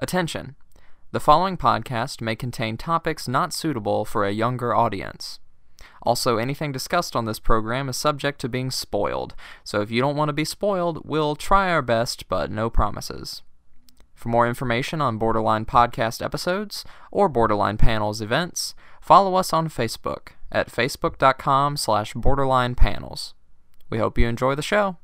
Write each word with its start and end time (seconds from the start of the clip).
Attention! 0.00 0.54
The 1.10 1.18
following 1.18 1.56
podcast 1.56 2.20
may 2.20 2.36
contain 2.36 2.76
topics 2.76 3.26
not 3.26 3.52
suitable 3.52 4.04
for 4.04 4.24
a 4.24 4.30
younger 4.30 4.72
audience. 4.72 5.40
Also, 6.02 6.36
anything 6.36 6.70
discussed 6.70 7.16
on 7.16 7.24
this 7.24 7.40
program 7.40 7.88
is 7.88 7.96
subject 7.96 8.40
to 8.40 8.48
being 8.48 8.70
spoiled, 8.70 9.34
so 9.64 9.80
if 9.80 9.90
you 9.90 10.00
don't 10.00 10.14
want 10.14 10.28
to 10.28 10.32
be 10.34 10.44
spoiled, 10.44 11.02
we'll 11.04 11.34
try 11.34 11.68
our 11.70 11.82
best, 11.82 12.28
but 12.28 12.48
no 12.48 12.70
promises. 12.70 13.42
For 14.14 14.28
more 14.28 14.46
information 14.46 15.00
on 15.00 15.18
Borderline 15.18 15.64
podcast 15.64 16.24
episodes 16.24 16.84
or 17.10 17.28
Borderline 17.28 17.76
Panels 17.76 18.20
events, 18.20 18.76
follow 19.00 19.34
us 19.34 19.52
on 19.52 19.68
Facebook 19.68 20.28
at 20.52 20.70
facebook.com 20.70 21.76
slash 21.76 22.14
borderlinepanels. 22.14 23.32
We 23.90 23.98
hope 23.98 24.16
you 24.16 24.28
enjoy 24.28 24.54
the 24.54 24.62
show. 24.62 24.98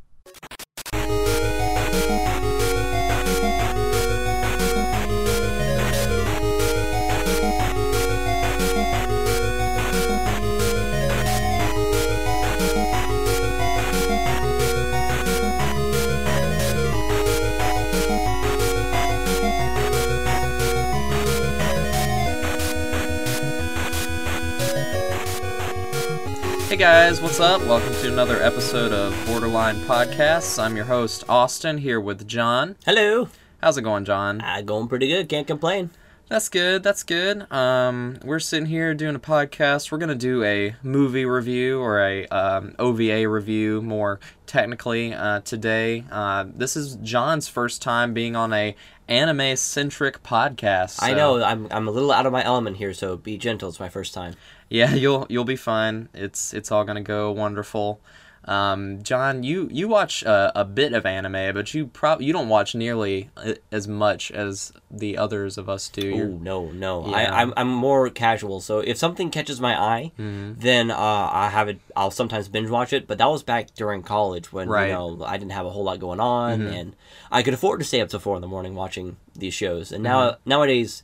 Hey 26.75 26.81
guys, 26.81 27.21
what's 27.21 27.39
up? 27.39 27.61
Welcome 27.67 27.93
to 28.03 28.13
another 28.13 28.43
episode 28.43 28.91
of 28.91 29.15
Borderline 29.29 29.77
Podcasts. 29.83 30.61
I'm 30.61 30.75
your 30.75 30.87
host, 30.87 31.23
Austin, 31.29 31.79
here 31.79 32.01
with 32.01 32.27
John. 32.27 32.75
Hello. 32.85 33.29
How's 33.63 33.79
it 33.79 33.83
going, 33.83 34.05
John? 34.05 34.41
Uh, 34.41 34.61
going 34.61 34.89
pretty 34.89 35.07
good. 35.07 35.29
Can't 35.29 35.47
complain. 35.47 35.91
That's 36.29 36.49
good. 36.49 36.83
That's 36.83 37.05
good. 37.05 37.47
Um, 37.53 38.19
we're 38.25 38.41
sitting 38.41 38.67
here 38.67 38.93
doing 38.93 39.15
a 39.15 39.21
podcast. 39.21 39.93
We're 39.93 39.99
gonna 39.99 40.17
do 40.17 40.43
a 40.43 40.75
movie 40.83 41.25
review 41.25 41.81
or 41.81 42.01
a 42.01 42.27
um, 42.27 42.75
OVA 42.81 43.29
review, 43.29 43.81
more 43.81 44.19
technically, 44.47 45.15
uh, 45.15 45.43
today. 45.43 46.03
Uh, 46.11 46.47
this 46.57 46.77
is 46.77 46.97
John's 46.97 47.47
first 47.47 47.83
time 47.83 48.13
being 48.15 48.35
on 48.35 48.53
a 48.53 48.75
anime 49.07 49.55
centric 49.55 50.25
podcast. 50.25 50.99
I 51.01 51.15
know 51.15 51.41
I'm 51.41 51.69
I'm 51.71 51.87
a 51.87 51.93
little 51.93 52.11
out 52.11 52.27
of 52.27 52.33
my 52.33 52.43
element 52.45 52.79
here, 52.79 52.93
so 52.95 53.17
be 53.17 53.39
gentle. 53.39 53.69
It's 53.69 53.79
my 53.79 53.89
first 53.89 54.13
time. 54.13 54.35
Yeah, 54.71 54.95
you'll 55.03 55.27
you'll 55.29 55.45
be 55.45 55.57
fine. 55.57 56.09
It's 56.15 56.53
it's 56.55 56.71
all 56.73 56.85
gonna 56.85 57.03
go 57.03 57.31
wonderful. 57.33 58.01
Um, 58.47 59.03
John, 59.03 59.43
you 59.43 59.69
you 59.73 59.89
watch 59.89 60.23
uh, 60.23 60.53
a 60.55 60.67
bit 60.67 60.93
of 60.93 61.07
anime, 61.07 61.55
but 61.55 61.73
you 61.73 61.87
prob 61.87 62.21
you 62.21 62.31
don't 62.31 62.51
watch 62.51 62.75
nearly 62.75 63.31
uh, 63.39 63.55
as 63.73 63.89
much 63.89 64.31
as 64.31 64.71
the 64.91 65.17
others 65.17 65.57
of 65.57 65.71
us 65.71 65.89
do. 65.89 66.07
You're- 66.07 66.21
Oh 66.35 66.37
no, 66.43 66.71
no. 66.71 67.07
Yeah. 67.09 67.17
I 67.17 67.41
I'm 67.41 67.55
I'm 67.57 67.69
more 67.71 68.11
casual. 68.11 68.61
So 68.61 68.81
if 68.81 68.99
something 68.99 69.31
catches 69.31 69.63
my 69.63 69.75
eye, 69.81 70.13
Mm-hmm. 70.19 70.61
then 70.61 70.91
uh, 70.91 70.95
I 71.33 71.49
have 71.49 71.69
it. 71.71 71.79
I'll 71.97 72.11
sometimes 72.11 72.49
binge 72.49 72.69
watch 72.69 72.93
it. 72.93 73.07
But 73.07 73.17
that 73.17 73.29
was 73.31 73.43
back 73.43 73.73
during 73.75 74.03
college 74.03 74.53
when 74.53 74.69
Right. 74.69 74.91
Mm-hmm. 74.91 75.13
you 75.15 75.19
know 75.21 75.25
I 75.25 75.39
didn't 75.39 75.53
have 75.53 75.65
a 75.65 75.71
whole 75.71 75.85
lot 75.85 75.99
going 75.99 76.21
on, 76.21 76.67
and 76.67 76.95
I 77.33 77.43
could 77.43 77.55
afford 77.55 77.81
to 77.81 77.87
stay 77.87 78.03
up 78.03 78.11
till 78.11 78.21
four 78.21 78.37
in 78.37 78.43
the 78.43 78.49
morning 78.49 78.75
watching 78.75 79.17
these 79.35 79.55
shows. 79.55 79.91
And 79.91 80.03
now 80.03 80.33
Mm-hmm. 80.33 80.49
nowadays, 80.51 81.03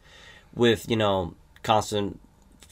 with 0.55 0.91
you 0.91 0.97
know 0.97 1.33
constant 1.62 2.20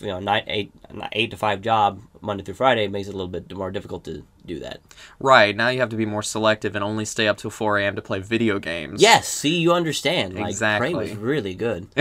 you 0.01 0.09
know 0.09 0.21
nine 0.21 0.45
eight 0.47 0.73
eight 1.13 1.31
to 1.31 1.37
five 1.37 1.61
job 1.61 2.01
Monday 2.21 2.43
through 2.43 2.55
Friday, 2.55 2.89
makes 2.89 3.09
it 3.09 3.15
a 3.15 3.17
little 3.17 3.29
bit 3.29 3.53
more 3.55 3.71
difficult 3.71 4.05
to 4.05 4.25
do 4.45 4.59
that. 4.61 4.81
Right 5.21 5.55
now, 5.55 5.69
you 5.69 5.81
have 5.81 5.91
to 5.91 5.97
be 5.97 6.07
more 6.07 6.23
selective 6.23 6.75
and 6.75 6.83
only 6.83 7.05
stay 7.05 7.29
up 7.29 7.37
till 7.37 7.51
four 7.51 7.79
a.m. 7.79 7.97
to 7.97 8.03
play 8.03 8.19
video 8.21 8.59
games. 8.59 9.01
Yes, 9.01 9.29
see, 9.29 9.59
you 9.59 9.73
understand. 9.73 10.35
Like, 10.35 10.49
Exactly. 10.49 10.93
Prey 10.93 11.11
was 11.11 11.17
really 11.17 11.55
good. 11.55 11.89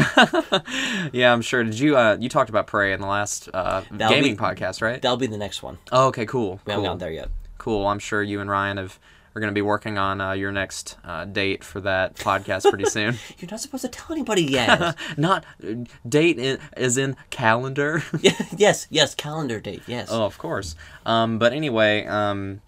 yeah, 1.11 1.33
I'm 1.33 1.41
sure. 1.41 1.63
Did 1.63 1.79
you 1.79 1.97
uh 1.97 2.17
you 2.19 2.29
talked 2.29 2.49
about 2.49 2.67
Prey 2.67 2.93
in 2.93 3.01
the 3.01 3.07
last 3.07 3.49
uh, 3.53 3.81
gaming 3.97 4.35
be- 4.35 4.41
podcast, 4.41 4.81
right? 4.81 5.01
That'll 5.01 5.17
be 5.17 5.27
the 5.27 5.37
next 5.37 5.61
one. 5.61 5.77
Oh, 5.91 6.07
okay, 6.07 6.25
cool. 6.25 6.59
We 6.65 6.71
haven't 6.71 6.75
cool. 6.75 6.83
gotten 6.83 6.99
there 6.99 7.11
yet. 7.11 7.29
Cool. 7.57 7.87
I'm 7.87 7.99
sure 7.99 8.23
you 8.23 8.39
and 8.39 8.49
Ryan 8.49 8.77
have 8.77 8.99
are 9.37 9.39
going 9.39 9.51
to 9.51 9.55
be 9.55 9.61
working 9.61 9.99
on 9.99 10.19
uh, 10.19 10.31
your 10.31 10.51
next 10.51 10.97
uh, 11.05 11.23
date 11.23 11.63
for 11.63 11.79
that 11.81 12.15
podcast 12.15 12.67
pretty 12.67 12.85
soon. 12.89 13.15
You're 13.37 13.51
not 13.51 13.61
supposed 13.61 13.83
to 13.83 13.87
tell 13.87 14.11
anybody 14.11 14.41
yet. 14.43 14.97
Not 15.17 15.45
uh, 15.63 15.75
date 16.09 16.39
in, 16.39 16.57
as 16.73 16.97
in 16.97 17.15
calendar. 17.29 18.01
yes, 18.57 18.87
yes, 18.89 19.13
calendar 19.13 19.59
date. 19.59 19.83
Yes. 19.85 20.09
oh, 20.11 20.25
of 20.25 20.39
course. 20.39 20.75
Um, 21.05 21.37
but 21.37 21.53
anyway, 21.53 22.03
um, 22.07 22.61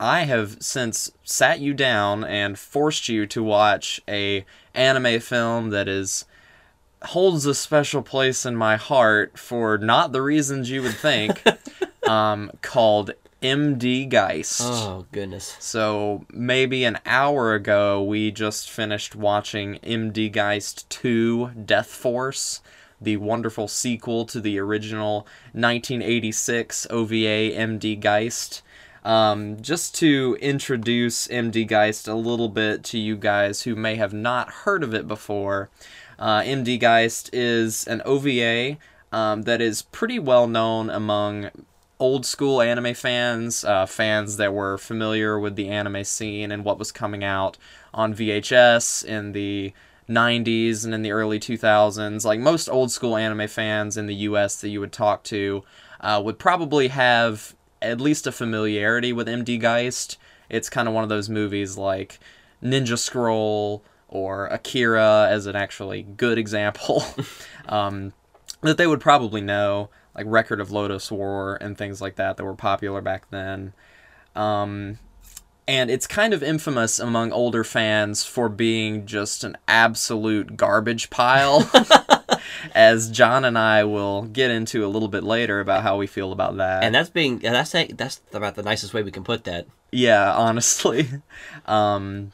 I 0.00 0.20
have 0.24 0.56
since 0.62 1.12
sat 1.22 1.60
you 1.60 1.74
down 1.74 2.24
and 2.24 2.58
forced 2.58 3.10
you 3.10 3.26
to 3.26 3.42
watch 3.42 4.00
a 4.08 4.46
anime 4.72 5.20
film 5.20 5.68
that 5.68 5.86
is 5.86 6.24
holds 7.02 7.44
a 7.44 7.54
special 7.54 8.00
place 8.00 8.46
in 8.46 8.56
my 8.56 8.76
heart 8.76 9.38
for 9.38 9.76
not 9.76 10.12
the 10.12 10.22
reasons 10.22 10.70
you 10.70 10.80
would 10.80 10.94
think. 10.96 11.42
um, 12.08 12.50
called 12.62 13.10
MD 13.44 14.08
Geist. 14.08 14.62
Oh 14.64 15.04
goodness. 15.12 15.58
So 15.60 16.24
maybe 16.32 16.82
an 16.84 16.98
hour 17.04 17.52
ago, 17.52 18.02
we 18.02 18.30
just 18.30 18.70
finished 18.70 19.14
watching 19.14 19.78
MD 19.82 20.32
Geist 20.32 20.88
2 20.88 21.50
Death 21.66 21.88
Force, 21.88 22.62
the 22.98 23.18
wonderful 23.18 23.68
sequel 23.68 24.24
to 24.24 24.40
the 24.40 24.58
original 24.58 25.26
1986 25.52 26.86
OVA 26.88 27.52
MD 27.52 28.00
Geist. 28.00 28.62
Um, 29.04 29.60
just 29.60 29.94
to 29.96 30.38
introduce 30.40 31.28
MD 31.28 31.68
Geist 31.68 32.08
a 32.08 32.14
little 32.14 32.48
bit 32.48 32.82
to 32.84 32.98
you 32.98 33.14
guys 33.14 33.60
who 33.62 33.76
may 33.76 33.96
have 33.96 34.14
not 34.14 34.50
heard 34.50 34.82
of 34.82 34.94
it 34.94 35.06
before, 35.06 35.68
uh, 36.18 36.40
MD 36.40 36.80
Geist 36.80 37.28
is 37.34 37.86
an 37.86 38.00
OVA 38.06 38.78
um, 39.12 39.42
that 39.42 39.60
is 39.60 39.82
pretty 39.82 40.18
well 40.18 40.46
known 40.46 40.88
among 40.88 41.50
old 41.98 42.26
school 42.26 42.60
anime 42.60 42.94
fans, 42.94 43.64
uh, 43.64 43.86
fans 43.86 44.36
that 44.36 44.52
were 44.52 44.78
familiar 44.78 45.38
with 45.38 45.56
the 45.56 45.68
anime 45.68 46.04
scene 46.04 46.50
and 46.50 46.64
what 46.64 46.78
was 46.78 46.92
coming 46.92 47.22
out 47.22 47.56
on 47.92 48.14
VHS 48.14 49.04
in 49.04 49.32
the 49.32 49.72
90s 50.08 50.84
and 50.84 50.94
in 50.94 51.02
the 51.02 51.12
early 51.12 51.38
2000s. 51.38 52.24
Like 52.24 52.40
most 52.40 52.68
old 52.68 52.90
school 52.90 53.16
anime 53.16 53.48
fans 53.48 53.96
in 53.96 54.06
the 54.06 54.14
US 54.14 54.60
that 54.60 54.68
you 54.68 54.80
would 54.80 54.92
talk 54.92 55.22
to 55.24 55.62
uh, 56.00 56.20
would 56.24 56.38
probably 56.38 56.88
have 56.88 57.54
at 57.80 58.00
least 58.00 58.26
a 58.26 58.32
familiarity 58.32 59.12
with 59.12 59.28
MD 59.28 59.58
Geist. 59.60 60.18
It's 60.48 60.68
kind 60.68 60.88
of 60.88 60.94
one 60.94 61.04
of 61.04 61.08
those 61.08 61.28
movies 61.28 61.78
like 61.78 62.18
Ninja 62.62 62.98
Scroll 62.98 63.82
or 64.08 64.46
Akira 64.46 65.28
as 65.30 65.46
an 65.46 65.56
actually 65.56 66.02
good 66.02 66.38
example. 66.38 67.04
um, 67.68 68.12
that 68.60 68.78
they 68.78 68.86
would 68.86 69.00
probably 69.00 69.40
know, 69.40 69.90
like 70.14 70.26
Record 70.28 70.60
of 70.60 70.68
Lodoss 70.68 71.10
War 71.10 71.56
and 71.60 71.76
things 71.76 72.00
like 72.00 72.16
that 72.16 72.36
that 72.36 72.44
were 72.44 72.54
popular 72.54 73.00
back 73.00 73.30
then. 73.30 73.72
Um, 74.34 74.98
and 75.66 75.90
it's 75.90 76.06
kind 76.06 76.34
of 76.34 76.42
infamous 76.42 76.98
among 76.98 77.32
older 77.32 77.64
fans 77.64 78.24
for 78.24 78.48
being 78.48 79.06
just 79.06 79.44
an 79.44 79.56
absolute 79.66 80.56
garbage 80.56 81.08
pile, 81.08 81.70
as 82.74 83.10
John 83.10 83.44
and 83.44 83.56
I 83.56 83.84
will 83.84 84.22
get 84.22 84.50
into 84.50 84.84
a 84.84 84.88
little 84.88 85.08
bit 85.08 85.24
later 85.24 85.60
about 85.60 85.82
how 85.82 85.96
we 85.96 86.06
feel 86.06 86.32
about 86.32 86.58
that. 86.58 86.84
And 86.84 86.94
that's 86.94 87.08
being 87.08 87.44
and 87.44 87.54
that's 87.54 87.72
that's 87.72 88.20
about 88.32 88.56
the 88.56 88.62
nicest 88.62 88.92
way 88.92 89.02
we 89.02 89.10
can 89.10 89.24
put 89.24 89.44
that. 89.44 89.66
Yeah, 89.90 90.32
honestly. 90.34 91.08
Um, 91.66 92.32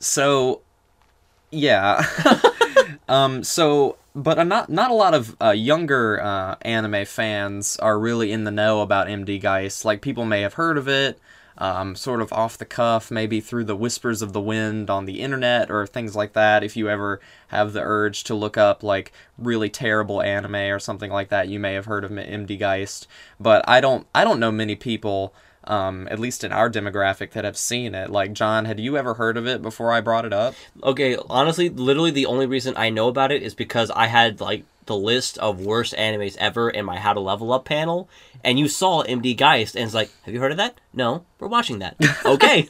so, 0.00 0.62
yeah. 1.52 2.04
um, 3.08 3.44
so, 3.44 3.96
but 4.18 4.38
uh, 4.38 4.44
not 4.44 4.68
not 4.68 4.90
a 4.90 4.94
lot 4.94 5.14
of 5.14 5.36
uh, 5.40 5.50
younger 5.50 6.20
uh, 6.20 6.56
anime 6.62 7.04
fans 7.04 7.76
are 7.76 7.98
really 7.98 8.32
in 8.32 8.42
the 8.42 8.50
know 8.50 8.82
about 8.82 9.06
MD 9.06 9.40
Geist. 9.40 9.84
Like 9.84 10.02
people 10.02 10.24
may 10.24 10.40
have 10.40 10.54
heard 10.54 10.76
of 10.76 10.88
it, 10.88 11.20
um, 11.56 11.94
sort 11.94 12.20
of 12.20 12.32
off 12.32 12.58
the 12.58 12.64
cuff, 12.64 13.12
maybe 13.12 13.40
through 13.40 13.64
the 13.64 13.76
whispers 13.76 14.20
of 14.20 14.32
the 14.32 14.40
wind 14.40 14.90
on 14.90 15.04
the 15.04 15.20
internet 15.20 15.70
or 15.70 15.86
things 15.86 16.16
like 16.16 16.32
that. 16.32 16.64
If 16.64 16.76
you 16.76 16.88
ever 16.88 17.20
have 17.48 17.72
the 17.72 17.80
urge 17.80 18.24
to 18.24 18.34
look 18.34 18.56
up 18.56 18.82
like 18.82 19.12
really 19.38 19.70
terrible 19.70 20.20
anime 20.20 20.56
or 20.56 20.80
something 20.80 21.12
like 21.12 21.28
that, 21.28 21.48
you 21.48 21.60
may 21.60 21.74
have 21.74 21.86
heard 21.86 22.04
of 22.04 22.10
MD 22.10 22.58
Geist. 22.58 23.06
But 23.38 23.64
I 23.68 23.80
don't 23.80 24.04
I 24.16 24.24
don't 24.24 24.40
know 24.40 24.50
many 24.50 24.74
people 24.74 25.32
um, 25.68 26.08
at 26.10 26.18
least 26.18 26.42
in 26.42 26.52
our 26.52 26.68
demographic, 26.68 27.32
that 27.32 27.44
have 27.44 27.56
seen 27.56 27.94
it. 27.94 28.10
Like, 28.10 28.32
John, 28.32 28.64
had 28.64 28.80
you 28.80 28.96
ever 28.96 29.14
heard 29.14 29.36
of 29.36 29.46
it 29.46 29.62
before 29.62 29.92
I 29.92 30.00
brought 30.00 30.24
it 30.24 30.32
up? 30.32 30.54
Okay, 30.82 31.16
honestly, 31.28 31.68
literally 31.68 32.10
the 32.10 32.26
only 32.26 32.46
reason 32.46 32.74
I 32.76 32.90
know 32.90 33.08
about 33.08 33.30
it 33.30 33.42
is 33.42 33.54
because 33.54 33.90
I 33.90 34.06
had 34.06 34.40
like 34.40 34.64
the 34.88 34.96
list 34.96 35.38
of 35.38 35.60
worst 35.60 35.94
animes 35.94 36.36
ever 36.38 36.68
in 36.68 36.84
my 36.84 36.98
How 36.98 37.12
to 37.12 37.20
Level 37.20 37.52
Up 37.52 37.64
panel, 37.64 38.08
and 38.42 38.58
you 38.58 38.66
saw 38.66 39.04
MD 39.04 39.36
Geist, 39.36 39.76
and 39.76 39.84
it's 39.84 39.94
like, 39.94 40.10
have 40.22 40.34
you 40.34 40.40
heard 40.40 40.50
of 40.50 40.56
that? 40.56 40.80
No, 40.92 41.24
we're 41.38 41.48
watching 41.48 41.78
that. 41.78 41.96
Okay. 42.24 42.68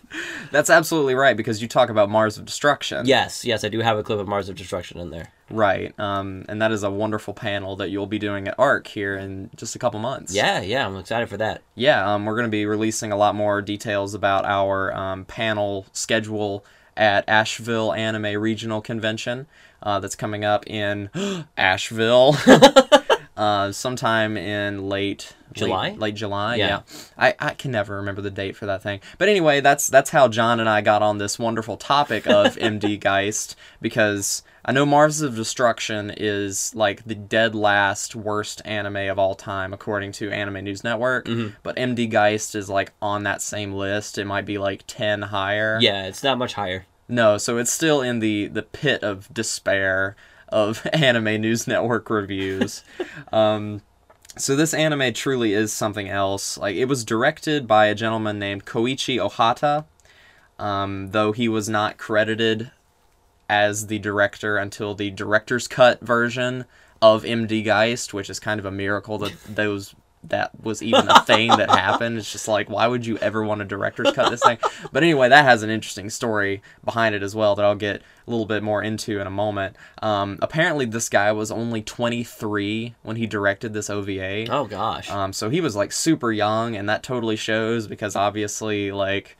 That's 0.52 0.70
absolutely 0.70 1.14
right, 1.14 1.36
because 1.36 1.60
you 1.62 1.68
talk 1.68 1.88
about 1.88 2.10
Mars 2.10 2.36
of 2.38 2.44
Destruction. 2.44 3.06
yes, 3.06 3.44
yes, 3.44 3.64
I 3.64 3.68
do 3.68 3.80
have 3.80 3.96
a 3.98 4.02
clip 4.02 4.18
of 4.18 4.28
Mars 4.28 4.48
of 4.48 4.56
Destruction 4.56 4.98
in 4.98 5.10
there. 5.10 5.32
Right. 5.50 5.98
Um, 5.98 6.44
and 6.48 6.60
that 6.60 6.72
is 6.72 6.82
a 6.82 6.90
wonderful 6.90 7.32
panel 7.34 7.76
that 7.76 7.88
you'll 7.90 8.06
be 8.06 8.18
doing 8.18 8.46
at 8.48 8.58
ARC 8.58 8.86
here 8.86 9.16
in 9.16 9.50
just 9.56 9.74
a 9.74 9.78
couple 9.78 9.98
months. 10.00 10.34
Yeah, 10.34 10.60
yeah, 10.60 10.86
I'm 10.86 10.96
excited 10.96 11.28
for 11.28 11.38
that. 11.38 11.62
Yeah, 11.74 12.14
um, 12.14 12.26
we're 12.26 12.34
going 12.34 12.44
to 12.46 12.50
be 12.50 12.66
releasing 12.66 13.12
a 13.12 13.16
lot 13.16 13.34
more 13.34 13.62
details 13.62 14.14
about 14.14 14.44
our 14.44 14.92
um, 14.94 15.24
panel 15.24 15.86
schedule 15.92 16.64
at 16.96 17.24
Asheville 17.28 17.92
Anime 17.92 18.40
Regional 18.40 18.80
Convention 18.80 19.46
uh, 19.82 20.00
that's 20.00 20.14
coming 20.16 20.44
up 20.44 20.66
in 20.66 21.10
Asheville 21.56 22.36
uh, 23.36 23.72
sometime 23.72 24.36
in 24.36 24.88
late 24.88 25.34
July? 25.52 25.90
Late, 25.90 25.98
late 25.98 26.14
July, 26.14 26.56
Yeah. 26.56 26.66
yeah. 26.68 26.80
I, 27.16 27.34
I 27.38 27.54
can 27.54 27.70
never 27.70 27.96
remember 27.96 28.20
the 28.22 28.30
date 28.30 28.56
for 28.56 28.66
that 28.66 28.82
thing. 28.82 29.00
But 29.18 29.28
anyway, 29.28 29.60
that's 29.60 29.86
that's 29.88 30.10
how 30.10 30.28
John 30.28 30.60
and 30.60 30.68
I 30.68 30.80
got 30.80 31.02
on 31.02 31.18
this 31.18 31.38
wonderful 31.38 31.76
topic 31.76 32.26
of 32.26 32.56
MD 32.56 32.98
Geist 33.00 33.56
because 33.80 34.42
I 34.64 34.72
know 34.72 34.84
Mars 34.84 35.22
of 35.22 35.34
Destruction 35.34 36.12
is 36.14 36.74
like 36.74 37.04
the 37.06 37.14
dead 37.14 37.54
last 37.54 38.14
worst 38.14 38.60
anime 38.66 38.96
of 39.08 39.18
all 39.18 39.34
time 39.34 39.72
according 39.72 40.12
to 40.12 40.30
Anime 40.30 40.62
News 40.64 40.84
Network, 40.84 41.24
Mm-hmm. 41.26 41.54
but 41.62 41.76
MD 41.76 42.10
Geist 42.10 42.54
is 42.54 42.68
like 42.68 42.92
on 43.00 43.22
that 43.22 43.40
same 43.40 43.72
list. 43.72 44.18
It 44.18 44.26
might 44.26 44.44
be 44.44 44.58
like 44.58 44.84
10 44.86 45.22
higher. 45.22 45.78
Yeah, 45.80 46.04
it's 46.06 46.22
not 46.22 46.36
much 46.38 46.52
higher. 46.54 46.84
No, 47.08 47.38
so 47.38 47.56
it's 47.58 47.72
still 47.72 48.02
in 48.02 48.18
the 48.18 48.48
the 48.48 48.62
pit 48.62 49.02
of 49.02 49.32
despair 49.32 50.16
of 50.48 50.86
Anime 50.92 51.40
News 51.40 51.66
Network 51.66 52.10
reviews. 52.10 52.84
um, 53.32 53.82
so 54.36 54.54
this 54.54 54.74
anime 54.74 55.12
truly 55.12 55.52
is 55.52 55.72
something 55.72 56.08
else. 56.08 56.58
Like 56.58 56.76
it 56.76 56.84
was 56.84 57.04
directed 57.04 57.66
by 57.66 57.86
a 57.86 57.94
gentleman 57.94 58.38
named 58.38 58.64
Koichi 58.66 59.16
Ohata, 59.16 59.84
um, 60.62 61.10
though 61.10 61.32
he 61.32 61.48
was 61.48 61.68
not 61.68 61.98
credited 61.98 62.70
as 63.48 63.86
the 63.86 63.98
director 63.98 64.56
until 64.58 64.94
the 64.94 65.10
director's 65.10 65.66
cut 65.66 66.00
version 66.00 66.66
of 67.00 67.22
MD 67.22 67.64
Geist, 67.64 68.12
which 68.12 68.28
is 68.28 68.38
kind 68.38 68.60
of 68.60 68.66
a 68.66 68.70
miracle 68.70 69.18
that 69.18 69.32
those 69.48 69.94
that 70.24 70.50
was 70.60 70.82
even 70.82 71.08
a 71.08 71.22
thing 71.22 71.48
that 71.48 71.70
happened. 71.78 72.18
It's 72.18 72.30
just 72.30 72.48
like, 72.48 72.68
why 72.68 72.86
would 72.86 73.06
you 73.06 73.18
ever 73.18 73.42
want 73.42 73.62
a 73.62 73.64
director's 73.64 74.12
cut 74.12 74.30
this 74.30 74.42
thing? 74.42 74.58
But 74.92 75.02
anyway, 75.02 75.28
that 75.28 75.44
has 75.44 75.62
an 75.62 75.70
interesting 75.70 76.10
story 76.10 76.62
behind 76.84 77.14
it 77.14 77.22
as 77.22 77.34
well 77.34 77.54
that 77.54 77.64
I'll 77.64 77.74
get 77.74 78.02
a 78.26 78.30
little 78.30 78.46
bit 78.46 78.62
more 78.62 78.82
into 78.82 79.20
in 79.20 79.26
a 79.26 79.30
moment. 79.30 79.76
Um, 80.02 80.38
apparently, 80.42 80.84
this 80.84 81.08
guy 81.08 81.32
was 81.32 81.50
only 81.50 81.82
23 81.82 82.94
when 83.02 83.16
he 83.16 83.26
directed 83.26 83.72
this 83.72 83.90
OVA. 83.90 84.50
Oh 84.50 84.66
gosh. 84.66 85.10
Um, 85.10 85.32
so 85.32 85.50
he 85.50 85.60
was 85.60 85.76
like 85.76 85.92
super 85.92 86.32
young, 86.32 86.76
and 86.76 86.88
that 86.88 87.02
totally 87.02 87.36
shows 87.36 87.86
because 87.86 88.16
obviously, 88.16 88.92
like, 88.92 89.36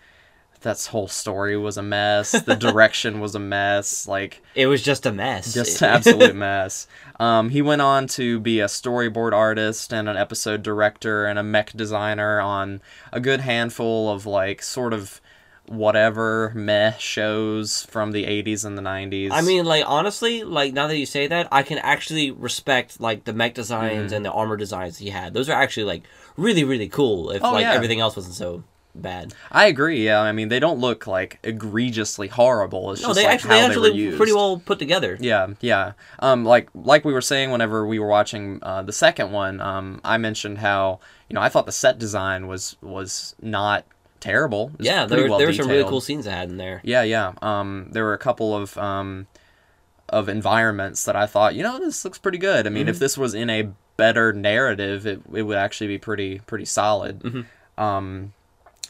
that 0.63 0.85
whole 0.87 1.09
story 1.09 1.57
was 1.57 1.77
a 1.77 1.83
mess. 1.83 2.33
The 2.33 2.55
direction 2.69 3.21
was 3.21 3.35
a 3.35 3.39
mess. 3.39 4.07
Like, 4.09 4.43
it 4.55 4.67
was 4.67 4.83
just 4.83 5.07
a 5.07 5.13
mess. 5.13 5.55
just 5.55 5.81
an 5.83 5.89
absolute 5.91 6.35
mess. 6.37 6.87
Um, 7.21 7.51
he 7.51 7.63
went 7.63 7.83
on 7.83 8.07
to 8.09 8.39
be 8.41 8.61
a 8.61 8.67
storyboard 8.67 9.33
artist 9.33 9.93
and 9.93 10.09
an 10.09 10.17
episode 10.17 10.63
director 10.63 11.27
and 11.27 11.39
a 11.39 11.43
mech 11.43 11.73
designer 11.73 12.41
on 12.41 12.81
a 13.13 13.21
good 13.21 13.41
handful 13.41 14.11
of 14.11 14.27
like 14.27 14.63
sort 14.63 14.93
of 14.93 15.21
whatever 15.67 16.51
meh 16.55 16.93
shows 16.99 17.83
from 17.91 18.13
the 18.13 18.25
80s 18.25 18.65
and 18.65 18.77
the 18.79 18.83
90s. 18.83 19.31
I 19.31 19.43
mean, 19.43 19.65
like 19.65 19.85
honestly, 19.87 20.43
like 20.43 20.73
now 20.73 20.87
that 20.87 20.97
you 20.97 21.07
say 21.07 21.27
that, 21.27 21.47
I 21.53 21.63
can 21.63 21.79
actually 21.79 22.31
respect 22.31 23.01
like 23.01 23.25
the 23.25 23.33
mech 23.33 23.55
designs 23.55 24.13
Mm. 24.13 24.17
and 24.17 24.25
the 24.25 24.33
armor 24.33 24.57
designs 24.57 24.99
he 24.99 25.11
had. 25.11 25.35
Those 25.35 25.49
are 25.49 25.61
actually 25.61 25.85
like 25.85 26.03
really 26.37 26.65
really 26.65 26.89
cool. 26.89 27.31
If 27.31 27.43
Oh, 27.45 27.53
like 27.53 27.63
yeah. 27.63 27.73
everything 27.75 28.01
else 28.01 28.17
wasn't 28.17 28.35
so 28.35 28.65
bad. 29.03 29.35
I 29.51 29.67
agree. 29.67 30.05
Yeah, 30.05 30.21
I 30.21 30.33
mean 30.33 30.49
they 30.49 30.61
don't 30.61 30.79
look 30.79 31.07
like 31.07 31.39
egregiously 31.43 32.29
horrible. 32.29 32.93
It's 32.93 33.03
No, 33.03 33.09
just 33.09 33.17
they 33.21 33.25
like 33.25 33.35
actually 33.35 33.59
how 33.59 33.67
actually 33.67 33.91
they 33.91 33.95
were 33.97 34.03
used. 34.03 34.17
pretty 34.17 34.33
well 34.33 34.63
put 34.65 34.79
together. 34.79 35.17
Yeah, 35.21 35.49
yeah. 35.61 35.93
Um, 36.19 36.45
like 36.45 36.69
like 36.75 37.05
we 37.05 37.13
were 37.13 37.21
saying 37.23 37.51
whenever 37.51 37.87
we 37.87 37.99
were 37.99 38.09
watching 38.09 38.59
uh, 38.63 38.83
the 38.83 38.93
second 38.93 39.33
one, 39.33 39.61
um, 39.61 40.01
I 40.05 40.19
mentioned 40.19 40.59
how 40.59 41.01
you 41.29 41.35
know 41.35 41.41
I 41.41 41.49
thought 41.49 41.67
the 41.67 41.73
set 41.73 41.99
design 41.99 42.47
was 42.47 42.77
was 42.83 43.35
not 43.41 43.85
terrible. 44.21 44.69
Was 44.79 44.87
Yeah, 44.87 45.07
there, 45.07 45.29
well 45.29 45.39
there 45.39 45.47
were 45.47 45.53
some 45.53 45.69
really 45.69 45.89
cool 45.89 46.01
scenes 46.01 46.27
I 46.27 46.33
had 46.33 46.49
in 46.49 46.57
there. 46.57 46.81
Yeah, 46.85 47.03
yeah. 47.03 47.33
Um, 47.43 47.89
there 47.93 48.05
were 48.05 48.15
a 48.15 48.19
couple 48.19 48.55
of 48.57 48.77
um, 48.79 49.27
of 50.09 50.29
environments 50.29 51.05
that 51.05 51.15
I 51.17 51.27
thought, 51.27 51.55
you 51.55 51.63
know, 51.63 51.79
this 51.79 52.05
looks 52.05 52.19
pretty 52.19 52.39
good. 52.39 52.67
I 52.67 52.71
mean, 52.71 52.83
Mm-hmm. 52.85 52.91
if 52.91 52.99
this 52.99 53.19
was 53.19 53.35
in 53.35 53.51
a 53.51 53.69
better 53.99 54.33
narrative, 54.33 55.07
it 55.07 55.21
it 55.35 55.43
would 55.43 55.59
actually 55.59 55.89
be 55.89 55.99
pretty 55.99 56.39
pretty 56.47 56.65
solid. 56.65 57.21
Mm-hmm. 57.21 57.83
Um, 57.83 58.33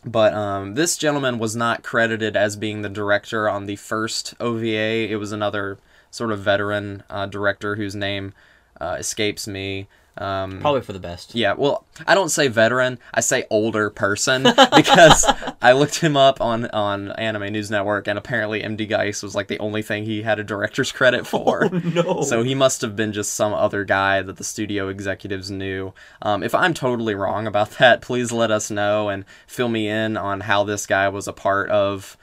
but 0.05 0.33
um, 0.35 0.75
this 0.75 0.97
gentleman 0.97 1.39
was 1.39 1.57
not 1.57 1.83
credited 1.83 2.37
as 2.37 2.57
being 2.57 2.83
the 2.83 2.89
director 2.89 3.49
on 3.49 3.67
the 3.67 3.77
first 3.77 4.35
OVA. 4.41 5.11
It 5.11 5.19
was 5.19 5.33
another 5.33 5.79
sort 6.11 6.33
of 6.33 6.41
veteran 6.41 7.03
uh, 7.11 7.27
director 7.27 7.77
whose 7.77 7.95
name 7.95 8.33
uh, 8.81 8.97
escapes 8.99 9.47
me. 9.47 9.89
Um, 10.19 10.61
Probably 10.61 10.81
for 10.81 10.93
the 10.93 10.99
best. 10.99 11.35
yeah, 11.35 11.53
well, 11.55 11.85
I 12.07 12.15
don't 12.15 12.29
say 12.29 12.49
veteran, 12.49 12.99
I 13.15 13.21
say 13.21 13.45
older 13.51 13.89
person 13.91 14.43
because 14.77 15.25
I 15.63 15.73
looked 15.73 16.01
him 16.01 16.17
up 16.17 16.41
on 16.41 16.67
on 16.71 17.13
Anime 17.13 17.53
News 17.53 17.71
Network 17.71 18.09
and 18.09 18.19
apparently 18.19 18.63
MD 18.63 18.89
Geist 18.89 19.23
was 19.23 19.35
like 19.35 19.49
the 19.49 19.59
only 19.61 19.83
thing 19.83 20.05
he 20.05 20.23
had 20.23 20.39
a 20.39 20.45
director's 20.45 20.91
credit 20.93 21.27
for. 21.33 21.69
no. 21.71 22.23
So 22.23 22.43
he 22.43 22.55
must 22.55 22.83
have 22.83 22.97
been 22.97 23.13
just 23.13 23.33
some 23.35 23.53
other 23.55 23.85
guy 23.85 24.23
that 24.23 24.37
the 24.37 24.45
studio 24.45 24.89
executives 24.89 25.51
knew. 25.51 25.93
Um, 26.21 26.43
if 26.43 26.55
I'm 26.55 26.75
totally 26.75 27.15
wrong 27.15 27.47
about 27.47 27.71
that, 27.79 28.01
please 28.01 28.33
let 28.33 28.51
us 28.51 28.71
know 28.71 29.09
and 29.09 29.25
fill 29.47 29.69
me 29.69 29.89
in 29.89 30.17
on 30.17 30.41
how 30.41 30.65
this 30.65 30.87
guy 30.87 31.09
was 31.09 31.29
a 31.29 31.33
part 31.33 31.71
of 31.71 32.17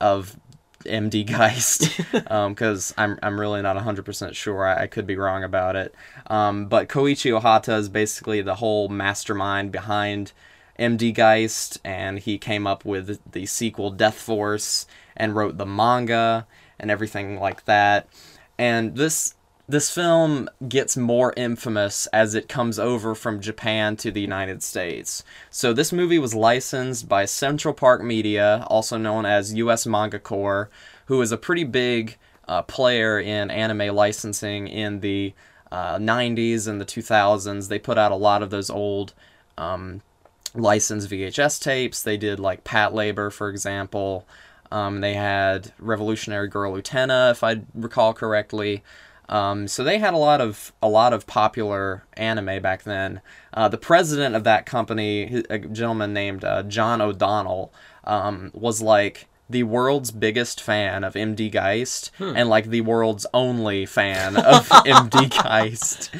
of 0.00 0.36
MD 0.84 1.26
Geist, 1.26 1.96
because 2.12 2.94
I'm 2.96 3.18
I'm 3.22 3.38
really 3.38 3.62
not 3.62 3.76
100% 3.76 4.34
sure. 4.34 4.66
I, 4.66 4.82
I 4.82 4.86
could 4.86 5.06
be 5.06 5.16
wrong 5.16 5.44
about 5.44 5.76
it. 5.76 5.94
Um, 6.26 6.66
but 6.66 6.88
Koichi 6.88 7.38
Ohata 7.38 7.76
is 7.78 7.88
basically 7.88 8.42
the 8.42 8.56
whole 8.56 8.88
mastermind 8.88 9.72
behind 9.72 10.32
MD 10.78 11.14
Geist, 11.14 11.78
and 11.84 12.18
he 12.18 12.38
came 12.38 12.66
up 12.66 12.84
with 12.84 13.20
the 13.30 13.46
sequel 13.46 13.90
Death 13.90 14.20
Force 14.20 14.86
and 15.16 15.34
wrote 15.34 15.58
the 15.58 15.66
manga 15.66 16.46
and 16.78 16.90
everything 16.90 17.38
like 17.38 17.64
that. 17.66 18.08
And 18.58 18.96
this 18.96 19.34
this 19.68 19.90
film 19.90 20.48
gets 20.68 20.96
more 20.96 21.32
infamous 21.36 22.06
as 22.08 22.34
it 22.34 22.48
comes 22.48 22.78
over 22.78 23.14
from 23.14 23.40
Japan 23.40 23.96
to 23.96 24.10
the 24.10 24.20
United 24.20 24.62
States. 24.62 25.22
So 25.50 25.72
this 25.72 25.92
movie 25.92 26.18
was 26.18 26.34
licensed 26.34 27.08
by 27.08 27.24
Central 27.24 27.72
Park 27.72 28.02
Media, 28.02 28.66
also 28.68 28.96
known 28.96 29.24
as 29.24 29.54
US 29.54 29.86
Manga 29.86 30.18
Corps, 30.18 30.68
who 31.06 31.22
is 31.22 31.32
a 31.32 31.36
pretty 31.36 31.64
big 31.64 32.16
uh, 32.48 32.62
player 32.62 33.20
in 33.20 33.50
anime 33.50 33.94
licensing 33.94 34.66
in 34.66 35.00
the 35.00 35.32
uh, 35.70 35.96
90s 35.96 36.66
and 36.66 36.80
the 36.80 36.84
2000s. 36.84 37.68
They 37.68 37.78
put 37.78 37.98
out 37.98 38.12
a 38.12 38.16
lot 38.16 38.42
of 38.42 38.50
those 38.50 38.68
old 38.68 39.14
um, 39.56 40.02
licensed 40.54 41.08
VHS 41.08 41.62
tapes. 41.62 42.02
They 42.02 42.16
did 42.16 42.40
like 42.40 42.64
Patlabor, 42.64 43.32
for 43.32 43.48
example. 43.48 44.26
Um, 44.70 45.00
they 45.00 45.14
had 45.14 45.72
Revolutionary 45.78 46.48
Girl 46.48 46.72
Utena, 46.72 47.30
if 47.30 47.44
I 47.44 47.62
recall 47.74 48.12
correctly. 48.12 48.82
Um, 49.32 49.66
so 49.66 49.82
they 49.82 49.98
had 49.98 50.12
a 50.12 50.18
lot 50.18 50.42
of 50.42 50.74
a 50.82 50.88
lot 50.90 51.14
of 51.14 51.26
popular 51.26 52.04
anime 52.18 52.60
back 52.60 52.82
then. 52.82 53.22
Uh, 53.54 53.66
the 53.66 53.78
president 53.78 54.36
of 54.36 54.44
that 54.44 54.66
company, 54.66 55.42
a 55.48 55.58
gentleman 55.58 56.12
named 56.12 56.44
uh, 56.44 56.62
John 56.64 57.00
O'Donnell, 57.00 57.72
um, 58.04 58.50
was 58.52 58.82
like 58.82 59.28
the 59.48 59.62
world's 59.62 60.10
biggest 60.10 60.60
fan 60.60 61.02
of 61.02 61.14
MD 61.14 61.50
Geist 61.50 62.10
and 62.18 62.50
like 62.50 62.66
the 62.66 62.82
world's 62.82 63.24
only 63.32 63.86
fan 63.86 64.36
of 64.36 64.68
MD 64.68 65.30
Geist 65.42 66.10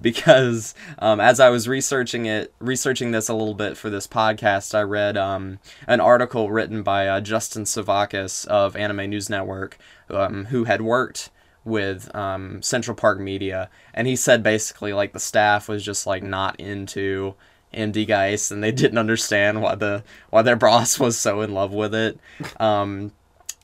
because 0.00 0.74
um, 0.98 1.20
as 1.20 1.40
I 1.40 1.50
was 1.50 1.68
researching 1.68 2.24
it, 2.24 2.54
researching 2.58 3.10
this 3.10 3.28
a 3.28 3.34
little 3.34 3.54
bit 3.54 3.76
for 3.76 3.90
this 3.90 4.06
podcast, 4.06 4.74
I 4.74 4.80
read 4.80 5.18
um, 5.18 5.58
an 5.86 6.00
article 6.00 6.50
written 6.50 6.82
by 6.82 7.06
uh, 7.06 7.20
Justin 7.20 7.64
Sevakis 7.64 8.46
of 8.46 8.76
Anime 8.76 9.10
News 9.10 9.28
Network, 9.28 9.76
um, 10.08 10.46
who 10.46 10.64
had 10.64 10.80
worked 10.80 11.28
with 11.64 12.14
um, 12.14 12.62
Central 12.62 12.96
Park 12.96 13.20
Media, 13.20 13.70
and 13.94 14.06
he 14.06 14.16
said 14.16 14.42
basically 14.42 14.92
like 14.92 15.12
the 15.12 15.20
staff 15.20 15.68
was 15.68 15.84
just 15.84 16.06
like 16.06 16.22
not 16.22 16.58
into 16.58 17.34
MD 17.72 18.06
Geist, 18.06 18.50
and 18.50 18.62
they 18.62 18.72
didn't 18.72 18.98
understand 18.98 19.62
why 19.62 19.74
the 19.74 20.04
why 20.30 20.42
their 20.42 20.56
boss 20.66 20.98
was 20.98 21.18
so 21.18 21.40
in 21.40 21.52
love 21.54 21.72
with 21.72 21.94
it. 21.94 22.18
Um, 22.58 23.12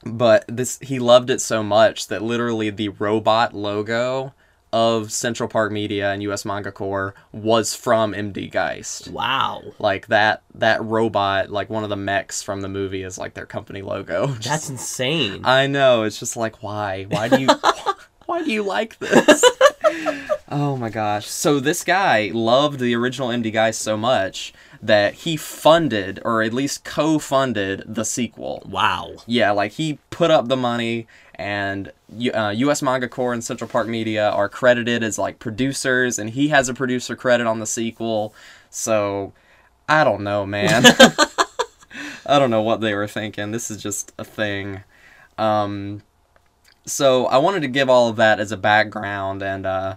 but 0.04 0.44
this 0.48 0.78
he 0.80 0.98
loved 0.98 1.30
it 1.30 1.40
so 1.40 1.62
much 1.62 2.08
that 2.08 2.22
literally 2.22 2.70
the 2.70 2.90
robot 2.90 3.54
logo 3.54 4.32
of 4.72 5.10
Central 5.12 5.48
Park 5.48 5.72
Media 5.72 6.12
and 6.12 6.22
US 6.24 6.44
Manga 6.44 6.70
Corps 6.72 7.14
was 7.32 7.74
from 7.74 8.12
MD 8.12 8.50
Geist. 8.50 9.08
Wow. 9.08 9.62
Like 9.78 10.06
that 10.08 10.42
that 10.54 10.82
robot, 10.84 11.50
like 11.50 11.70
one 11.70 11.84
of 11.84 11.90
the 11.90 11.96
mechs 11.96 12.42
from 12.42 12.60
the 12.60 12.68
movie 12.68 13.02
is 13.02 13.18
like 13.18 13.34
their 13.34 13.46
company 13.46 13.82
logo. 13.82 14.26
Just- 14.34 14.44
That's 14.48 14.70
insane. 14.70 15.40
I 15.44 15.66
know. 15.66 16.02
It's 16.02 16.18
just 16.18 16.36
like 16.36 16.62
why? 16.62 17.04
Why 17.08 17.28
do 17.28 17.40
you 17.40 17.48
why 18.26 18.42
do 18.44 18.52
you 18.52 18.62
like 18.62 18.98
this? 18.98 19.42
oh 20.50 20.76
my 20.76 20.90
gosh. 20.90 21.26
So 21.26 21.60
this 21.60 21.82
guy 21.84 22.30
loved 22.34 22.78
the 22.80 22.94
original 22.94 23.28
MD 23.28 23.52
Geist 23.52 23.80
so 23.80 23.96
much 23.96 24.52
that 24.82 25.14
he 25.14 25.36
funded 25.36 26.20
or 26.24 26.42
at 26.42 26.52
least 26.54 26.84
co-funded 26.84 27.82
the 27.86 28.04
sequel. 28.04 28.62
wow. 28.68 29.12
Yeah, 29.26 29.50
like 29.50 29.72
he 29.72 29.98
put 30.10 30.30
up 30.30 30.46
the 30.48 30.56
money, 30.56 31.06
and 31.38 31.92
uh, 32.34 32.52
U.S. 32.56 32.82
Manga 32.82 33.08
Corps 33.08 33.32
and 33.32 33.44
Central 33.44 33.70
Park 33.70 33.86
Media 33.86 34.28
are 34.30 34.48
credited 34.48 35.02
as 35.02 35.18
like 35.18 35.38
producers, 35.38 36.18
and 36.18 36.30
he 36.30 36.48
has 36.48 36.68
a 36.68 36.74
producer 36.74 37.14
credit 37.14 37.46
on 37.46 37.60
the 37.60 37.66
sequel. 37.66 38.34
So 38.70 39.32
I 39.88 40.04
don't 40.04 40.22
know, 40.22 40.44
man. 40.44 40.84
I 42.26 42.38
don't 42.38 42.50
know 42.50 42.62
what 42.62 42.80
they 42.80 42.94
were 42.94 43.06
thinking. 43.06 43.52
This 43.52 43.70
is 43.70 43.80
just 43.80 44.12
a 44.18 44.24
thing. 44.24 44.82
Um, 45.38 46.02
so 46.84 47.26
I 47.26 47.38
wanted 47.38 47.60
to 47.60 47.68
give 47.68 47.88
all 47.88 48.08
of 48.08 48.16
that 48.16 48.40
as 48.40 48.50
a 48.50 48.56
background, 48.56 49.42
and 49.42 49.64
uh, 49.64 49.96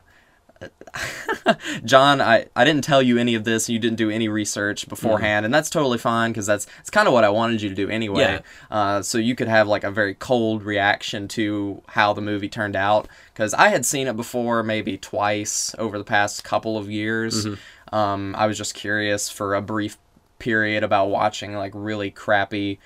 John, 1.86 2.22
I, 2.22 2.48
I 2.56 2.66
didn't 2.66 2.84
tell 2.84 3.02
you 3.02 3.18
any 3.18 3.36
of 3.36 3.44
this. 3.44 3.70
You 3.70 3.80
didn't 3.80 3.98
do 3.98 4.10
any 4.10 4.28
research 4.28 4.88
beforehand, 4.88 5.46
and 5.46 5.54
that's 5.54 5.70
totally 5.70 5.98
fine 5.98 6.32
because 6.32 6.46
that's 6.46 6.68
it's 6.80 6.90
kind 6.90 7.08
of 7.08 7.14
what 7.14 7.24
I 7.24 7.30
wanted 7.30 7.62
you 7.62 7.70
to 7.70 7.76
do 7.76 7.90
anyway. 7.90 8.22
Yeah. 8.22 8.42
Uh, 8.70 9.02
so 9.02 9.18
you 9.18 9.36
could 9.36 9.48
have 9.48 9.68
like 9.68 9.84
a 9.84 9.92
very 9.92 10.14
cold 10.14 10.64
reaction 10.64 11.28
to 11.30 11.82
how 11.88 12.14
the 12.14 12.22
movie 12.22 12.50
turned 12.50 12.76
out 12.76 13.08
because 13.34 13.54
I 13.54 13.70
had 13.70 13.86
seen 13.86 14.08
it 14.08 14.16
before, 14.16 14.64
maybe 14.64 14.98
twice 14.98 15.74
over 15.78 15.98
the 15.98 16.04
past 16.04 16.44
couple 16.44 16.78
of 16.78 16.90
years. 16.90 17.46
Um, 17.92 18.36
I 18.38 18.48
was 18.48 18.58
just 18.58 18.74
curious 18.74 19.30
for 19.30 19.56
a 19.56 19.62
brief 19.62 19.98
period 20.40 20.84
about 20.84 21.08
watching 21.10 21.54
like 21.54 21.72
really 21.76 22.10
crappy 22.12 22.80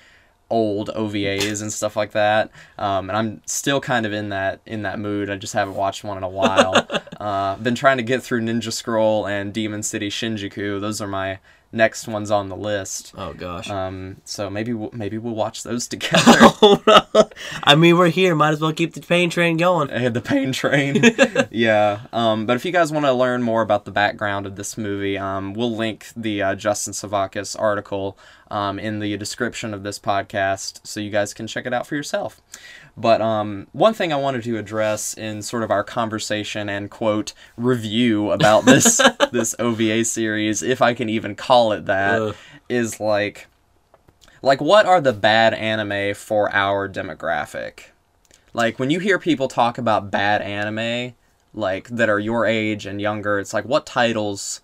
old 0.50 0.90
OVAs 0.90 1.60
and 1.62 1.72
stuff 1.72 1.96
like 1.96 2.12
that. 2.12 2.50
Um, 2.78 3.10
and 3.10 3.16
I'm 3.16 3.42
still 3.46 3.80
kind 3.80 4.06
of 4.06 4.12
in 4.12 4.30
that 4.30 4.60
in 4.66 4.82
that 4.82 4.98
mood. 4.98 5.30
I 5.30 5.36
just 5.36 5.54
haven't 5.54 5.74
watched 5.74 6.04
one 6.04 6.16
in 6.16 6.22
a 6.22 6.28
while. 6.28 6.86
uh, 7.20 7.56
been 7.56 7.74
trying 7.74 7.96
to 7.96 8.02
get 8.02 8.22
through 8.22 8.42
Ninja 8.42 8.72
Scroll 8.72 9.26
and 9.26 9.52
Demon 9.52 9.82
City 9.82 10.08
Shinjuku. 10.08 10.80
Those 10.80 11.00
are 11.00 11.08
my 11.08 11.38
next 11.72 12.08
ones 12.08 12.30
on 12.30 12.48
the 12.48 12.56
list. 12.56 13.12
Oh 13.16 13.32
gosh. 13.32 13.68
Um, 13.68 14.16
so 14.24 14.48
maybe 14.48 14.72
we'll, 14.72 14.90
maybe 14.92 15.18
we'll 15.18 15.34
watch 15.34 15.62
those 15.62 15.86
together. 15.88 16.50
I 17.62 17.74
mean, 17.76 17.98
we're 17.98 18.08
here. 18.08 18.34
Might 18.34 18.52
as 18.52 18.60
well 18.60 18.72
keep 18.72 18.94
the 18.94 19.00
pain 19.00 19.30
train 19.30 19.56
going. 19.56 19.88
Had 19.88 20.14
the 20.14 20.20
pain 20.20 20.52
train. 20.52 21.02
yeah. 21.50 22.00
Um, 22.12 22.46
but 22.46 22.56
if 22.56 22.64
you 22.64 22.72
guys 22.72 22.92
want 22.92 23.06
to 23.06 23.12
learn 23.12 23.42
more 23.42 23.62
about 23.62 23.84
the 23.84 23.90
background 23.90 24.46
of 24.46 24.56
this 24.56 24.78
movie, 24.78 25.18
um, 25.18 25.54
we'll 25.54 25.74
link 25.74 26.06
the 26.16 26.42
uh, 26.42 26.54
Justin 26.54 26.92
Sevakis 26.92 27.58
article 27.58 28.18
um, 28.50 28.78
in 28.78 29.00
the 29.00 29.16
description 29.16 29.74
of 29.74 29.82
this 29.82 29.98
podcast 29.98 30.86
so 30.86 31.00
you 31.00 31.10
guys 31.10 31.34
can 31.34 31.46
check 31.46 31.66
it 31.66 31.72
out 31.72 31.86
for 31.86 31.96
yourself. 31.96 32.40
But 32.96 33.20
um, 33.20 33.66
one 33.72 33.92
thing 33.92 34.12
I 34.12 34.16
wanted 34.16 34.42
to 34.44 34.56
address 34.56 35.14
in 35.14 35.42
sort 35.42 35.62
of 35.62 35.70
our 35.70 35.84
conversation 35.84 36.68
and 36.68 36.90
quote 36.90 37.34
review 37.56 38.30
about 38.30 38.64
this 38.64 39.00
this 39.32 39.54
OVA 39.58 40.04
series, 40.04 40.62
if 40.62 40.80
I 40.80 40.94
can 40.94 41.08
even 41.08 41.34
call 41.34 41.72
it 41.72 41.86
that, 41.86 42.34
is 42.68 42.94
Ugh. 42.94 43.00
like 43.00 43.46
like 44.42 44.60
what 44.60 44.86
are 44.86 45.00
the 45.00 45.12
bad 45.12 45.52
anime 45.54 46.14
for 46.14 46.54
our 46.54 46.88
demographic? 46.88 47.86
Like 48.54 48.78
when 48.78 48.90
you 48.90 49.00
hear 49.00 49.18
people 49.18 49.48
talk 49.48 49.76
about 49.76 50.10
bad 50.10 50.40
anime, 50.40 51.14
like 51.52 51.88
that 51.88 52.08
are 52.08 52.20
your 52.20 52.46
age 52.46 52.86
and 52.86 53.00
younger, 53.00 53.38
it's 53.38 53.52
like 53.52 53.66
what 53.66 53.84
titles 53.84 54.62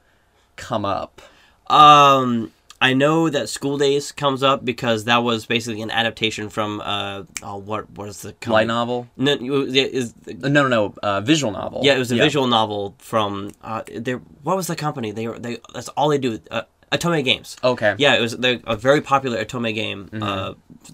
come 0.57 0.85
up? 0.85 1.21
Um, 1.67 2.53
I 2.91 2.93
know 2.95 3.31
that 3.31 3.49
School 3.49 3.79
Days 3.79 4.13
comes 4.13 4.43
up 4.43 4.65
because 4.65 5.05
that 5.05 5.19
was 5.29 5.47
basically 5.47 5.83
an 5.83 5.91
adaptation 5.91 6.49
from 6.51 6.81
uh 6.81 7.23
oh 7.43 7.57
what 7.57 7.89
what 7.97 8.09
is 8.09 8.23
the 8.23 8.35
Light 8.47 8.67
novel? 8.67 9.07
No, 9.17 9.33
is 9.39 10.13
Uh, 10.29 10.49
No, 10.49 10.63
no, 10.67 10.69
no. 10.69 10.95
Uh, 11.03 11.21
visual 11.21 11.53
novel. 11.53 11.81
yeah, 11.85 11.95
it 11.95 11.99
was 11.99 12.11
a 12.13 12.17
visual 12.17 12.47
novel 12.59 12.95
from 12.99 13.53
uh 13.63 13.83
there. 14.07 14.19
What 14.43 14.57
was 14.57 14.67
the 14.67 14.77
company? 14.77 15.13
They 15.13 15.27
they. 15.45 15.59
That's 15.75 15.89
all 15.97 16.09
they 16.11 16.19
do. 16.19 16.39
Uh, 16.51 16.63
Atome 16.91 17.25
Games. 17.25 17.57
Okay. 17.65 17.95
Yeah, 17.97 18.17
it 18.19 18.21
was 18.21 18.35
a 18.75 18.77
very 18.77 19.01
popular 19.01 19.43
Atome 19.43 19.73
game, 19.75 20.01
Mm-hmm. 20.13 20.23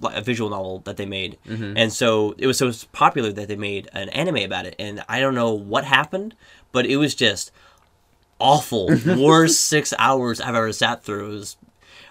uh, 0.04 0.10
a 0.20 0.22
visual 0.22 0.48
novel 0.48 0.78
that 0.86 0.96
they 0.96 1.06
made, 1.06 1.38
and 1.80 1.92
so 1.92 2.34
it 2.38 2.46
was 2.46 2.56
so 2.58 2.70
popular 2.92 3.32
that 3.32 3.48
they 3.48 3.56
made 3.56 3.88
an 3.92 4.08
anime 4.10 4.42
about 4.50 4.64
it. 4.66 4.76
And 4.78 5.02
I 5.08 5.18
don't 5.22 5.34
know 5.34 5.52
what 5.72 5.82
happened, 5.84 6.36
but 6.70 6.86
it 6.86 6.98
was 6.98 7.16
just 7.16 7.50
awful, 8.38 8.88
worst 9.06 9.64
six 9.64 9.92
hours 9.98 10.40
I've 10.40 10.54
ever 10.54 10.72
sat 10.72 11.02
through. 11.02 11.26
It 11.26 11.34
was, 11.34 11.56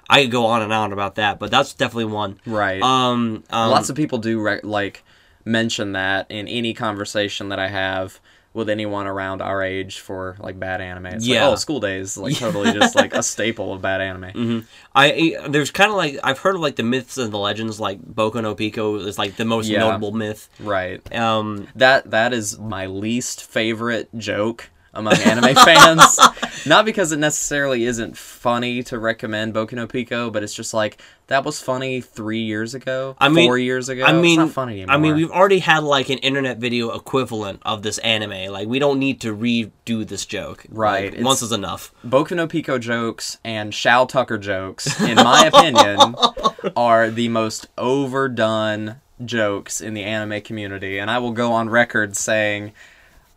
I 0.10 0.22
could 0.24 0.32
go 0.32 0.46
on 0.46 0.62
and 0.62 0.72
on 0.74 0.94
about 0.94 1.16
that, 1.16 1.40
but 1.40 1.52
that's 1.52 1.74
definitely 1.74 2.06
one. 2.06 2.40
Right. 2.46 2.82
Um, 2.82 3.44
um 3.50 3.70
Lots 3.72 3.90
of 3.90 3.96
people 3.96 4.18
do 4.20 4.40
re- 4.42 4.62
like 4.64 5.04
mention 5.46 5.94
that 5.94 6.28
in 6.30 6.48
any 6.48 6.74
conversation 6.74 7.50
that 7.50 7.60
I 7.60 7.68
have 7.70 8.20
with 8.54 8.70
anyone 8.70 9.06
around 9.06 9.42
our 9.42 9.62
age 9.62 10.00
for 10.00 10.36
like 10.40 10.60
bad 10.60 10.82
anime. 10.82 11.06
It's 11.08 11.28
Yeah. 11.28 11.44
like, 11.46 11.54
oh, 11.54 11.56
school 11.58 11.80
days, 11.80 12.18
like 12.18 12.36
totally 12.38 12.72
just 12.74 12.96
like 12.96 13.14
a 13.14 13.22
staple 13.22 13.72
of 13.74 13.82
bad 13.82 14.02
anime. 14.02 14.66
I 14.96 15.38
there's 15.48 15.70
kind 15.72 15.92
of 15.92 15.98
like 15.98 16.18
I've 16.24 16.40
heard 16.40 16.56
of 16.56 16.62
like 16.62 16.76
the 16.76 16.84
myths 16.84 17.18
and 17.18 17.32
the 17.32 17.38
legends 17.38 17.80
like 17.80 18.02
Boku 18.02 18.42
no 18.42 18.56
Pico 18.56 18.96
is 18.96 19.18
like 19.20 19.36
the 19.36 19.46
most 19.46 19.68
Yeah. 19.68 19.80
notable 19.80 20.12
myth. 20.12 20.50
Right. 20.60 21.02
Um, 21.16 21.68
That 21.76 22.10
that 22.12 22.34
is 22.34 22.58
my 22.58 22.88
least 22.88 23.44
favorite 23.44 24.10
joke 24.18 24.70
among 24.98 25.16
anime 25.16 25.56
fans. 25.66 26.20
Not 26.66 26.84
because 26.86 27.12
it 27.12 27.20
necessarily 27.20 27.86
isn't 27.86 28.18
funny 28.18 28.84
to 28.84 29.00
recommend 29.00 29.54
Boku 29.54 29.74
no 29.74 29.88
Pico, 29.88 30.30
but 30.30 30.44
it's 30.44 30.54
just 30.54 30.74
like 30.74 31.02
that 31.28 31.46
was 31.46 31.62
funny 31.62 32.02
three 32.02 32.42
years 32.42 32.74
ago, 32.74 33.16
I 33.20 33.30
mean- 33.30 33.48
four 33.48 33.58
years 33.58 33.88
ago. 33.90 34.04
I 34.06 34.12
mean, 34.14 34.40
it's 34.40 34.48
not 34.48 34.52
funny 34.52 34.82
anymore. 34.82 34.96
I 34.96 34.98
mean, 34.98 35.16
we've 35.16 35.32
already 35.32 35.60
had 35.60 35.84
like 35.84 36.10
an 36.10 36.18
internet 36.20 36.58
video 36.58 36.92
equivalent 36.92 37.62
of 37.66 37.84
this 37.84 37.98
anime. 38.00 38.52
Like, 38.52 38.68
we 38.68 38.80
don't 38.80 39.00
need 39.00 39.22
to 39.22 39.36
redo 39.36 40.06
this 40.08 40.26
joke. 40.26 40.66
Right, 40.70 41.14
Like, 41.14 41.24
once 41.24 41.42
is 41.42 41.52
enough. 41.52 41.94
Boku 42.06 42.36
no 42.36 42.48
Pico 42.48 42.78
jokes 42.78 43.38
and 43.44 43.74
Shou 43.74 44.06
Tucker 44.08 44.38
jokes, 44.38 45.00
in 45.02 45.16
my 45.16 45.46
opinion, 45.54 46.16
are 46.76 47.10
the 47.10 47.30
most 47.30 47.68
overdone 47.78 48.98
jokes 49.26 49.82
in 49.82 49.94
the 49.94 50.04
anime 50.04 50.42
community, 50.42 50.98
and 51.00 51.10
I 51.10 51.18
will 51.20 51.32
go 51.32 51.52
on 51.52 51.70
record 51.70 52.16
saying 52.16 52.74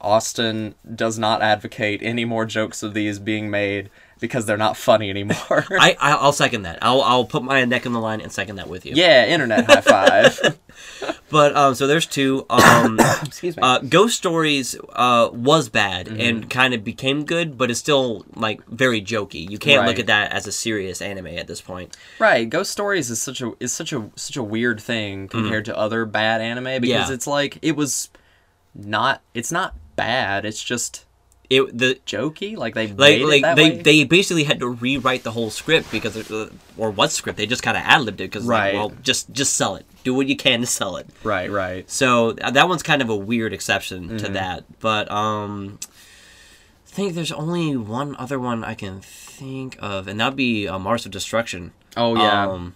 Austin 0.00 0.75
does 0.95 1.19
not 1.19 1.42
advocate 1.42 2.00
any 2.02 2.25
more 2.25 2.45
jokes 2.47 2.83
of 2.83 2.95
these 2.95 3.19
being 3.19 3.50
made 3.50 3.90
because 4.21 4.45
they're 4.45 4.57
not 4.59 4.76
funny 4.76 5.09
anymore. 5.11 5.37
I, 5.71 5.97
I'll 5.99 6.33
second 6.33 6.62
that. 6.62 6.78
I'll 6.83 7.00
I'll 7.02 7.25
put 7.25 7.42
my 7.42 7.64
neck 7.64 7.87
in 7.87 7.92
the 7.92 8.00
line 8.00 8.21
and 8.21 8.30
second 8.30 8.57
that 8.57 8.69
with 8.69 8.85
you. 8.85 8.92
yeah, 8.95 9.26
internet 9.26 9.64
high 9.66 9.80
five. 9.80 10.59
But 11.30 11.54
um, 11.54 11.76
so 11.76 11.87
there's 11.87 12.07
two. 12.07 12.45
Um, 12.50 12.99
Excuse 13.23 13.57
me. 13.57 13.62
uh, 13.62 13.78
Ghost 13.78 14.16
Stories 14.16 14.75
uh 14.95 15.28
was 15.33 15.69
bad 15.69 16.07
Mm-hmm. 16.09 16.21
and 16.21 16.50
kind 16.50 16.75
of 16.75 16.83
became 16.83 17.25
good, 17.25 17.57
but 17.57 17.71
it's 17.71 17.78
still 17.78 18.26
like 18.35 18.66
very 18.66 19.00
jokey. 19.00 19.49
You 19.49 19.57
can't 19.57 19.87
look 19.87 20.00
at 20.00 20.09
that 20.09 20.33
as 20.33 20.49
a 20.49 20.52
serious 20.52 21.00
anime 21.00 21.28
at 21.28 21.47
this 21.47 21.61
point. 21.61 21.97
Right, 22.19 22.50
Ghost 22.50 22.73
Stories 22.73 23.11
is 23.11 23.23
such 23.23 23.40
a 23.40 23.52
is 23.61 23.73
such 23.73 23.92
a 23.92 24.11
such 24.16 24.37
a 24.37 24.42
weird 24.42 24.80
thing 24.80 25.28
compared 25.28 25.66
to 25.66 25.76
other 25.78 26.04
bad 26.04 26.40
anime 26.40 26.80
because 26.80 27.09
Yeah. 27.09 27.12
it's 27.14 27.28
like 27.28 27.59
it 27.62 27.76
was 27.76 28.11
not 28.75 29.23
it's 29.33 29.52
not 29.52 29.76
bad, 30.04 30.45
it's 30.45 30.62
just 30.73 30.92
It 31.57 31.62
the 31.83 31.90
jokey. 32.07 32.52
Like 32.62 32.75
they 32.78 32.87
like 33.04 33.21
like 33.35 33.57
they 33.59 33.71
way. 33.71 33.83
they 33.88 33.99
basically 34.04 34.45
had 34.50 34.59
to 34.61 34.69
rewrite 34.85 35.23
the 35.28 35.33
whole 35.37 35.50
script 35.50 35.87
because 35.97 36.14
it, 36.23 36.30
uh, 36.30 36.47
or 36.83 36.88
what 36.99 37.11
script 37.11 37.37
they 37.38 37.47
just 37.54 37.64
kind 37.66 37.76
of 37.76 37.83
ad 37.92 38.00
libbed 38.07 38.21
it 38.21 38.30
because 38.30 38.45
Right. 38.47 38.73
like, 38.73 38.75
well 38.78 38.90
just 39.02 39.25
just 39.40 39.52
sell 39.61 39.75
it 39.80 39.85
do 40.04 40.14
what 40.14 40.26
you 40.30 40.37
can 40.37 40.61
to 40.61 40.66
sell 40.66 40.95
it 41.00 41.07
right, 41.25 41.50
right. 41.50 41.85
so 41.90 42.33
that 42.57 42.66
one's 42.71 42.85
kind 42.90 43.02
of 43.02 43.09
a 43.11 43.16
weird 43.30 43.52
exception 43.52 44.00
to 44.09 44.14
Mm-hmm. 44.25 44.33
that 44.40 44.59
but 44.78 45.11
um 45.11 45.78
I 46.87 46.92
think 46.92 47.14
there's 47.14 47.33
only 47.33 47.76
one 47.76 48.16
other 48.16 48.38
one 48.38 48.64
I 48.64 48.75
can 48.75 49.00
think 49.00 49.76
of 49.80 50.09
and 50.09 50.19
that'd 50.21 50.37
be 50.37 50.66
uh, 50.69 50.78
Mars 50.78 51.04
of 51.07 51.12
Destruction 51.12 51.73
Oh 51.97 52.14
yeah. 52.16 52.47
um, 52.49 52.75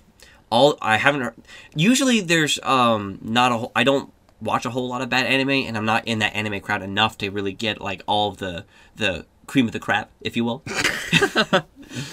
all 0.51 0.77
I 0.83 0.97
haven't. 0.99 1.23
Heard, 1.23 1.35
usually, 1.75 2.21
there's 2.21 2.59
um 2.63 3.19
not 3.23 3.51
a. 3.51 3.57
whole- 3.59 3.73
I 3.75 3.83
don't 3.83 4.13
watch 4.45 4.65
a 4.67 4.71
whole 4.71 4.89
lot 4.89 5.01
of 5.03 5.09
bad 5.09 5.27
anime, 5.27 5.51
and 5.51 5.77
I'm 5.77 5.85
not 5.87 6.07
in 6.07 6.19
that 6.21 6.35
anime 6.35 6.61
crowd 6.61 6.83
enough 6.83 7.19
to 7.19 7.31
really 7.31 7.53
get 7.53 7.81
like 7.81 8.03
all 8.07 8.31
of 8.31 8.37
the 8.39 8.65
the 8.97 9.27
cream 9.47 9.67
of 9.67 9.73
the 9.73 9.81
crap, 9.81 10.11
if 10.21 10.37
you 10.37 10.45
will. 10.45 10.63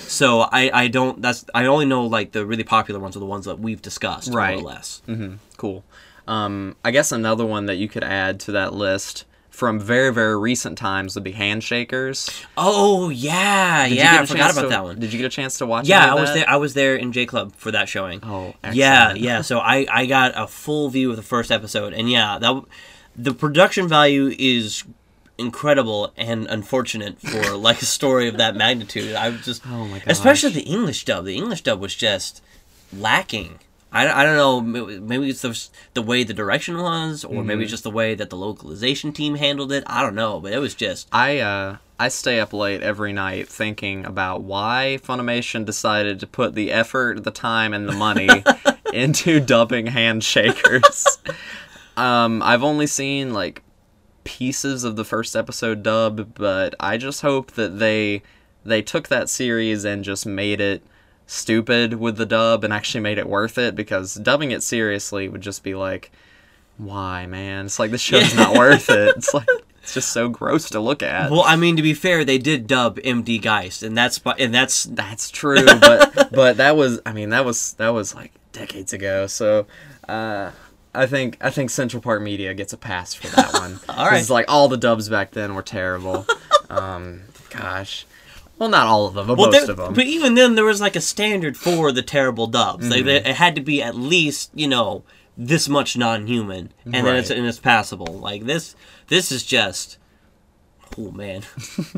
so 0.07 0.41
I 0.51 0.69
I 0.73 0.87
don't. 0.87 1.21
That's 1.21 1.45
I 1.53 1.65
only 1.65 1.85
know 1.85 2.05
like 2.05 2.31
the 2.31 2.45
really 2.45 2.63
popular 2.63 2.99
ones 2.99 3.15
are 3.15 3.19
the 3.19 3.25
ones 3.25 3.45
that 3.45 3.59
we've 3.59 3.81
discussed 3.81 4.33
Right. 4.33 4.55
more 4.57 4.63
or 4.63 4.67
less. 4.73 5.01
hmm 5.05 5.35
Cool. 5.57 5.83
Um, 6.27 6.75
I 6.85 6.91
guess 6.91 7.11
another 7.11 7.45
one 7.45 7.65
that 7.65 7.75
you 7.75 7.87
could 7.89 8.03
add 8.03 8.39
to 8.41 8.51
that 8.53 8.73
list 8.73 9.25
from 9.51 9.79
very 9.79 10.11
very 10.11 10.37
recent 10.39 10.77
times 10.77 11.13
would 11.15 11.23
be 11.23 11.33
Handshakers. 11.33 12.43
Oh 12.57 13.09
yeah, 13.09 13.87
Did 13.87 13.97
yeah. 13.97 14.19
I 14.21 14.25
forgot 14.25 14.51
about 14.51 14.61
to- 14.63 14.67
that 14.69 14.83
one. 14.83 14.99
Did 14.99 15.13
you 15.13 15.19
get 15.19 15.25
a 15.25 15.29
chance 15.29 15.57
to 15.59 15.65
watch? 15.67 15.87
Yeah, 15.87 16.11
I 16.11 16.15
was 16.15 16.29
that? 16.29 16.35
there. 16.35 16.49
I 16.49 16.55
was 16.55 16.73
there 16.73 16.95
in 16.95 17.11
J 17.11 17.25
Club 17.27 17.53
for 17.55 17.69
that 17.71 17.87
showing. 17.87 18.19
Oh, 18.23 18.55
Yeah, 18.73 19.01
excellent. 19.09 19.19
yeah. 19.19 19.41
So 19.41 19.59
I 19.75 19.85
I 19.91 20.05
got 20.07 20.33
a 20.35 20.47
full 20.47 20.89
view 20.89 21.11
of 21.11 21.15
the 21.17 21.21
first 21.23 21.51
episode, 21.51 21.93
and 21.93 22.09
yeah, 22.09 22.39
that 22.39 22.63
the 23.15 23.33
production 23.33 23.87
value 23.87 24.33
is 24.39 24.83
incredible 25.37 26.13
and 26.17 26.45
unfortunate 26.47 27.19
for 27.19 27.55
like 27.57 27.81
a 27.81 27.85
story 27.85 28.27
of 28.27 28.37
that 28.37 28.55
magnitude. 28.55 29.15
I 29.15 29.29
was 29.29 29.43
just, 29.43 29.65
Oh 29.65 29.85
my 29.85 29.97
gosh. 29.99 30.07
especially 30.07 30.51
the 30.51 30.61
English 30.61 31.03
dub. 31.05 31.25
The 31.25 31.35
English 31.35 31.61
dub 31.63 31.79
was 31.79 31.95
just 31.95 32.41
lacking. 32.95 33.59
I, 33.91 34.21
I 34.21 34.23
don't 34.23 34.37
know. 34.37 34.61
Maybe 35.01 35.29
it's 35.29 35.41
the 35.41 35.67
the 35.93 36.01
way 36.01 36.23
the 36.23 36.33
direction 36.33 36.77
was, 36.77 37.25
or 37.25 37.43
maybe 37.43 37.53
Mm-hmm. 37.55 37.61
it's 37.63 37.71
just 37.71 37.83
the 37.83 37.91
way 37.91 38.15
that 38.15 38.29
the 38.29 38.37
localization 38.37 39.11
team 39.11 39.35
handled 39.35 39.71
it. 39.71 39.83
I 39.87 40.01
don't 40.01 40.15
know, 40.15 40.39
but 40.39 40.53
it 40.53 40.59
was 40.59 40.75
just 40.75 41.09
I 41.11 41.39
uh 41.39 41.77
I 41.99 42.07
stay 42.07 42.39
up 42.39 42.53
late 42.53 42.81
every 42.81 43.13
night 43.13 43.47
thinking 43.49 44.05
about 44.05 44.41
why 44.43 44.97
Funimation 45.03 45.65
decided 45.65 46.19
to 46.21 46.27
put 46.27 46.55
the 46.55 46.71
effort, 46.71 47.23
the 47.23 47.31
time, 47.31 47.73
and 47.73 47.87
the 47.87 47.91
money 47.93 48.29
into 48.93 49.39
dubbing 49.39 49.87
Handshakers. 49.87 51.17
um, 51.97 52.41
I've 52.41 52.63
only 52.63 52.87
seen 52.87 53.33
like 53.33 53.61
pieces 54.23 54.83
of 54.83 54.95
the 54.95 55.05
first 55.05 55.35
episode 55.35 55.83
dub, 55.83 56.33
but 56.35 56.75
I 56.79 56.97
just 56.97 57.21
hope 57.21 57.51
that 57.51 57.79
they 57.79 58.21
they 58.63 58.81
took 58.81 59.07
that 59.09 59.27
series 59.29 59.83
and 59.83 60.03
just 60.03 60.25
made 60.25 60.61
it 60.61 60.81
stupid 61.31 61.93
with 61.93 62.17
the 62.17 62.25
dub 62.25 62.63
and 62.63 62.73
actually 62.73 62.99
made 62.99 63.17
it 63.17 63.27
worth 63.27 63.57
it 63.57 63.73
because 63.73 64.15
dubbing 64.15 64.51
it 64.51 64.61
seriously 64.61 65.29
would 65.29 65.41
just 65.41 65.63
be 65.63 65.73
like 65.73 66.11
why, 66.77 67.27
man? 67.27 67.67
It's 67.67 67.77
like 67.79 67.91
this 67.91 68.01
show's 68.01 68.35
not 68.35 68.57
worth 68.57 68.89
it. 68.89 69.15
It's 69.17 69.33
like 69.33 69.47
it's 69.83 69.93
just 69.93 70.11
so 70.11 70.29
gross 70.29 70.69
to 70.71 70.79
look 70.79 71.01
at. 71.01 71.31
Well, 71.31 71.43
I 71.45 71.55
mean, 71.55 71.75
to 71.75 71.81
be 71.81 71.93
fair, 71.93 72.23
they 72.23 72.37
did 72.37 72.67
dub 72.67 72.97
MD 72.99 73.41
Geist, 73.41 73.81
and 73.83 73.97
that's 73.97 74.19
and 74.39 74.53
that's 74.53 74.85
That's 74.85 75.29
true, 75.29 75.65
but 75.65 76.29
but 76.31 76.57
that 76.57 76.75
was 76.75 76.99
I 77.05 77.13
mean 77.13 77.29
that 77.29 77.45
was 77.45 77.73
that 77.73 77.89
was 77.89 78.13
like 78.13 78.31
decades 78.51 78.93
ago. 78.93 79.27
So 79.27 79.67
uh, 80.09 80.51
I 80.93 81.05
think 81.05 81.37
I 81.41 81.49
think 81.49 81.69
Central 81.69 82.01
Park 82.01 82.21
Media 82.21 82.53
gets 82.53 82.73
a 82.73 82.77
pass 82.77 83.13
for 83.13 83.27
that 83.35 83.53
one. 83.53 83.79
All 83.89 84.07
right. 84.07 84.19
It's 84.19 84.29
like 84.29 84.45
all 84.49 84.67
the 84.67 84.77
dubs 84.77 85.07
back 85.09 85.31
then 85.31 85.55
were 85.55 85.63
terrible. 85.63 86.25
um, 86.69 87.21
gosh, 87.49 88.05
well 88.61 88.69
not 88.69 88.85
all 88.87 89.07
of 89.07 89.15
them, 89.15 89.25
but 89.27 89.37
well, 89.37 89.51
most 89.51 89.61
there- 89.65 89.71
of 89.71 89.77
them. 89.77 89.93
But 89.95 90.05
even 90.05 90.35
then, 90.35 90.55
there 90.55 90.63
was 90.63 90.79
like 90.79 90.95
a 90.95 91.01
standard 91.01 91.57
for 91.57 91.91
the 91.91 92.03
terrible 92.03 92.45
dubs. 92.47 92.87
Like 92.89 92.99
Mm-hmm. 92.99 93.05
they, 93.07 93.15
it 93.17 93.35
had 93.35 93.55
to 93.55 93.61
be 93.61 93.81
at 93.81 93.95
least 93.95 94.51
you 94.53 94.67
know 94.67 95.03
this 95.35 95.67
much 95.67 95.97
non-human, 95.97 96.71
and 96.85 96.93
then 97.07 97.15
it's 97.15 97.29
and 97.31 97.45
it's 97.47 97.59
passable. 97.59 98.05
Like 98.19 98.45
this, 98.45 98.75
this 99.07 99.31
is 99.31 99.43
just. 99.43 99.97
Oh 100.97 101.09
man, 101.11 101.43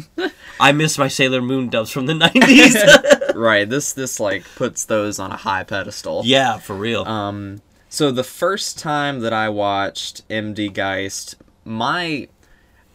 I 0.60 0.72
miss 0.72 0.98
my 1.00 1.08
Sailor 1.08 1.42
Moon 1.42 1.68
dubs 1.70 1.90
from 1.90 2.06
the 2.06 2.14
nineties. 2.26 2.78
right. 3.36 3.68
This 3.70 3.92
this 3.94 4.20
like 4.20 4.46
puts 4.56 4.86
those 4.86 5.20
on 5.20 5.32
a 5.32 5.36
high 5.38 5.64
pedestal. 5.64 6.22
yeah, 6.26 6.58
for 6.60 6.76
real. 6.76 7.04
Um, 7.04 7.62
so 7.90 8.12
the 8.12 8.24
first 8.24 8.78
time 8.80 9.20
that 9.22 9.34
I 9.34 9.50
watched 9.50 10.28
MD 10.30 10.72
Geist, 10.72 11.36
my 11.66 12.28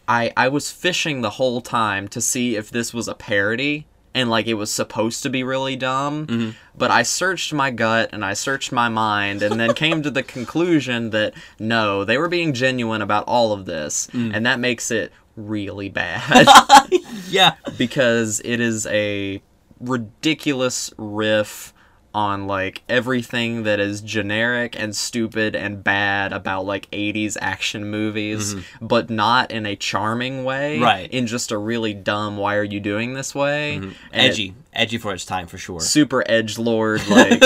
I 0.08 0.32
I 0.36 0.48
was 0.48 0.70
fishing 0.70 1.20
the 1.20 1.30
whole 1.30 1.60
time 1.60 2.08
to 2.08 2.20
see 2.20 2.56
if 2.56 2.70
this 2.70 2.92
was 2.92 3.06
a 3.06 3.14
parody 3.14 3.86
and 4.14 4.30
like 4.30 4.46
it 4.46 4.54
was 4.54 4.72
supposed 4.72 5.22
to 5.22 5.30
be 5.30 5.44
really 5.44 5.76
dumb. 5.76 6.26
Mm-hmm. 6.26 6.50
But 6.76 6.90
I 6.90 7.02
searched 7.02 7.52
my 7.52 7.70
gut 7.70 8.10
and 8.12 8.24
I 8.24 8.34
searched 8.34 8.72
my 8.72 8.88
mind 8.88 9.42
and 9.42 9.60
then 9.60 9.74
came 9.74 10.02
to 10.02 10.10
the 10.10 10.22
conclusion 10.22 11.10
that 11.10 11.34
no, 11.58 12.04
they 12.04 12.18
were 12.18 12.28
being 12.28 12.52
genuine 12.52 13.02
about 13.02 13.24
all 13.26 13.52
of 13.52 13.66
this, 13.66 14.08
mm. 14.08 14.34
and 14.34 14.46
that 14.46 14.58
makes 14.58 14.90
it 14.90 15.12
really 15.36 15.88
bad. 15.88 16.48
Yeah, 17.30 17.56
because 17.76 18.40
it 18.42 18.58
is 18.58 18.86
a 18.86 19.42
ridiculous 19.80 20.92
riff 20.96 21.74
on 22.14 22.46
like 22.46 22.82
everything 22.88 23.62
that 23.64 23.78
is 23.78 24.00
generic 24.00 24.74
and 24.78 24.96
stupid 24.96 25.54
and 25.54 25.84
bad 25.84 26.32
about 26.32 26.64
like 26.64 26.90
80s 26.90 27.36
action 27.40 27.90
movies 27.90 28.54
but 28.80 29.10
not 29.10 29.50
in 29.50 29.66
a 29.66 29.76
charming 29.76 30.44
way 30.44 30.76
Mm-hmm. 30.76 30.84
Right. 30.84 31.06
Mm-hmm. 31.08 31.16
in 31.16 31.26
just 31.26 31.52
a 31.52 31.58
really 31.58 31.92
dumb 31.94 32.36
why 32.38 32.56
are 32.56 32.64
you 32.64 32.80
doing 32.80 33.14
this 33.14 33.34
way 33.34 33.74
And 33.76 33.84
it- 33.92 33.96
edgy, 34.12 34.54
edgy 34.72 34.98
for 34.98 35.12
its 35.12 35.24
time 35.26 35.46
for 35.46 35.58
sure. 35.58 35.80
super 35.80 36.24
edge 36.26 36.58
lord 36.58 37.06
like 37.10 37.42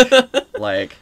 like 0.59 0.97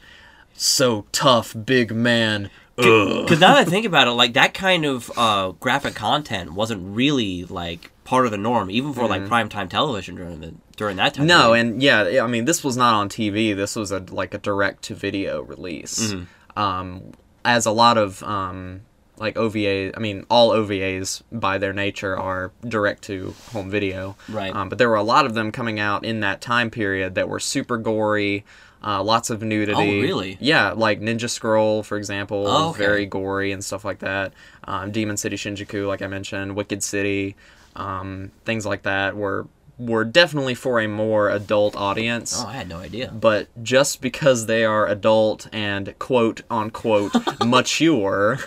so 0.54 1.04
tough 1.12 1.54
big 1.66 1.94
man 1.94 2.50
Ugh. 2.78 3.24
Because 3.24 3.40
now 3.40 3.54
that 3.54 3.66
I 3.66 3.70
think 3.70 3.84
about 3.92 4.08
it, 4.08 4.12
like 4.12 4.32
that 4.32 4.54
kind 4.54 4.86
of 4.86 5.12
uh, 5.14 5.50
graphic 5.60 5.94
content 5.94 6.54
wasn't 6.54 6.96
really 6.96 7.44
like 7.44 7.90
part 8.04 8.24
of 8.24 8.30
the 8.30 8.38
norm, 8.38 8.70
even 8.70 8.94
for 8.94 9.06
like 9.06 9.20
primetime 9.22 9.68
television 9.68 10.14
during 10.14 10.40
the 10.40 10.54
during 10.80 10.96
that 10.96 11.12
time. 11.12 11.26
No, 11.26 11.48
period. 11.52 11.66
and 11.66 11.82
yeah, 11.82 12.24
I 12.24 12.26
mean, 12.26 12.46
this 12.46 12.64
was 12.64 12.74
not 12.74 12.94
on 12.94 13.10
TV. 13.10 13.54
This 13.54 13.76
was 13.76 13.92
a 13.92 13.98
like 14.10 14.32
a 14.32 14.38
direct 14.38 14.82
to 14.84 14.94
video 14.94 15.42
release. 15.42 16.14
Mm-hmm. 16.14 16.58
Um, 16.58 17.12
as 17.44 17.66
a 17.66 17.70
lot 17.70 17.98
of 17.98 18.22
um, 18.22 18.80
like 19.18 19.36
OVA, 19.36 19.94
I 19.94 20.00
mean, 20.00 20.24
all 20.30 20.50
OVAs 20.50 21.22
by 21.30 21.58
their 21.58 21.74
nature 21.74 22.16
are 22.16 22.50
direct 22.66 23.02
to 23.04 23.34
home 23.52 23.70
video. 23.70 24.16
Right. 24.26 24.56
Um, 24.56 24.70
but 24.70 24.78
there 24.78 24.88
were 24.88 24.96
a 24.96 25.02
lot 25.02 25.26
of 25.26 25.34
them 25.34 25.52
coming 25.52 25.78
out 25.78 26.02
in 26.02 26.20
that 26.20 26.40
time 26.40 26.70
period 26.70 27.14
that 27.16 27.28
were 27.28 27.40
super 27.40 27.76
gory. 27.76 28.46
Uh, 28.82 29.02
lots 29.02 29.28
of 29.28 29.42
nudity. 29.42 29.74
Oh, 29.76 29.84
really? 30.02 30.38
Yeah, 30.40 30.72
like 30.72 31.02
Ninja 31.02 31.28
Scroll, 31.28 31.82
for 31.82 31.98
example, 31.98 32.46
Oh, 32.48 32.70
okay. 32.70 32.78
very 32.78 33.04
gory 33.04 33.52
and 33.52 33.62
stuff 33.62 33.84
like 33.84 33.98
that. 33.98 34.32
Um, 34.64 34.90
Demon 34.90 35.18
City 35.18 35.36
Shinjuku, 35.36 35.86
like 35.86 36.00
I 36.00 36.06
mentioned, 36.06 36.56
Wicked 36.56 36.82
City, 36.82 37.36
um, 37.76 38.32
things 38.46 38.64
like 38.64 38.84
that 38.84 39.14
were 39.14 39.46
were 39.80 40.04
definitely 40.04 40.54
for 40.54 40.78
a 40.80 40.86
more 40.86 41.30
adult 41.30 41.74
audience. 41.74 42.34
oh, 42.36 42.46
I 42.46 42.52
had 42.52 42.68
no 42.68 42.78
idea. 42.78 43.10
But 43.10 43.48
just 43.62 44.00
because 44.00 44.46
they 44.46 44.64
are 44.64 44.86
adult 44.86 45.48
and 45.52 45.98
quote 45.98 46.42
unquote 46.50 47.12
mature 47.44 48.38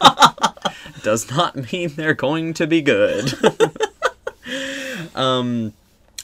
does 1.04 1.30
not 1.32 1.72
mean 1.72 1.90
they're 1.96 2.14
going 2.14 2.54
to 2.54 2.68
be 2.68 2.82
good. 2.82 3.34
um 5.16 5.74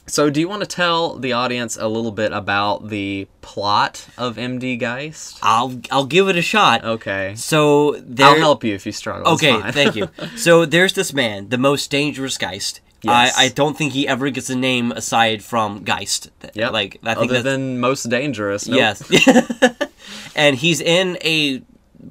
so 0.06 0.30
do 0.32 0.40
you 0.40 0.50
want 0.50 0.62
to 0.62 0.68
tell 0.68 1.18
the 1.18 1.34
audience 1.34 1.78
a 1.78 1.88
little 1.88 2.12
bit 2.12 2.32
about 2.32 2.90
the 2.90 3.28
plot 3.42 4.08
of 4.18 4.38
MD 4.38 4.80
Geist? 4.80 5.38
I'll 5.44 5.80
I'll 5.92 6.06
give 6.06 6.28
it 6.28 6.36
a 6.36 6.42
shot. 6.42 6.84
Okay. 6.84 7.36
So 7.36 7.96
there. 8.00 8.28
I'll 8.28 8.40
help 8.40 8.64
you 8.64 8.74
if 8.74 8.88
you 8.88 8.92
struggle. 8.92 9.34
Okay, 9.34 9.62
thank 9.72 9.96
you. 9.96 10.10
So 10.36 10.66
there's 10.66 10.94
this 10.94 11.14
man, 11.14 11.50
the 11.50 11.60
most 11.60 11.92
dangerous 11.92 12.40
Geist. 12.40 12.82
Yes. 13.02 13.38
I, 13.38 13.46
I 13.46 13.50
don't 13.50 13.78
think 13.78 13.94
he 13.94 14.08
ever 14.08 14.30
gets 14.30 14.50
a 14.50 14.56
name 14.56 14.92
aside 14.92 15.44
from 15.44 15.84
Geist. 15.84 16.32
Yeah, 16.54 16.70
Like 16.70 16.98
I 17.04 17.16
think 17.16 17.32
Other 17.32 17.42
than 17.42 17.80
most 17.80 18.10
dangerous. 18.10 18.68
Nope. 18.68 18.78
Yes. 18.80 19.78
and 20.36 20.56
he's 20.58 20.82
in 20.82 21.18
a, 21.22 21.62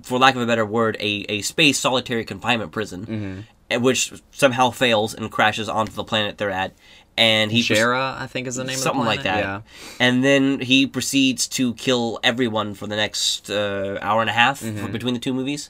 for 0.03 0.19
lack 0.19 0.35
of 0.35 0.41
a 0.43 0.47
better 0.47 0.65
word, 0.67 0.97
a, 1.01 1.25
a 1.29 1.43
space 1.43 1.79
solitary 1.79 2.25
confinement 2.25 2.73
prison, 2.73 3.07
Mm-hmm. 3.07 3.41
eh, 3.71 3.77
which 3.77 4.13
somehow 4.33 4.71
fails 4.71 5.15
and 5.15 5.31
crashes 5.31 5.69
onto 5.69 5.93
the 5.93 6.05
planet 6.05 6.39
they're 6.39 6.51
at. 6.51 6.73
And 7.17 7.51
he 7.51 7.65
pres- 7.65 7.81
I 7.83 8.29
think 8.29 8.47
is 8.47 8.55
the 8.57 8.65
name 8.65 8.77
something 8.77 9.01
of 9.01 9.05
the 9.07 9.11
like 9.11 9.23
that. 9.25 9.39
Yeah. 9.43 9.61
And 9.99 10.23
then 10.23 10.61
he 10.61 10.87
proceeds 10.87 11.49
to 11.49 11.75
kill 11.75 12.21
everyone 12.23 12.75
for 12.75 12.87
the 12.87 12.95
next 12.95 13.51
uh, 13.51 13.99
hour 14.01 14.21
and 14.21 14.31
a 14.31 14.33
half 14.33 14.61
Mm-hmm. 14.63 14.87
for- 14.87 14.93
between 14.93 15.15
the 15.15 15.21
two 15.21 15.35
movies. 15.35 15.69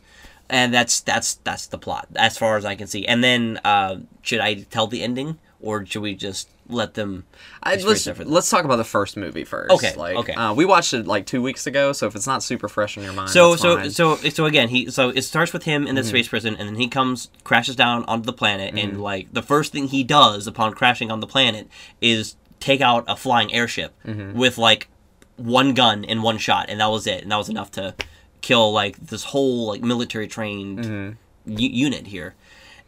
And 0.51 0.73
that's 0.73 1.01
that's 1.01 1.35
that's 1.45 1.67
the 1.67 1.79
plot 1.79 2.09
as 2.17 2.39
far 2.39 2.57
as 2.57 2.65
I 2.65 2.75
can 2.75 2.87
see. 2.87 3.07
And 3.07 3.23
then 3.23 3.61
uh, 3.65 3.99
should 4.23 4.41
I 4.41 4.55
tell 4.55 4.87
the 4.87 5.03
ending 5.03 5.39
or 5.61 5.85
should 5.85 6.01
we 6.03 6.15
just 6.15 6.49
let 6.69 6.95
them? 6.95 7.25
I, 7.63 7.75
let's, 7.77 8.07
let's 8.07 8.49
talk 8.49 8.65
about 8.65 8.77
the 8.77 8.85
first 8.85 9.17
movie 9.17 9.45
first. 9.45 9.73
Okay, 9.73 9.95
Like, 9.97 10.17
okay. 10.17 10.33
Uh, 10.35 10.55
we 10.55 10.65
watched 10.65 10.95
it 10.95 11.07
like 11.07 11.27
two 11.27 11.43
weeks 11.43 11.67
ago, 11.67 11.93
so 11.93 12.07
if 12.07 12.15
it's 12.15 12.27
not 12.27 12.43
super 12.43 12.69
fresh 12.69 12.97
in 12.97 13.03
your 13.03 13.13
mind, 13.13 13.31
So 13.31 13.57
so 13.57 13.77
fine. 13.77 13.91
so 13.91 14.17
so 14.17 14.47
again, 14.47 14.69
he 14.69 14.91
so 14.91 15.09
it 15.11 15.23
starts 15.23 15.53
with 15.53 15.65
him 15.65 15.83
in 15.83 15.89
Mm-hmm. 15.89 15.97
the 15.97 16.05
space 16.05 16.29
prison, 16.29 16.57
and 16.57 16.69
then 16.69 16.77
he 16.77 16.89
comes 16.89 17.29
crashes 17.45 17.77
down 17.77 18.05
onto 18.05 18.25
the 18.25 18.33
planet, 18.33 18.75
Mm-hmm. 18.75 18.91
and 18.91 19.03
like 19.03 19.33
the 19.33 19.43
first 19.43 19.73
thing 19.73 19.89
he 19.89 20.03
does 20.05 20.47
upon 20.47 20.73
crashing 20.75 21.11
on 21.11 21.21
the 21.21 21.27
planet 21.27 21.69
is 22.01 22.37
take 22.61 22.81
out 22.81 23.05
a 23.09 23.17
flying 23.17 23.53
airship 23.53 23.93
Mm-hmm. 24.07 24.39
with 24.39 24.57
like 24.57 24.89
one 25.37 25.75
gun 25.75 26.05
in 26.05 26.23
one 26.23 26.39
shot, 26.39 26.67
and 26.71 26.81
that 26.81 26.91
was 26.91 27.07
it, 27.07 27.23
and 27.23 27.33
that 27.33 27.37
was 27.37 27.49
enough 27.49 27.71
to 27.73 27.95
kill 28.41 28.73
like 28.73 28.97
this 28.99 29.25
whole 29.25 29.67
like 29.67 29.83
military 29.83 30.29
trained 30.29 30.79
Mm-hmm. 30.81 31.59
u- 31.59 31.71
unit 31.87 32.07
here. 32.09 32.35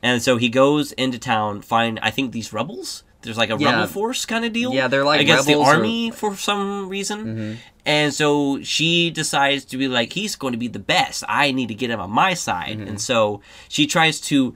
And 0.03 0.23
so 0.23 0.37
he 0.39 0.49
goes 0.49 0.93
into 0.93 1.19
town, 1.19 1.61
find 1.63 1.99
I 2.03 2.11
think 2.11 2.33
these 2.33 2.53
rebels. 2.53 3.05
There's 3.23 3.37
like 3.37 3.51
a 3.51 3.57
Yeah. 3.59 3.73
rebel 3.73 3.87
force 3.87 4.25
kind 4.25 4.47
of 4.47 4.53
deal. 4.55 4.73
Yeah, 4.73 4.89
they're 4.89 5.05
like 5.05 5.21
against 5.21 5.47
the 5.47 5.55
or- 5.57 5.65
Mm-hmm. 5.67 5.77
army 5.77 6.11
for 6.11 6.35
some 6.37 6.89
reason. 6.89 7.59
And 7.85 8.15
so 8.15 8.63
she 8.63 9.11
decides 9.11 9.65
to 9.67 9.77
be 9.77 9.89
like, 9.89 10.13
he's 10.15 10.37
going 10.37 10.53
to 10.53 10.59
be 10.59 10.69
the 10.69 10.79
best. 10.79 11.23
I 11.29 11.51
need 11.53 11.69
to 11.69 11.75
get 11.75 11.91
him 11.91 12.01
on 12.01 12.11
my 12.11 12.33
side. 12.35 12.79
Mm-hmm. 12.79 12.89
And 12.89 13.01
so 13.01 13.43
she 13.69 13.87
tries 13.87 14.21
to, 14.23 14.55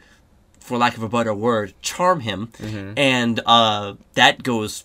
for 0.61 0.78
lack 0.78 0.96
of 0.96 1.02
a 1.02 1.09
better 1.11 1.35
word, 1.35 1.74
charm 1.83 2.20
him. 2.20 2.48
Mm-hmm. 2.59 2.92
And 2.98 3.40
uh, 3.44 3.94
that 4.14 4.42
goes 4.42 4.85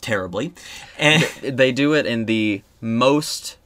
terribly. 0.00 0.52
And 0.98 1.22
they 1.42 1.72
do 1.72 1.94
it 1.94 2.06
in 2.06 2.26
the 2.26 2.62
most 2.80 3.56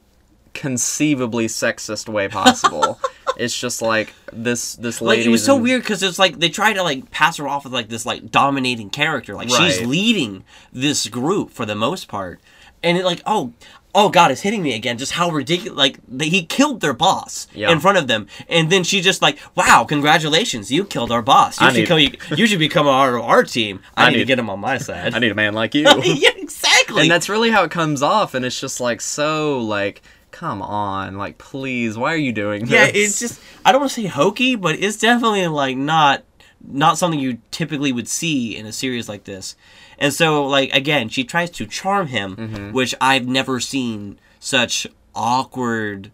conceivably 0.55 1.47
sexist 1.47 2.09
way 2.09 2.27
possible. 2.27 2.99
it's 3.37 3.57
just 3.59 3.81
like 3.81 4.13
this 4.31 4.75
this 4.75 5.01
like 5.01 5.17
lady. 5.17 5.25
it 5.27 5.31
was 5.31 5.43
so 5.43 5.57
weird 5.57 5.81
because 5.81 6.01
it's 6.01 6.17
like 6.17 6.39
they 6.39 6.49
try 6.49 6.73
to 6.73 6.81
like 6.81 7.11
pass 7.11 7.37
her 7.37 7.47
off 7.47 7.65
as 7.65 7.71
like 7.71 7.89
this 7.89 8.05
like 8.05 8.31
dominating 8.31 8.89
character 8.89 9.35
like 9.35 9.49
she's 9.49 9.81
leading 9.85 10.43
this 10.71 11.07
group 11.09 11.49
for 11.51 11.65
the 11.65 11.75
most 11.75 12.07
part 12.07 12.39
and 12.81 12.97
it 12.97 13.03
like 13.03 13.21
oh 13.25 13.51
oh 13.93 14.07
god 14.07 14.31
it's 14.31 14.39
hitting 14.41 14.63
me 14.63 14.73
again 14.73 14.97
just 14.97 15.13
how 15.13 15.29
ridiculous 15.29 15.77
like 15.77 15.99
they, 16.07 16.29
he 16.29 16.45
killed 16.45 16.79
their 16.79 16.93
boss 16.93 17.47
Yeah. 17.53 17.71
in 17.71 17.81
front 17.81 17.97
of 17.97 18.07
them 18.07 18.27
and 18.47 18.69
then 18.69 18.85
she 18.85 19.01
just 19.01 19.21
like 19.21 19.37
wow 19.53 19.83
congratulations 19.83 20.71
you 20.71 20.85
killed 20.85 21.11
our 21.11 21.21
boss 21.21 21.59
you 21.59 21.67
I 21.67 21.73
should 21.73 21.89
need- 21.89 22.19
come 22.19 22.37
you 22.37 22.47
should 22.47 22.59
become 22.59 22.87
of 22.87 22.93
our 22.93 23.43
team 23.43 23.81
i, 23.97 24.05
I 24.05 24.09
need, 24.11 24.17
to 24.19 24.25
get 24.25 24.39
him 24.39 24.49
on 24.49 24.61
my 24.61 24.77
side 24.77 25.13
I 25.13 25.19
need 25.19 25.31
a 25.31 25.35
man 25.35 25.53
like 25.53 25.75
you. 25.75 25.83
yeah 26.03 26.29
exactly 26.37 27.01
and 27.01 27.11
that's 27.11 27.27
really 27.27 27.51
how 27.51 27.63
it 27.63 27.71
comes 27.71 28.01
off, 28.01 28.33
and 28.33 28.45
it's 28.45 28.59
just 28.59 28.79
like 28.79 29.01
so 29.01 29.59
like. 29.59 30.01
Come 30.35 30.61
on, 30.61 31.17
like 31.17 31.37
please, 31.37 31.97
why 31.97 32.13
are 32.13 32.17
you 32.17 32.33
doing 32.33 32.61
this? 32.65 32.71
yeah 32.71 32.87
it's 32.93 33.19
just 33.19 33.39
i 33.63 33.71
don't 33.71 33.79
want 33.81 33.91
to 33.93 34.01
say 34.01 34.07
hokey 34.07 34.55
but 34.55 34.75
it's 34.75 34.97
definitely 34.97 35.47
like 35.47 35.77
not 35.77 36.23
not 36.67 36.97
something 36.97 37.19
you 37.19 37.37
typically 37.51 37.91
would 37.93 38.07
see 38.07 38.55
in 38.57 38.65
a 38.65 38.71
series 38.73 39.07
like 39.07 39.23
this 39.23 39.55
and 39.97 40.11
so 40.13 40.45
like 40.45 40.73
again 40.73 41.07
she 41.09 41.23
tries 41.23 41.49
to 41.51 41.65
charm 41.65 42.07
him 42.07 42.35
Mm-hmm. 42.35 42.71
which 42.73 42.93
i've 42.99 43.27
never 43.27 43.59
seen 43.61 44.19
such 44.39 44.85
awkward 45.15 46.11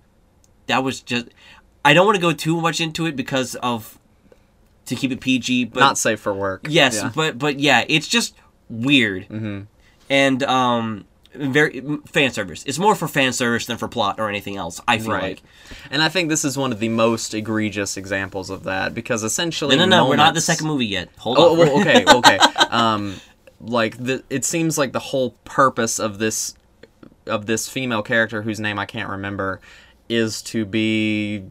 that 0.68 0.84
was 0.84 1.02
just 1.02 1.28
i 1.84 1.94
don't 1.94 2.06
want 2.06 2.16
to 2.16 2.22
go 2.22 2.32
too 2.34 2.62
much 2.62 2.80
into 2.80 3.06
it 3.08 3.16
because 3.16 3.56
of 3.56 3.98
to 4.86 4.96
keep 4.96 5.12
it 5.12 5.20
pg 5.20 5.66
but 5.66 5.80
not 5.80 5.98
safe 5.98 6.20
for 6.20 6.34
work. 6.34 6.68
Yes, 6.70 6.96
Yeah. 6.98 7.12
but 7.16 7.40
but 7.40 7.60
yeah, 7.60 7.86
it's 7.88 8.08
just 8.08 8.36
weird. 8.70 9.24
Mm-hmm. 9.30 9.62
And 10.10 10.44
um, 10.44 11.06
very 11.34 11.82
fan 12.08 12.32
service. 12.32 12.63
It's 12.65 12.78
more 12.80 12.94
for 12.96 13.08
fan 13.08 13.34
service 13.34 13.65
than 13.65 13.78
for 13.78 13.88
plot 13.88 14.20
or 14.20 14.28
anything 14.30 14.58
else. 14.58 14.82
I 14.88 14.98
feel 15.00 15.12
Right. 15.12 15.24
like. 15.24 15.41
And 15.89 16.02
I 16.04 16.10
think 16.10 16.30
this 16.30 16.44
is 16.44 16.58
one 16.58 16.72
of 16.72 16.80
the 16.80 16.89
most 16.89 17.34
egregious 17.34 17.96
examples 17.98 18.50
of 18.50 18.63
that 18.65 18.94
because 18.94 19.24
essentially 19.24 19.76
No, 19.78 19.86
no, 19.86 20.04
no. 20.04 20.10
We're 20.10 20.15
not 20.17 20.34
the 20.34 20.41
second 20.41 20.67
movie 20.67 20.88
yet. 20.88 21.10
Hold 21.20 21.38
Oh, 21.39 21.52
on. 21.54 21.58
well, 21.60 21.80
okay, 21.82 22.04
okay. 22.08 22.38
Um, 22.70 23.15
like 23.60 23.98
the, 23.98 24.24
it 24.30 24.44
seems 24.44 24.78
like 24.78 24.91
the 24.91 25.00
whole 25.00 25.32
purpose 25.46 26.00
of 26.00 26.17
this 26.20 26.56
of 27.28 27.46
this 27.46 27.70
female 27.70 28.02
character 28.02 28.41
whose 28.41 28.60
name 28.60 28.80
I 28.80 28.86
can't 28.86 29.08
remember 29.10 29.62
is 30.10 30.41
to 30.41 30.65
be 30.65 31.44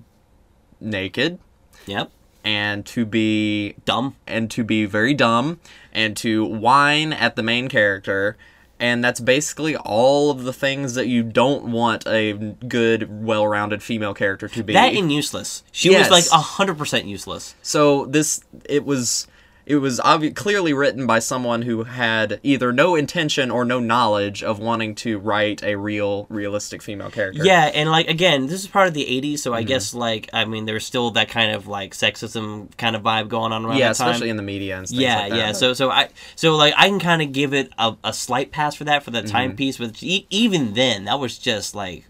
naked 0.80 1.38
Yep. 1.86 2.10
and 2.44 2.84
to 2.86 3.04
be 3.06 3.74
Dumb. 3.84 4.16
and 4.26 4.50
to 4.50 4.64
be 4.64 4.84
very 4.84 5.14
dumb 5.14 5.60
and 5.92 6.16
to 6.18 6.44
whine 6.44 7.12
at 7.12 7.36
the 7.36 7.42
main 7.42 7.68
character 7.68 8.36
and 8.80 9.04
that's 9.04 9.20
basically 9.20 9.76
all 9.76 10.30
of 10.30 10.42
the 10.44 10.52
things 10.52 10.94
that 10.94 11.06
you 11.06 11.22
don't 11.22 11.64
want 11.70 12.06
a 12.06 12.32
good 12.66 13.24
well-rounded 13.24 13.82
female 13.82 14.14
character 14.14 14.48
to 14.48 14.62
be 14.64 14.72
That 14.72 14.94
and 14.94 15.12
useless. 15.12 15.62
She 15.70 15.90
Yes. 15.90 16.10
was 16.10 16.30
like 16.32 16.40
hundred 16.42 16.78
percent 16.78 17.04
useless. 17.06 17.54
So 17.62 18.06
this 18.06 18.40
it 18.64 18.84
was 18.84 19.26
it 19.66 19.76
was 19.76 20.00
obvi- 20.00 20.34
clearly 20.34 20.72
written 20.72 21.06
by 21.06 21.18
someone 21.18 21.62
who 21.62 21.84
had 21.84 22.40
either 22.42 22.72
no 22.72 22.94
intention 22.96 23.50
or 23.50 23.64
no 23.64 23.78
knowledge 23.78 24.42
of 24.42 24.58
wanting 24.58 24.94
to 24.96 25.18
write 25.18 25.62
a 25.62 25.76
real 25.76 26.26
realistic 26.28 26.82
female 26.82 27.10
character. 27.10 27.44
Yeah, 27.44 27.66
and 27.74 27.90
like 27.90 28.08
again, 28.08 28.46
this 28.46 28.60
is 28.62 28.66
part 28.66 28.88
of 28.88 28.94
the 28.94 29.04
'80s, 29.04 29.40
so 29.40 29.50
Mm-hmm. 29.50 29.58
I 29.58 29.62
guess 29.64 29.94
like 29.94 30.28
I 30.32 30.44
mean, 30.44 30.64
there's 30.66 30.84
still 30.86 31.10
that 31.12 31.28
kind 31.28 31.52
of 31.52 31.66
like 31.66 31.92
sexism 31.94 32.76
kind 32.76 32.94
of 32.96 33.02
vibe 33.02 33.28
going 33.28 33.52
on 33.52 33.64
around 33.64 33.78
Yeah, 33.78 33.90
especially 33.90 34.30
in 34.30 34.36
the 34.36 34.42
media 34.42 34.78
and 34.78 34.88
things 34.88 35.00
yeah, 35.00 35.16
like 35.20 35.30
that. 35.30 35.36
yeah. 35.38 35.52
So, 35.52 35.72
so 35.74 35.90
I, 35.90 36.08
so 36.36 36.56
like, 36.56 36.74
I 36.76 36.88
can 36.88 36.98
kind 37.00 37.20
of 37.22 37.32
give 37.32 37.52
it 37.54 37.72
a, 37.78 37.96
a 38.04 38.12
slight 38.12 38.50
pass 38.52 38.74
for 38.74 38.84
that 38.84 39.02
for 39.02 39.10
the 39.10 39.20
Mm-hmm. 39.20 39.28
timepiece, 39.28 39.76
but 39.78 40.02
e- 40.02 40.26
even 40.30 40.72
then, 40.74 41.04
that 41.04 41.18
was 41.20 41.36
just 41.38 41.74
like, 41.74 42.04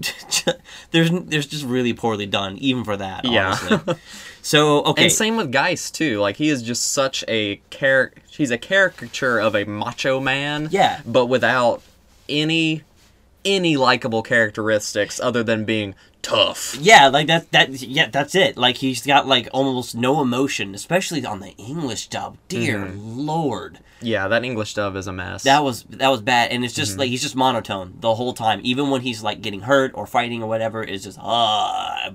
there's, 0.90 1.10
there's 1.10 1.46
just 1.46 1.64
really 1.64 1.92
poorly 1.92 2.26
done, 2.26 2.56
even 2.58 2.84
for 2.84 2.96
that. 2.96 3.24
Yeah. 3.24 3.56
So 4.48 4.82
okay, 4.84 5.02
And 5.04 5.12
same 5.12 5.36
with 5.36 5.52
Geist 5.52 5.94
too. 5.94 6.20
Like 6.20 6.36
he 6.36 6.48
is 6.48 6.62
just 6.62 6.92
such 6.92 7.22
a 7.28 7.56
character. 7.68 8.22
He's 8.30 8.50
a 8.50 8.56
caricature 8.56 9.38
of 9.38 9.54
a 9.54 9.64
macho 9.64 10.20
man. 10.20 10.68
Yeah. 10.70 11.02
But 11.04 11.26
without 11.26 11.82
any 12.30 12.82
any 13.44 13.76
likable 13.76 14.22
characteristics 14.22 15.20
other 15.20 15.42
than 15.42 15.66
being 15.66 15.94
tough. 16.22 16.76
yeah, 16.80 17.08
like 17.08 17.26
that, 17.28 17.50
that, 17.52 17.70
yeah, 17.70 18.08
that's 18.10 18.34
it. 18.34 18.56
Like 18.56 18.76
he's 18.78 19.04
got 19.06 19.26
like 19.26 19.48
almost 19.52 19.94
no 19.94 20.20
emotion, 20.22 20.74
especially 20.74 21.24
on 21.24 21.40
the 21.40 21.50
English 21.56 22.08
dub. 22.08 22.36
Dear 22.48 22.78
Mm-hmm. 22.86 23.18
lord. 23.20 23.78
Yeah, 24.00 24.28
that 24.28 24.44
English 24.44 24.74
dub 24.74 24.94
is 24.94 25.06
a 25.08 25.12
mess. 25.12 25.42
That 25.42 25.64
was 25.64 25.82
that 25.84 26.08
was 26.08 26.20
bad, 26.22 26.52
and 26.52 26.64
it's 26.64 26.74
just 26.74 26.92
Mm-hmm. 26.92 27.00
like 27.00 27.08
he's 27.10 27.22
just 27.22 27.34
monotone 27.36 27.94
the 28.00 28.14
whole 28.14 28.32
time. 28.32 28.60
Even 28.62 28.90
when 28.90 29.00
he's 29.00 29.22
like 29.22 29.40
getting 29.40 29.62
hurt 29.62 29.90
or 29.94 30.06
fighting 30.06 30.42
or 30.42 30.48
whatever, 30.48 30.82
it's 30.84 31.04
just 31.04 31.18
ah, 31.20 32.12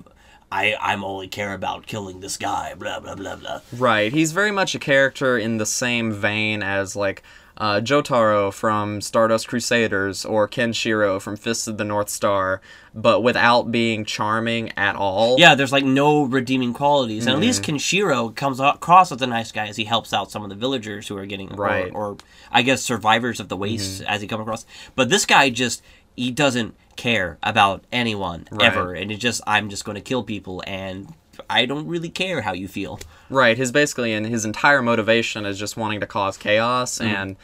I 0.54 0.76
I'm 0.80 1.02
only 1.04 1.28
care 1.28 1.52
about 1.54 1.86
killing 1.86 2.20
this 2.20 2.36
guy. 2.36 2.74
Blah 2.74 3.00
blah 3.00 3.14
blah 3.16 3.36
blah. 3.36 3.60
Right. 3.76 4.12
He's 4.12 4.32
very 4.32 4.50
much 4.52 4.74
a 4.74 4.78
character 4.78 5.36
in 5.38 5.58
the 5.58 5.66
same 5.66 6.12
vein 6.12 6.62
as 6.62 6.94
like 6.96 7.22
uh, 7.56 7.80
Jotaro 7.80 8.52
from 8.52 9.00
Stardust 9.00 9.46
Crusaders 9.46 10.24
or 10.24 10.48
Kenshiro 10.48 11.20
from 11.22 11.36
Fists 11.36 11.68
of 11.68 11.78
the 11.78 11.84
North 11.84 12.08
Star, 12.08 12.60
but 12.94 13.22
without 13.22 13.70
being 13.70 14.04
charming 14.04 14.72
at 14.76 14.96
all. 14.96 15.36
Yeah, 15.38 15.54
there's 15.54 15.70
like 15.70 15.84
no 15.84 16.24
redeeming 16.24 16.72
qualities, 16.72 17.26
and 17.26 17.34
at 17.36 17.40
least 17.40 17.62
Mm-hmm. 17.62 17.76
Kenshiro 17.76 18.34
comes 18.34 18.58
across 18.58 19.12
as 19.12 19.22
a 19.22 19.26
nice 19.28 19.52
guy 19.52 19.68
as 19.68 19.76
he 19.76 19.84
helps 19.84 20.12
out 20.12 20.32
some 20.32 20.42
of 20.42 20.50
the 20.50 20.56
villagers 20.56 21.06
who 21.08 21.16
are 21.16 21.26
getting 21.26 21.52
or- 21.52 21.56
Right. 21.56 21.86
Mm-hmm. 21.86 21.96
or, 21.96 22.16
I 22.50 22.62
guess 22.62 22.82
survivors 22.82 23.38
of 23.38 23.48
the 23.48 23.56
waste 23.56 24.02
as 24.02 24.20
he 24.20 24.26
comes 24.26 24.42
across. 24.42 24.66
But 24.96 25.08
this 25.08 25.24
guy 25.24 25.50
just 25.50 25.80
he 26.16 26.30
doesn't 26.32 26.74
care 26.96 27.38
about 27.42 27.84
anyone 27.92 28.46
Right. 28.50 28.66
ever, 28.72 28.92
and 28.94 29.10
it's 29.10 29.20
just 29.20 29.40
I'm 29.46 29.68
just 29.70 29.84
going 29.84 29.96
to 29.96 30.00
kill 30.02 30.22
people 30.22 30.62
and. 30.66 31.12
I 31.50 31.66
don't 31.66 31.88
really 31.88 32.10
care 32.10 32.42
how 32.42 32.52
you 32.52 32.68
feel. 32.68 33.00
Right. 33.28 33.56
His 33.56 33.72
basically 33.72 34.12
and 34.12 34.24
his 34.24 34.44
entire 34.44 34.80
motivation 34.80 35.44
is 35.44 35.58
just 35.58 35.76
wanting 35.76 35.98
to 35.98 36.06
cause 36.06 36.36
chaos 36.38 36.98
Mm-hmm. 36.98 37.12
and 37.14 37.36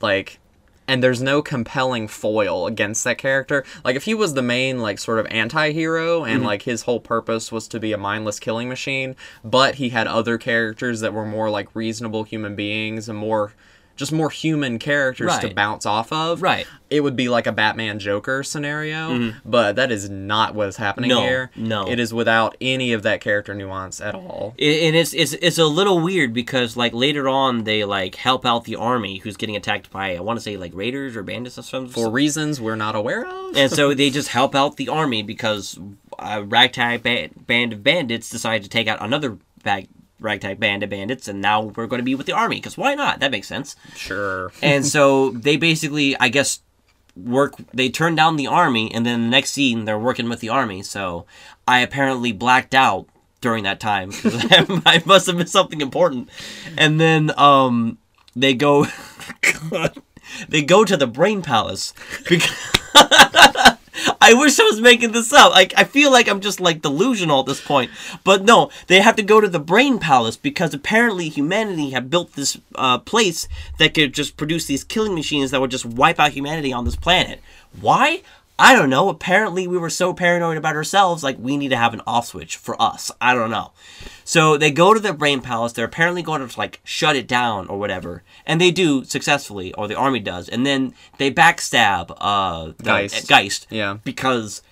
like 0.00 0.40
and 0.88 1.04
there's 1.04 1.22
no 1.22 1.40
compelling 1.40 2.08
foil 2.08 2.66
against 2.66 3.04
that 3.04 3.16
character. 3.16 3.64
Like 3.84 3.94
if 3.94 4.04
he 4.04 4.12
was 4.14 4.34
the 4.34 4.42
main 4.42 4.80
like 4.80 4.98
sort 4.98 5.20
of 5.20 5.26
anti-hero 5.30 6.24
and 6.24 6.38
Mm-hmm. 6.38 6.46
like 6.46 6.62
his 6.62 6.82
whole 6.82 6.98
purpose 6.98 7.52
was 7.52 7.68
to 7.68 7.78
be 7.78 7.92
a 7.92 7.96
mindless 7.98 8.40
killing 8.40 8.68
machine, 8.68 9.14
but 9.44 9.76
he 9.76 9.90
had 9.90 10.08
other 10.08 10.36
characters 10.36 10.98
that 11.00 11.14
were 11.14 11.24
more 11.24 11.48
like 11.48 11.74
reasonable 11.76 12.24
human 12.24 12.56
beings 12.56 13.08
and 13.08 13.18
more 13.18 13.52
just 13.98 14.12
more 14.12 14.30
human 14.30 14.78
characters 14.78 15.36
to 15.40 15.52
bounce 15.52 15.84
off 15.84 16.10
of. 16.12 16.40
Right. 16.40 16.64
Mm-hmm. 16.64 16.74
It 16.90 17.00
would 17.00 17.16
be 17.16 17.28
like 17.28 17.46
a 17.46 17.52
Batman 17.52 17.98
Joker 17.98 18.42
scenario, 18.42 19.34
but 19.44 19.76
that 19.76 19.92
is 19.92 20.08
not 20.08 20.54
what 20.54 20.68
is 20.68 20.78
happening 20.78 21.10
No, 21.10 21.20
here. 21.20 21.50
no. 21.54 21.86
It 21.86 21.98
is 22.00 22.14
without 22.14 22.56
any 22.62 22.94
of 22.94 23.02
that 23.02 23.20
character 23.20 23.52
nuance 23.54 24.00
at 24.00 24.14
all. 24.14 24.54
I- 24.58 24.64
and 24.64 24.96
it's 24.96 25.12
it's 25.12 25.34
it's 25.34 25.58
a 25.58 25.66
little 25.66 26.00
weird 26.00 26.32
because 26.32 26.78
like 26.78 26.94
later 26.94 27.28
on 27.28 27.64
they 27.64 27.84
like 27.84 28.14
help 28.14 28.46
out 28.46 28.64
the 28.64 28.76
army 28.76 29.18
who's 29.18 29.36
getting 29.36 29.54
attacked 29.56 29.90
by 29.90 30.16
I 30.16 30.20
want 30.20 30.38
to 30.38 30.42
say 30.42 30.56
like 30.56 30.72
raiders 30.74 31.14
or 31.14 31.22
bandits 31.22 31.58
or 31.58 31.62
something. 31.62 31.92
For 31.92 32.10
reasons 32.10 32.58
we're 32.58 32.76
not 32.76 32.94
aware 32.96 33.26
of. 33.26 33.54
and 33.54 33.70
so 33.70 33.92
they 33.92 34.08
just 34.18 34.28
help 34.28 34.54
out 34.54 34.78
the 34.78 34.88
army 34.88 35.22
because 35.22 35.78
a 36.18 36.42
ragtag 36.42 37.02
ba- 37.02 37.28
band 37.46 37.74
of 37.74 37.82
bandits 37.84 38.30
decided 38.30 38.62
to 38.62 38.70
take 38.70 38.88
out 38.88 38.98
another 39.02 39.36
bag- 39.62 39.88
ragtag 40.20 40.58
band 40.60 40.82
of 40.82 40.90
bandits, 40.90 41.28
and 41.28 41.40
now 41.40 41.62
we're 41.62 41.86
going 41.86 42.00
to 42.00 42.04
be 42.04 42.14
with 42.14 42.26
the 42.26 42.32
army 42.32 42.56
because 42.56 42.76
why 42.76 42.94
not? 42.94 43.20
That 43.20 43.30
makes 43.30 43.46
sense. 43.48 43.76
Sure. 43.94 44.52
And 44.62 44.84
so 44.86 45.30
they 45.30 45.56
basically, 45.56 46.16
I 46.18 46.28
guess, 46.28 46.60
work. 47.16 47.54
They 47.72 47.88
turn 47.88 48.14
down 48.14 48.36
the 48.36 48.46
army, 48.46 48.92
and 48.92 49.04
then 49.06 49.22
the 49.22 49.28
next 49.28 49.52
scene 49.52 49.84
they're 49.84 49.98
working 49.98 50.28
with 50.28 50.40
the 50.40 50.48
army. 50.48 50.82
So 50.82 51.26
I 51.66 51.80
apparently 51.80 52.32
blacked 52.32 52.74
out 52.74 53.06
during 53.40 53.64
that 53.64 53.78
time 53.80 54.10
'cause 54.10 54.44
I 54.86 55.02
must 55.06 55.26
have 55.26 55.36
missed 55.36 55.52
something 55.52 55.80
important. 55.80 56.28
And 56.76 57.00
then 57.00 57.36
um, 57.38 57.98
they 58.34 58.54
go, 58.54 58.86
God, 59.70 60.02
they 60.48 60.62
go 60.62 60.84
to 60.84 60.96
the 60.96 61.06
Brain 61.06 61.42
Palace 61.42 61.94
because. 62.28 62.50
I 64.28 64.34
wish 64.34 64.60
I 64.60 64.64
was 64.64 64.78
making 64.78 65.12
this 65.12 65.32
up. 65.32 65.52
Like 65.52 65.72
I 65.74 65.84
feel 65.84 66.12
like 66.12 66.28
I'm 66.28 66.42
just 66.42 66.60
like 66.60 66.82
delusional 66.82 67.40
at 67.40 67.46
this 67.46 67.62
point. 67.62 67.90
But 68.24 68.44
no, 68.44 68.70
they 68.86 69.00
have 69.00 69.16
to 69.16 69.22
go 69.22 69.40
to 69.40 69.48
the 69.48 69.58
Brain 69.58 69.98
Palace 69.98 70.36
because 70.36 70.74
apparently 70.74 71.30
humanity 71.30 71.90
have 71.90 72.10
built 72.10 72.34
this 72.34 72.58
uh, 72.74 72.98
place 72.98 73.48
that 73.78 73.94
could 73.94 74.12
just 74.12 74.36
produce 74.36 74.66
these 74.66 74.84
killing 74.84 75.14
machines 75.14 75.50
that 75.50 75.62
would 75.62 75.70
just 75.70 75.86
wipe 75.86 76.20
out 76.20 76.32
humanity 76.32 76.74
on 76.74 76.84
this 76.84 76.94
planet. 76.94 77.40
Why? 77.80 78.22
I 78.58 78.74
don't 78.74 78.90
know. 78.90 79.08
Apparently 79.08 79.68
we 79.68 79.78
were 79.78 79.90
so 79.90 80.12
paranoid 80.12 80.56
about 80.56 80.74
ourselves, 80.74 81.22
like 81.22 81.36
we 81.38 81.56
need 81.56 81.68
to 81.68 81.76
have 81.76 81.94
an 81.94 82.02
off 82.06 82.26
switch 82.26 82.56
for 82.56 82.80
us. 82.82 83.10
I 83.20 83.34
don't 83.34 83.50
know. 83.50 83.72
So 84.24 84.56
they 84.58 84.70
go 84.72 84.92
to 84.92 85.00
the 85.00 85.12
Brain 85.12 85.40
Palace. 85.40 85.72
They're 85.72 85.84
apparently 85.84 86.22
going 86.22 86.46
to 86.46 86.58
like 86.58 86.80
shut 86.84 87.14
it 87.16 87.28
down 87.28 87.68
or 87.68 87.78
whatever, 87.78 88.24
and 88.44 88.60
they 88.60 88.70
do 88.70 89.04
successfully, 89.04 89.72
or 89.74 89.86
the 89.86 89.94
army 89.94 90.18
does. 90.20 90.48
And 90.48 90.66
then 90.66 90.94
they 91.18 91.30
backstab 91.30 92.14
uh, 92.18 92.72
the- 92.78 92.82
Geist. 92.82 93.28
Geist. 93.28 93.66
Yeah. 93.70 93.98
Because 94.02 94.62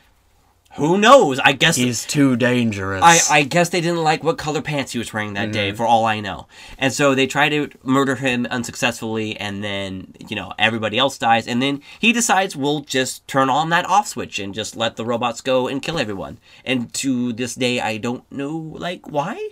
who 0.77 0.99
knows? 0.99 1.39
I 1.41 1.53
guess 1.53 1.77
He's 1.77 2.05
too 2.07 2.37
dangerous. 2.37 3.03
I, 3.03 3.19
I 3.39 3.43
guess 3.43 3.69
they 3.71 3.81
didn't 3.81 4.03
like 4.03 4.23
what 4.23 4.39
color 4.39 4.62
pants 4.62 4.93
he 4.93 4.99
was 4.99 5.12
wearing 5.12 5.35
that 5.35 5.53
day, 5.53 5.69
Mm-hmm. 5.69 5.77
for 5.77 5.87
all 5.87 6.05
I 6.05 6.21
know. 6.21 6.47
And 6.79 6.93
so 6.93 7.15
they 7.15 7.27
try 7.27 7.49
to 7.49 7.69
murder 7.83 8.17
him 8.17 8.47
unsuccessfully, 8.47 9.37
and 9.39 9.65
then, 9.65 10.15
you 10.29 10.37
know, 10.37 10.53
everybody 10.59 10.99
else 10.99 11.19
dies. 11.19 11.47
And 11.49 11.61
then 11.61 11.83
he 11.99 12.12
decides 12.12 12.55
we'll 12.57 12.81
just 12.81 13.27
turn 13.27 13.49
on 13.51 13.71
that 13.71 13.87
off 13.87 14.09
switch 14.09 14.39
and 14.39 14.55
just 14.55 14.77
let 14.77 14.97
the 14.97 15.05
robots 15.05 15.41
go 15.41 15.67
and 15.69 15.83
kill 15.83 15.99
everyone. 15.99 16.39
And 16.65 16.93
to 16.95 17.33
this 17.33 17.55
day, 17.55 17.81
I 17.81 17.97
don't 17.97 18.31
know, 18.31 18.57
like, 18.57 19.11
why? 19.11 19.51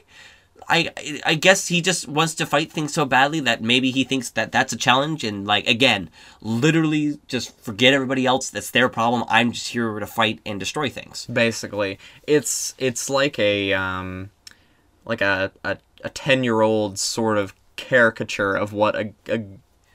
I 0.68 0.90
I 1.24 1.34
guess 1.34 1.68
he 1.68 1.80
just 1.80 2.08
wants 2.08 2.34
to 2.36 2.46
fight 2.46 2.72
things 2.72 2.92
so 2.94 3.04
badly 3.04 3.40
that 3.40 3.62
maybe 3.62 3.90
he 3.90 4.04
thinks 4.04 4.30
that 4.30 4.52
that's 4.52 4.72
a 4.72 4.76
challenge 4.76 5.24
and 5.24 5.46
like 5.46 5.66
again, 5.68 6.10
literally 6.40 7.18
just 7.28 7.56
forget 7.60 7.92
everybody 7.94 8.26
else. 8.26 8.50
That's 8.50 8.70
their 8.70 8.88
problem. 8.88 9.24
I'm 9.28 9.52
just 9.52 9.68
here 9.68 9.98
to 9.98 10.06
fight 10.06 10.40
and 10.46 10.58
destroy 10.60 10.88
things. 10.88 11.26
basically 11.26 11.98
it's 12.26 12.74
it's 12.78 13.10
like 13.10 13.38
a 13.38 13.72
um 13.72 14.30
like 15.04 15.20
a 15.20 15.52
a, 15.64 15.76
a 16.02 16.08
10 16.10 16.44
year 16.44 16.60
old 16.62 16.98
sort 16.98 17.38
of 17.38 17.54
caricature 17.76 18.54
of 18.54 18.72
what 18.72 18.94
a, 18.96 19.12
a 19.28 19.44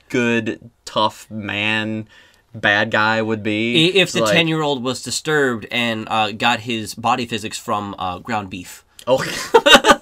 good 0.08 0.70
tough 0.84 1.30
man 1.30 2.06
bad 2.54 2.90
guy 2.90 3.22
would 3.22 3.42
be 3.42 3.88
If 3.98 4.10
the 4.12 4.22
like- 4.22 4.32
ten 4.34 4.48
year 4.48 4.60
old 4.60 4.82
was 4.82 5.02
disturbed 5.02 5.66
and 5.70 6.06
uh, 6.10 6.32
got 6.32 6.60
his 6.60 6.94
body 6.96 7.24
physics 7.26 7.56
from 7.58 7.94
uh, 7.98 8.18
ground 8.18 8.50
beef. 8.50 8.84
oh 9.06 9.22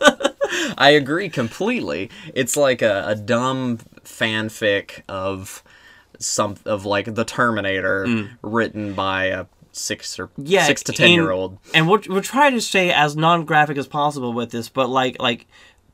i 0.79 0.91
agree 0.91 1.29
completely 1.29 2.11
it's 2.35 2.57
like 2.57 2.83
a, 2.83 3.05
a 3.09 3.15
dumb 3.15 3.79
fanfic 4.05 5.03
of 5.09 5.63
some 6.19 6.57
of 6.65 6.85
like 6.85 7.15
the 7.15 7.25
terminator 7.25 8.29
written 8.43 8.95
by 8.95 9.27
a 9.27 9.47
six 9.73 10.19
or 10.19 10.27
Mm. 10.29 10.33
Yeah, 10.47 10.65
six 10.67 10.83
to 10.85 10.93
ten 10.93 11.07
and- 11.07 11.15
year 11.15 11.31
old 11.31 11.59
And 11.75 11.89
we'll 11.89 12.01
we'll 12.09 12.23
try 12.23 12.51
to 12.51 12.61
stay 12.61 12.91
as 12.93 13.15
non 13.17 13.45
graphic 13.45 13.77
as 13.79 13.87
possible 13.87 14.33
with 14.33 14.51
this, 14.51 14.69
but 14.69 14.89
like 14.89 15.21
like 15.23 15.47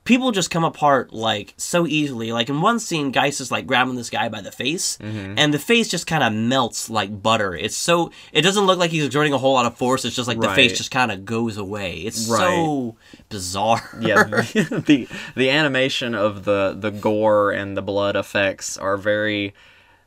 people 0.04 0.30
just 0.32 0.50
come 0.50 0.64
apart 0.64 1.12
like 1.12 1.54
so 1.56 1.86
easily. 1.86 2.30
Like 2.32 2.48
in 2.48 2.60
one 2.60 2.78
scene, 2.78 3.10
Geist 3.10 3.40
is 3.40 3.50
like 3.50 3.66
grabbing 3.66 3.94
this 3.94 4.10
guy 4.10 4.28
by 4.28 4.40
the 4.42 4.52
face, 4.52 4.98
Mm-hmm. 4.98 5.34
and 5.38 5.52
the 5.54 5.58
face 5.58 5.88
just 5.88 6.06
kind 6.06 6.22
of 6.22 6.32
melts 6.32 6.88
like 6.90 7.22
butter. 7.22 7.54
It's 7.54 7.76
so 7.76 8.10
it 8.32 8.42
doesn't 8.42 8.66
look 8.66 8.78
like 8.78 8.90
he's 8.90 9.04
exerting 9.06 9.32
a 9.32 9.38
whole 9.38 9.54
lot 9.54 9.66
of 9.66 9.76
force. 9.76 10.04
It's 10.04 10.14
just 10.16 10.28
like 10.28 10.40
the 10.40 10.50
face 10.50 10.76
just 10.76 10.90
kind 10.90 11.10
of 11.10 11.24
goes 11.24 11.56
away. 11.56 11.96
It's 11.98 12.28
Right. 12.28 12.38
so 12.40 12.96
bizarre. 13.30 13.82
yeah 14.00 14.22
the 14.52 15.08
the 15.34 15.50
animation 15.50 16.14
of 16.14 16.44
the 16.44 16.76
the 16.78 16.90
gore 16.90 17.50
and 17.52 17.76
the 17.76 17.82
blood 17.82 18.14
effects 18.16 18.76
are 18.76 18.96
very 18.96 19.54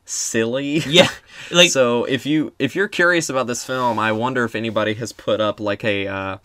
silly 0.06 0.78
yeah. 0.88 1.10
Like 1.52 1.70
so 1.72 2.06
if 2.06 2.26
you 2.26 2.54
if 2.60 2.76
you're 2.76 2.88
curious 2.88 3.28
about 3.30 3.46
this 3.48 3.66
film 3.66 4.00
i 4.00 4.12
wonder 4.14 4.46
if 4.46 4.56
anybody 4.56 4.94
has 4.96 5.12
put 5.12 5.42
up 5.42 5.60
like 5.60 5.84
a 5.84 6.08
uh 6.08 6.38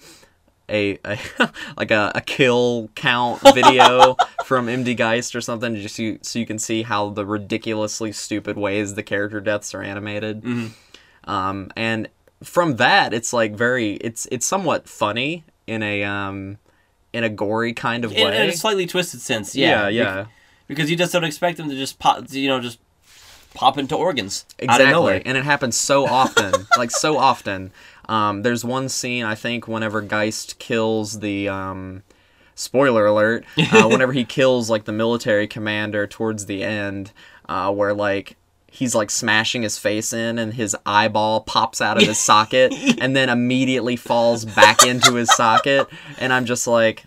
a, 0.73 0.99
a 1.05 1.19
like 1.77 1.91
a, 1.91 2.11
a 2.15 2.21
kill 2.21 2.91
count 2.95 3.41
video 3.55 4.17
from 4.45 4.67
MD 4.67 4.97
Geist 4.97 5.37
or 5.37 5.41
something 5.41 5.77
just 5.77 5.97
so 5.97 6.03
you, 6.03 6.19
so 6.23 6.39
you 6.39 6.47
can 6.47 6.59
see 6.59 6.83
how 6.83 7.11
the 7.11 7.27
ridiculously 7.27 8.11
stupid 8.13 8.57
ways 8.57 8.95
the 8.95 9.03
character 9.03 9.41
deaths 9.41 9.75
are 9.75 9.83
animated. 9.83 10.45
Um, 11.25 11.71
and 11.77 12.09
from 12.43 12.77
that, 12.77 13.15
it's 13.15 13.33
like 13.33 13.55
very 13.55 13.93
it's 13.95 14.27
it's 14.33 14.47
somewhat 14.47 14.89
funny 14.89 15.45
in 15.67 15.83
a 15.83 16.03
um 16.03 16.59
in 17.13 17.25
a 17.25 17.29
gory 17.29 17.73
kind 17.73 18.05
of 18.05 18.13
in, 18.13 18.27
way. 18.27 18.43
in 18.43 18.49
a 18.49 18.53
slightly 18.53 18.87
twisted 18.87 19.21
sense. 19.21 19.55
Yeah. 19.55 19.89
yeah, 19.89 19.89
yeah. 19.89 20.27
Because 20.67 20.91
you 20.91 20.97
just 20.97 21.13
don't 21.13 21.25
expect 21.25 21.59
them 21.59 21.69
to 21.69 21.77
just 21.77 21.99
pop. 21.99 22.25
You 22.31 22.49
know, 22.49 22.61
just 22.61 22.79
pop 23.55 23.77
into 23.79 23.95
organs 23.95 24.47
Exactly, 24.59 25.23
and 25.27 25.37
it 25.37 25.45
happens 25.45 25.77
so 25.77 26.07
often, 26.07 26.53
like 26.79 26.91
so 26.91 27.19
often. 27.19 27.73
Um, 28.12 28.42
there's 28.42 28.62
one 28.62 28.90
scene 28.90 29.25
I 29.25 29.35
think 29.35 29.66
whenever 29.66 30.03
Geist 30.03 30.59
kills 30.59 31.20
the 31.20 31.48
um, 31.48 32.03
spoiler 32.55 33.07
alert, 33.07 33.46
uh, 33.57 33.85
whenever 33.90 34.12
he 34.12 34.27
kills 34.27 34.68
like 34.68 34.85
the 34.85 34.92
military 34.92 35.46
commander 35.46 36.07
towards 36.07 36.44
the 36.44 36.62
end, 36.62 37.12
uh, 37.48 37.72
where 37.72 37.94
like 37.94 38.37
he's 38.66 38.94
like 38.94 39.09
smashing 39.09 39.62
his 39.62 39.79
face 39.79 40.12
in 40.12 40.38
and 40.38 40.53
his 40.53 40.77
eyeball 40.85 41.40
pops 41.40 41.81
out 41.81 41.96
of 41.96 42.07
his 42.07 42.18
socket 42.31 42.75
and 43.01 43.16
then 43.16 43.31
immediately 43.31 43.96
falls 43.96 44.44
back 44.44 44.85
into 44.85 45.14
his 45.14 45.35
socket, 45.35 45.88
and 46.18 46.35
I'm 46.35 46.44
just 46.44 46.66
like, 46.66 47.05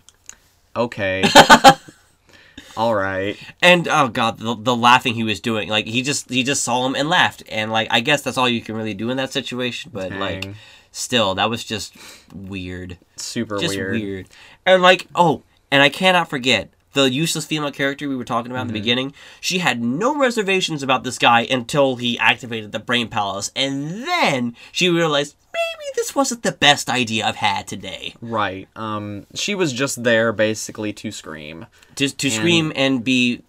okay. 0.74 1.22
All 2.76 2.96
right. 2.96 3.38
And 3.62 3.86
oh 3.86 4.08
god, 4.08 4.38
the, 4.38 4.56
the 4.56 4.74
laughing 4.74 5.14
he 5.14 5.22
was 5.22 5.40
doing, 5.40 5.68
like 5.68 5.86
he 5.86 6.02
just 6.02 6.28
he 6.28 6.42
just 6.42 6.64
saw 6.64 6.84
him 6.84 6.96
and 6.96 7.08
laughed, 7.08 7.44
and 7.48 7.70
like 7.70 7.86
I 7.92 8.00
guess 8.00 8.22
that's 8.22 8.36
all 8.36 8.48
you 8.48 8.60
can 8.60 8.74
really 8.74 8.92
do 8.92 9.08
in 9.08 9.16
that 9.16 9.32
situation. 9.32 9.92
But 9.94 10.12
like, 10.12 10.42
Dang. 10.42 10.56
Still, 10.96 11.34
that 11.34 11.50
was 11.50 11.62
just 11.64 11.94
weird, 12.34 12.98
Super 13.16 13.58
just 13.58 13.74
weird. 13.76 13.92
weird. 13.92 14.28
And 14.64 14.82
like, 14.82 15.06
oh, 15.14 15.42
and 15.70 15.82
I 15.82 15.88
cannot 15.88 16.28
forget 16.30 16.70
the 16.92 17.10
useless 17.10 17.44
female 17.44 17.70
character 17.70 18.08
we 18.08 18.16
were 18.16 18.24
talking 18.24 18.50
about 18.50 18.62
in 18.62 18.66
Mm-hmm. 18.68 18.74
the 18.74 18.80
beginning. 18.80 19.12
She 19.40 19.58
had 19.58 19.82
no 19.82 20.16
reservations 20.18 20.82
about 20.82 21.04
this 21.04 21.18
guy 21.18 21.42
until 21.42 21.96
he 21.96 22.18
activated 22.18 22.72
the 22.72 22.78
brain 22.78 23.08
palace, 23.08 23.50
and 23.54 24.02
then 24.06 24.56
she 24.72 24.88
realized 24.88 25.36
maybe 25.52 25.90
this 25.94 26.14
wasn't 26.14 26.42
the 26.42 26.52
best 26.52 26.88
idea 26.88 27.26
I've 27.26 27.36
had 27.36 27.66
today. 27.66 28.14
Right. 28.22 28.66
Um, 28.76 29.26
she 29.34 29.54
was 29.54 29.72
just 29.74 30.04
there 30.04 30.32
basically 30.32 30.92
to 30.94 31.10
scream. 31.10 31.66
To 31.96 32.08
to 32.08 32.30
scream 32.30 32.72
and 32.74 33.04
be 33.04 33.42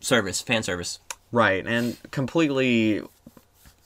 service, 0.00 0.40
fan 0.40 0.62
service. 0.62 0.98
Right, 1.32 1.66
and 1.66 1.96
completely 2.10 3.02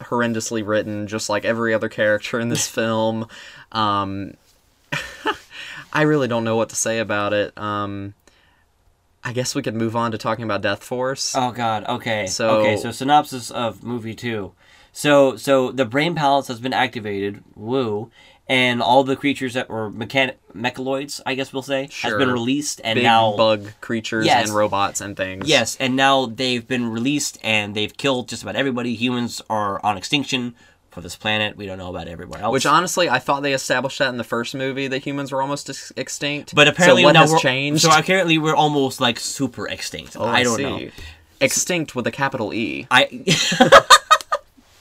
horrendously 0.00 0.66
written, 0.66 1.06
just 1.06 1.28
like 1.28 1.44
every 1.44 1.74
other 1.74 1.88
character 1.88 2.38
in 2.40 2.48
this 2.48 2.66
film. 2.78 3.26
Um, 3.72 4.34
I 5.92 6.02
really 6.02 6.28
don't 6.28 6.44
know 6.44 6.56
what 6.56 6.68
to 6.70 6.76
say 6.76 6.98
about 6.98 7.32
it. 7.32 7.56
Um, 7.58 8.14
I 9.24 9.32
guess 9.32 9.54
we 9.54 9.62
could 9.62 9.74
move 9.74 9.96
on 9.96 10.12
to 10.12 10.18
talking 10.18 10.44
about 10.44 10.62
Death 10.62 10.82
Force. 10.84 11.34
Oh 11.36 11.50
God. 11.50 11.84
Okay. 11.84 12.26
So- 12.26 12.60
okay. 12.60 12.76
So 12.76 12.90
synopsis 12.90 13.50
of 13.50 13.82
movie 13.82 14.14
two. 14.14 14.52
So 14.92 15.36
so 15.36 15.70
the 15.70 15.84
brain 15.84 16.14
palace 16.14 16.48
has 16.48 16.60
been 16.60 16.72
activated. 16.72 17.42
Woo. 17.54 18.10
And 18.50 18.80
all 18.80 19.04
the 19.04 19.14
creatures 19.14 19.52
that 19.54 19.68
were 19.68 19.90
mechan- 19.90 20.32
mechaloids, 20.56 21.20
I 21.26 21.34
guess 21.34 21.52
we'll 21.52 21.60
say, 21.62 21.90
has 22.00 22.14
been 22.14 22.30
released, 22.32 22.80
and 22.82 22.96
Big 22.96 23.04
now 23.04 23.36
bug 23.36 23.66
creatures 23.82 24.24
Yes. 24.24 24.46
and 24.48 24.56
robots 24.56 25.02
and 25.02 25.14
things. 25.16 25.46
yes, 25.46 25.76
and 25.78 25.96
now 25.96 26.24
they've 26.26 26.66
been 26.66 26.88
released, 26.90 27.38
and 27.44 27.74
they've 27.74 27.94
killed 27.94 28.28
just 28.28 28.42
about 28.42 28.56
everybody. 28.56 28.94
Humans 28.94 29.42
are 29.50 29.84
on 29.84 29.98
extinction 29.98 30.54
for 30.90 31.02
this 31.02 31.14
planet. 31.14 31.58
We 31.58 31.66
don't 31.66 31.76
know 31.76 31.90
about 31.90 32.08
everywhere 32.08 32.40
else. 32.40 32.50
Which 32.52 32.64
honestly, 32.64 33.10
I 33.10 33.18
thought 33.18 33.42
they 33.42 33.52
established 33.52 33.98
that 33.98 34.08
in 34.08 34.16
the 34.16 34.24
first 34.24 34.54
movie 34.54 34.88
that 34.88 35.04
humans 35.04 35.30
were 35.30 35.42
almost 35.42 35.68
ex- 35.68 35.92
extinct. 35.96 36.54
but 36.54 36.66
apparently 36.66 37.02
so 37.02 37.06
what 37.08 37.16
has 37.16 37.38
changed? 37.42 37.82
So 37.82 37.90
apparently 37.90 38.38
we're 38.38 38.54
almost 38.56 38.98
like 38.98 39.20
super 39.20 39.68
extinct. 39.68 40.16
Oh, 40.18 40.24
I 40.24 40.42
don't 40.42 40.56
see. 40.56 40.62
know. 40.62 40.90
Extinct 41.42 41.94
with 41.94 42.06
a 42.06 42.10
capital 42.10 42.54
E. 42.54 42.86
I 42.90 43.08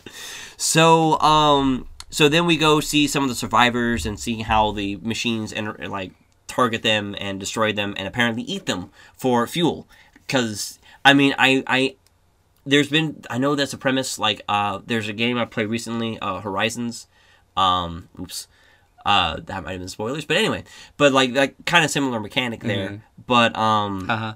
so 0.58 1.19
um 1.19 1.88
so 2.10 2.30
then 2.30 2.46
we 2.46 2.58
go 2.58 2.80
see 2.80 3.08
some 3.08 3.24
of 3.24 3.30
the 3.30 3.36
survivors 3.36 4.06
and 4.06 4.20
see 4.20 4.41
how 4.41 4.72
the 4.72 4.96
machines 4.98 5.52
and 5.54 5.78
like 5.89 6.12
target 6.48 6.82
them 6.84 7.15
and 7.20 7.39
destroy 7.39 7.74
them 7.74 7.93
and 7.98 8.08
apparently 8.08 8.43
eat 8.43 8.65
them 8.65 8.89
for 9.15 9.46
fuel. 9.48 9.88
Because 10.26 10.80
I 11.04 11.13
mean 11.13 11.34
I 11.38 11.63
I 11.67 11.96
there's 12.65 12.89
been 12.89 13.24
I 13.30 13.38
know 13.38 13.56
that's 13.56 13.74
a 13.74 13.78
premise 13.78 14.17
like 14.20 14.41
uh 14.48 14.80
there's 14.86 15.08
a 15.10 15.13
game 15.13 15.38
I 15.38 15.46
played 15.46 15.67
recently 15.67 16.17
uh 16.20 16.39
Horizons. 16.41 17.08
Um 17.56 18.10
oops. 18.20 18.48
Uh 19.06 19.38
that 19.46 19.63
might 19.63 19.72
have 19.74 19.82
been 19.82 19.88
spoilers 19.89 20.26
but 20.26 20.38
anyway. 20.38 20.63
But 20.98 21.12
like 21.13 21.34
that 21.34 21.54
kind 21.65 21.84
of 21.86 21.91
similar 21.91 22.20
mechanic 22.20 22.62
there. 22.63 23.04
But 23.26 23.56
um 23.58 24.10
Uh 24.10 24.17
huh. 24.17 24.34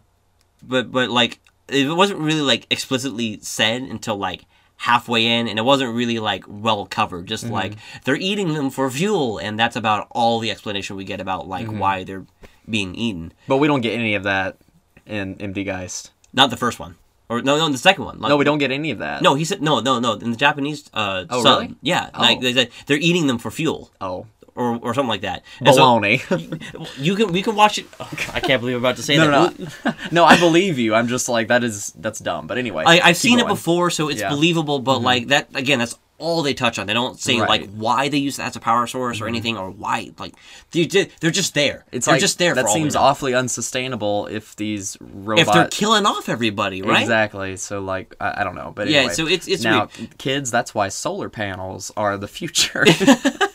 but 0.62 0.92
but 0.92 1.10
like 1.10 1.40
it 1.70 1.88
wasn't 1.96 2.20
really 2.20 2.42
like 2.42 2.68
explicitly 2.70 3.40
said 3.42 3.82
until 3.84 4.18
like 4.18 4.44
halfway 4.88 5.26
in 5.28 5.48
and 5.48 5.60
it 5.60 5.62
wasn't 5.62 5.94
really 5.94 6.18
like 6.18 6.44
well 6.48 6.86
covered 6.88 7.28
just 7.28 7.46
like 7.48 7.74
they're 8.04 8.16
eating 8.16 8.54
them 8.56 8.70
for 8.72 8.90
fuel 8.90 9.38
and 9.38 9.60
that's 9.60 9.76
about 9.76 10.08
all 10.10 10.40
the 10.40 10.50
explanation 10.50 10.96
we 10.96 11.04
get 11.04 11.20
about 11.22 11.48
like 11.48 11.68
why 11.68 12.04
they're 12.04 12.26
being 12.68 12.96
eaten 12.96 13.32
But 13.48 13.58
we 13.58 13.68
don't 13.68 13.82
get 13.82 13.94
any 13.94 14.16
of 14.16 14.24
that 14.24 14.58
in 15.06 15.36
MD 15.36 15.64
Geist. 15.66 16.10
not 16.34 16.50
the 16.50 16.58
first 16.58 16.80
one 16.80 16.96
or 17.30 17.42
no 17.44 17.58
no 17.58 17.70
the 17.70 17.78
second 17.78 18.06
one 18.06 18.20
like, 18.20 18.30
No, 18.30 18.38
we 18.38 18.44
don't 18.44 18.58
get 18.58 18.72
any 18.72 18.90
of 18.90 18.98
that. 19.00 19.22
no 19.22 19.36
he 19.36 19.46
said 19.46 19.62
no 19.62 19.82
no 19.82 20.00
no 20.00 20.14
in 20.14 20.32
the 20.32 20.38
japanese 20.38 20.90
uh 20.96 21.26
Oh, 21.30 21.44
sub, 21.44 21.62
really? 21.62 21.76
yeah 21.84 22.10
like 22.18 22.40
Oh. 22.40 22.42
they 22.42 22.54
said 22.54 22.70
they're 22.88 22.98
eating 22.98 23.28
them 23.28 23.38
for 23.38 23.52
fuel 23.52 23.92
Oh, 24.02 24.26
or, 24.56 24.78
or 24.82 24.94
something 24.94 25.10
like 25.10 25.22
that 25.22 25.44
And 25.60 25.74
so 25.74 25.82
baloney. 25.82 26.98
you 26.98 27.16
can 27.16 27.32
we 27.32 27.42
can 27.42 27.56
watch 27.56 27.78
it 27.78 27.86
i 28.34 28.40
can't 28.40 28.60
believe 28.62 28.76
i'm 28.76 28.82
about 28.82 28.98
to 28.98 29.04
say 29.04 29.18
no, 29.18 29.30
that 29.30 29.60
no, 29.60 29.68
no. 29.86 29.94
no, 30.12 30.26
I 30.26 30.38
believe 30.40 30.78
you. 30.80 30.94
I'm 30.94 31.08
just 31.08 31.30
like 31.30 31.48
that 31.48 31.64
is 31.64 31.94
that's 31.98 32.20
dumb. 32.20 32.48
But 32.48 32.58
anyway, 32.58 32.84
I, 32.86 32.96
I've 33.00 33.04
keep 33.16 33.16
seen 33.18 33.40
it 33.40 33.48
before, 33.48 33.90
so 33.90 34.10
it's 34.10 34.20
Yeah. 34.20 34.28
Mm-hmm. 34.28 34.36
believable. 34.36 34.80
But 34.80 35.00
like 35.02 35.28
that 35.28 35.50
again, 35.56 35.80
that's 35.80 35.98
all 36.18 36.44
they 36.44 36.54
touch 36.54 36.78
on. 36.78 36.86
They 36.88 36.94
don't 36.94 37.20
say 37.20 37.40
Right. 37.40 37.50
like 37.50 37.70
why 37.74 38.10
they 38.10 38.18
use 38.18 38.38
that 38.38 38.48
as 38.48 38.56
a 38.56 38.60
power 38.60 38.86
source 38.88 39.22
or 39.22 39.28
anything, 39.28 39.58
or 39.58 39.70
why 39.72 40.12
like 40.20 40.34
they. 40.72 40.86
They're 40.86 41.32
just 41.32 41.54
there. 41.54 41.86
It's 41.92 42.06
they're 42.06 42.14
like 42.16 42.22
just 42.22 42.38
there. 42.40 42.54
That 42.56 42.70
seems 42.70 42.96
awfully 42.96 43.34
unsustainable 43.34 44.28
if 44.28 44.56
these 44.56 44.98
robots. 45.02 45.48
If 45.48 45.54
they're 45.54 45.68
killing 45.68 46.06
off 46.06 46.30
everybody, 46.30 46.82
right? 46.82 47.02
Exactly. 47.02 47.58
So 47.58 47.80
like 47.82 48.16
I, 48.20 48.42
I 48.42 48.44
don't 48.44 48.56
know, 48.56 48.72
but 48.76 48.88
Yeah, 48.88 49.00
anyway. 49.00 49.14
so 49.14 49.26
it's- 49.28 49.48
it's 49.48 49.64
now 49.64 49.90
weird. 49.98 50.18
kids. 50.18 50.52
That's 50.52 50.74
why 50.76 50.90
solar 50.90 51.30
panels 51.30 51.92
are 51.98 52.18
the 52.18 52.28
future. 52.28 52.86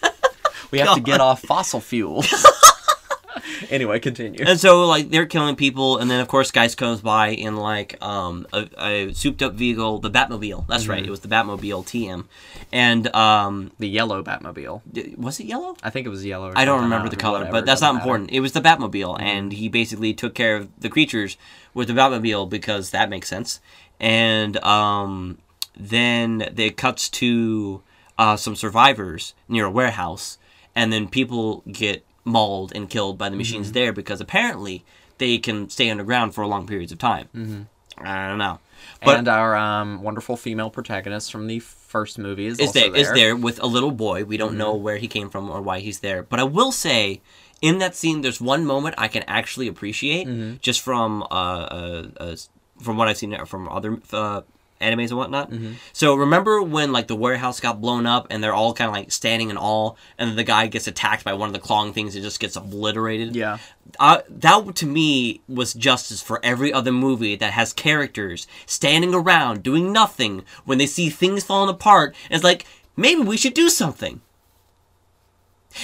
we 0.70 0.78
have 0.78 0.94
to 0.94 1.00
get 1.00 1.20
off 1.20 1.42
fossil 1.42 1.80
fuels. 1.80 2.26
anyway, 3.70 3.98
continue. 4.00 4.44
And 4.46 4.58
so 4.58 4.84
like 4.86 5.10
they're 5.10 5.26
killing 5.26 5.56
people, 5.56 5.98
and 5.98 6.10
then 6.10 6.20
of 6.20 6.28
course 6.28 6.50
Geist 6.50 6.76
comes 6.76 7.00
by 7.00 7.28
in 7.28 7.56
like 7.56 7.96
um 8.02 8.46
a, 8.52 8.68
a 8.78 9.12
souped 9.12 9.42
up 9.42 9.54
vehicle, 9.54 9.98
the 9.98 10.10
Batmobile. 10.10 10.66
That's 10.66 10.82
Mm-hmm. 10.84 10.90
right, 10.92 11.04
it 11.06 11.10
was 11.10 11.20
the 11.20 11.28
Batmobile 11.28 11.84
TM, 11.84 12.24
and 12.72 13.14
um 13.14 13.72
The 13.78 13.88
yellow 13.88 14.22
Batmobile. 14.22 14.82
d- 14.90 15.14
was 15.16 15.40
it 15.40 15.46
yellow? 15.46 15.76
I 15.82 15.90
think 15.90 16.06
it 16.06 16.10
was 16.10 16.24
yellow. 16.24 16.52
I 16.56 16.64
don't 16.64 16.82
remember 16.82 17.08
the 17.08 17.16
color, 17.16 17.44
but 17.50 17.66
that's 17.66 17.80
doesn't 17.80 17.86
matter. 17.86 17.98
Mm-hmm. 17.98 18.02
important. 18.08 18.30
It 18.32 18.40
was 18.40 18.52
the 18.52 18.60
Batmobile, 18.60 19.20
and 19.20 19.52
he 19.52 19.68
basically 19.68 20.14
took 20.14 20.34
care 20.34 20.56
of 20.56 20.68
the 20.80 20.88
creatures 20.88 21.36
with 21.74 21.88
the 21.88 21.94
Batmobile 21.94 22.48
because 22.48 22.90
that 22.90 23.08
makes 23.10 23.28
sense. 23.28 23.60
And 24.00 24.56
um, 24.58 25.38
then 25.76 26.52
it 26.56 26.76
cuts 26.76 27.08
to 27.10 27.82
uh, 28.18 28.36
some 28.36 28.56
survivors 28.56 29.34
near 29.48 29.66
a 29.66 29.70
warehouse, 29.70 30.38
and 30.74 30.92
then 30.92 31.08
people 31.08 31.62
get 31.70 32.04
mauled 32.24 32.72
and 32.74 32.90
killed 32.90 33.16
by 33.18 33.28
the 33.28 33.36
machines 33.36 33.68
Mm-hmm. 33.68 33.74
there 33.74 33.92
because 33.92 34.20
apparently 34.20 34.84
they 35.18 35.38
can 35.38 35.68
stay 35.70 35.88
underground 35.90 36.34
for 36.34 36.44
long 36.46 36.66
periods 36.66 36.92
of 36.92 36.98
time. 36.98 37.28
Mm-hmm. 37.34 37.62
I 37.98 38.28
don't 38.28 38.38
know, 38.38 38.58
but 39.02 39.18
and 39.18 39.28
our 39.28 39.56
um, 39.56 40.02
wonderful 40.02 40.36
female 40.36 40.68
protagonist 40.68 41.32
from 41.32 41.46
the 41.46 41.60
first 41.60 42.18
movie 42.18 42.46
is, 42.46 42.58
is 42.58 42.68
also 42.68 42.80
there, 42.80 42.90
there. 42.90 43.00
is 43.00 43.12
there 43.12 43.36
with 43.36 43.62
a 43.62 43.66
little 43.66 43.90
boy. 43.90 44.24
We 44.24 44.36
don't 44.36 44.58
know 44.58 44.74
where 44.74 44.98
he 44.98 45.08
came 45.08 45.30
from 45.30 45.48
or 45.48 45.62
why 45.62 45.80
he's 45.80 46.00
there. 46.00 46.22
But 46.22 46.38
I 46.38 46.44
will 46.44 46.72
say, 46.72 47.22
in 47.62 47.78
that 47.78 47.96
scene, 47.96 48.20
there's 48.20 48.38
one 48.38 48.66
moment 48.66 48.96
I 48.98 49.08
can 49.08 49.22
actually 49.26 49.66
appreciate 49.66 50.60
just 50.60 50.82
from 50.82 51.22
uh, 51.22 51.26
uh, 51.30 52.06
uh, 52.20 52.36
from 52.82 52.98
what 52.98 53.08
I've 53.08 53.16
seen 53.16 53.34
from 53.46 53.66
other 53.68 53.98
uh, 54.12 54.42
animes 54.80 55.08
and 55.08 55.18
whatnot. 55.18 55.52
So 55.92 56.14
remember 56.14 56.62
when 56.62 56.92
like 56.92 57.06
the 57.06 57.16
warehouse 57.16 57.60
got 57.60 57.80
blown 57.80 58.06
up 58.06 58.26
and 58.30 58.42
they're 58.42 58.54
all 58.54 58.74
kind 58.74 58.88
of 58.88 58.94
like 58.94 59.12
standing 59.12 59.50
in 59.50 59.56
awe, 59.56 59.94
and 60.18 60.36
the 60.36 60.44
guy 60.44 60.66
gets 60.66 60.86
attacked 60.86 61.24
by 61.24 61.32
one 61.34 61.48
of 61.48 61.52
the 61.52 61.58
clawing 61.58 61.92
things 61.92 62.14
and 62.14 62.24
just 62.24 62.40
gets 62.40 62.56
obliterated. 62.56 63.34
Yeah. 63.34 63.58
Uh, 64.00 64.18
that 64.28 64.74
to 64.76 64.86
me 64.86 65.40
was 65.48 65.72
justice 65.72 66.20
for 66.20 66.40
every 66.42 66.72
other 66.72 66.92
movie 66.92 67.36
that 67.36 67.52
has 67.52 67.72
characters 67.72 68.46
standing 68.66 69.14
around 69.14 69.62
doing 69.62 69.92
nothing 69.92 70.44
when 70.64 70.78
they 70.78 70.86
see 70.86 71.08
things 71.08 71.44
falling 71.44 71.70
apart. 71.70 72.14
And 72.30 72.36
it's 72.36 72.44
like 72.44 72.66
maybe 72.96 73.22
we 73.22 73.36
should 73.36 73.54
do 73.54 73.68
something. 73.68 74.20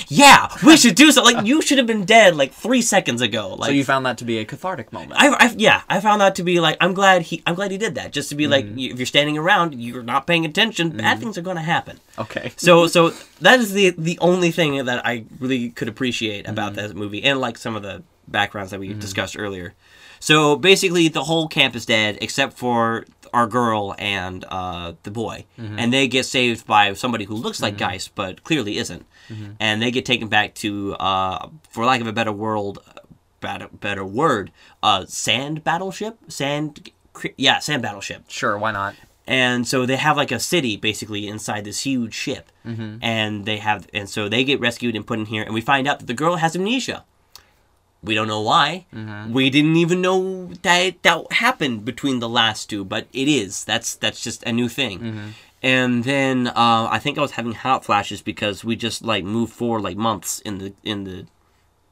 Yeah, 0.09 0.49
we 0.65 0.77
should 0.77 0.95
do 0.95 1.11
something. 1.13 1.37
Like 1.37 1.47
you 1.51 1.63
should 1.63 1.79
have 1.79 1.87
been 1.87 2.05
dead 2.05 2.37
like 2.37 2.53
three 2.53 2.83
seconds 2.83 3.21
ago. 3.21 3.55
Like 3.55 3.69
So 3.69 3.73
you 3.73 3.85
found 3.85 4.07
that 4.07 4.19
to 4.19 4.25
be 4.25 4.39
a 4.39 4.45
cathartic 4.45 4.93
moment. 4.93 5.13
I, 5.17 5.29
I, 5.29 5.55
yeah, 5.57 5.83
I 5.89 6.01
found 6.01 6.21
that 6.21 6.35
to 6.37 6.43
be 6.43 6.61
like 6.61 6.77
I'm 6.81 6.95
glad 6.95 7.23
he 7.23 7.43
I'm 7.47 7.55
glad 7.55 7.71
he 7.71 7.79
did 7.79 7.95
that. 7.97 8.13
Just 8.13 8.29
to 8.31 8.35
be 8.35 8.47
like 8.47 8.65
Mm-hmm. 8.65 8.77
y- 8.77 8.89
if 8.93 8.99
you're 8.99 9.07
standing 9.07 9.37
around, 9.39 9.75
you're 9.75 10.03
not 10.03 10.27
paying 10.27 10.45
attention, 10.45 10.97
bad 10.97 11.19
things 11.21 11.37
are 11.39 11.43
going 11.43 11.57
to 11.57 11.63
happen. 11.63 12.01
okay. 12.19 12.53
So 12.57 12.87
so 12.87 13.11
that 13.41 13.61
is 13.61 13.73
the 13.73 13.91
the 13.99 14.19
only 14.21 14.51
thing 14.51 14.85
that 14.85 15.05
I 15.07 15.25
really 15.41 15.71
could 15.71 15.89
appreciate 15.89 16.49
about 16.49 16.73
Mm-hmm. 16.75 16.89
that 16.89 16.97
movie 16.97 17.23
and 17.25 17.41
like 17.41 17.59
some 17.59 17.77
of 17.77 17.83
the 17.83 18.03
backgrounds 18.29 18.71
that 18.71 18.81
we 18.81 18.95
discussed 18.95 19.37
earlier. 19.39 19.75
So 20.21 20.55
basically 20.57 21.09
the 21.09 21.25
whole 21.25 21.49
camp 21.49 21.75
is 21.75 21.85
dead 21.85 22.17
except 22.21 22.57
for 22.57 23.05
our 23.33 23.47
girl 23.47 23.95
and 23.99 24.45
uh, 24.49 24.93
the 25.05 25.11
boy. 25.11 25.45
Mm-hmm. 25.59 25.79
And 25.79 25.93
they 25.93 26.07
get 26.09 26.25
saved 26.27 26.67
by 26.67 26.93
somebody 26.95 27.25
who 27.25 27.35
looks 27.35 27.63
like 27.63 27.77
Geist 27.79 28.15
but 28.15 28.45
clearly 28.45 28.77
isn't. 28.79 29.07
Mm-hmm. 29.29 29.53
And 29.61 29.81
they 29.83 29.91
get 29.91 30.05
taken 30.05 30.29
back 30.29 30.55
to 30.57 30.95
uh, 30.95 31.49
for 31.71 31.85
lack 31.85 32.01
of 32.01 32.07
a 32.07 32.13
better 32.13 32.33
world 32.33 32.79
better, 33.41 33.69
better 33.73 34.05
word, 34.05 34.53
uh, 34.83 35.05
sand 35.07 35.65
battleship, 35.65 36.17
sand 36.29 36.91
yeah, 37.37 37.59
sand 37.59 37.83
battleship 37.83 38.25
Sure, 38.29 38.57
why 38.57 38.71
not? 38.73 38.95
and 39.27 39.69
so 39.69 39.87
they 39.87 39.97
have 39.97 40.17
like 40.17 40.33
a 40.33 40.41
city 40.41 40.77
basically 40.77 41.29
inside 41.29 41.65
this 41.65 41.83
huge 41.83 42.13
ship 42.15 42.51
Mm-hmm. 42.67 42.97
and 43.03 43.45
they 43.45 43.57
have 43.59 43.89
and 43.93 44.09
so 44.09 44.29
they 44.29 44.45
get 44.45 44.61
rescued 44.61 44.95
and 44.97 45.05
put 45.07 45.19
in 45.19 45.27
here 45.27 45.43
and 45.43 45.53
we 45.55 45.61
find 45.61 45.87
out 45.89 45.99
that 45.99 46.07
the 46.07 46.15
girl 46.15 46.37
has 46.37 46.55
amnesia 46.57 47.05
we 48.03 48.15
don't 48.15 48.29
know 48.29 48.41
why 48.41 48.85
Mm-hmm. 48.95 49.33
we 49.33 49.49
didn't 49.51 49.77
even 49.77 50.01
know 50.01 50.47
that 50.63 51.03
that 51.03 51.33
happened 51.33 51.85
between 51.85 52.19
the 52.21 52.29
last 52.29 52.69
two 52.71 52.85
but 52.85 53.07
it 53.13 53.29
is 53.29 53.65
that's 53.65 53.95
that's 53.95 54.21
just 54.23 54.43
a 54.45 54.53
new 54.53 54.69
thing 54.69 54.99
Mm-hmm. 55.01 55.29
and 55.63 56.05
then 56.05 56.49
uh, 56.49 56.89
i 56.91 56.99
think 56.99 57.19
i 57.19 57.21
was 57.21 57.33
having 57.33 57.53
hot 57.53 57.85
flashes 57.85 58.21
because 58.23 58.65
we 58.65 58.75
just 58.77 59.03
like 59.05 59.25
moved 59.25 59.53
forward 59.53 59.83
like 59.83 59.97
months 59.97 60.41
in 60.41 60.59
the 60.59 60.73
in 60.83 61.05
the 61.05 61.27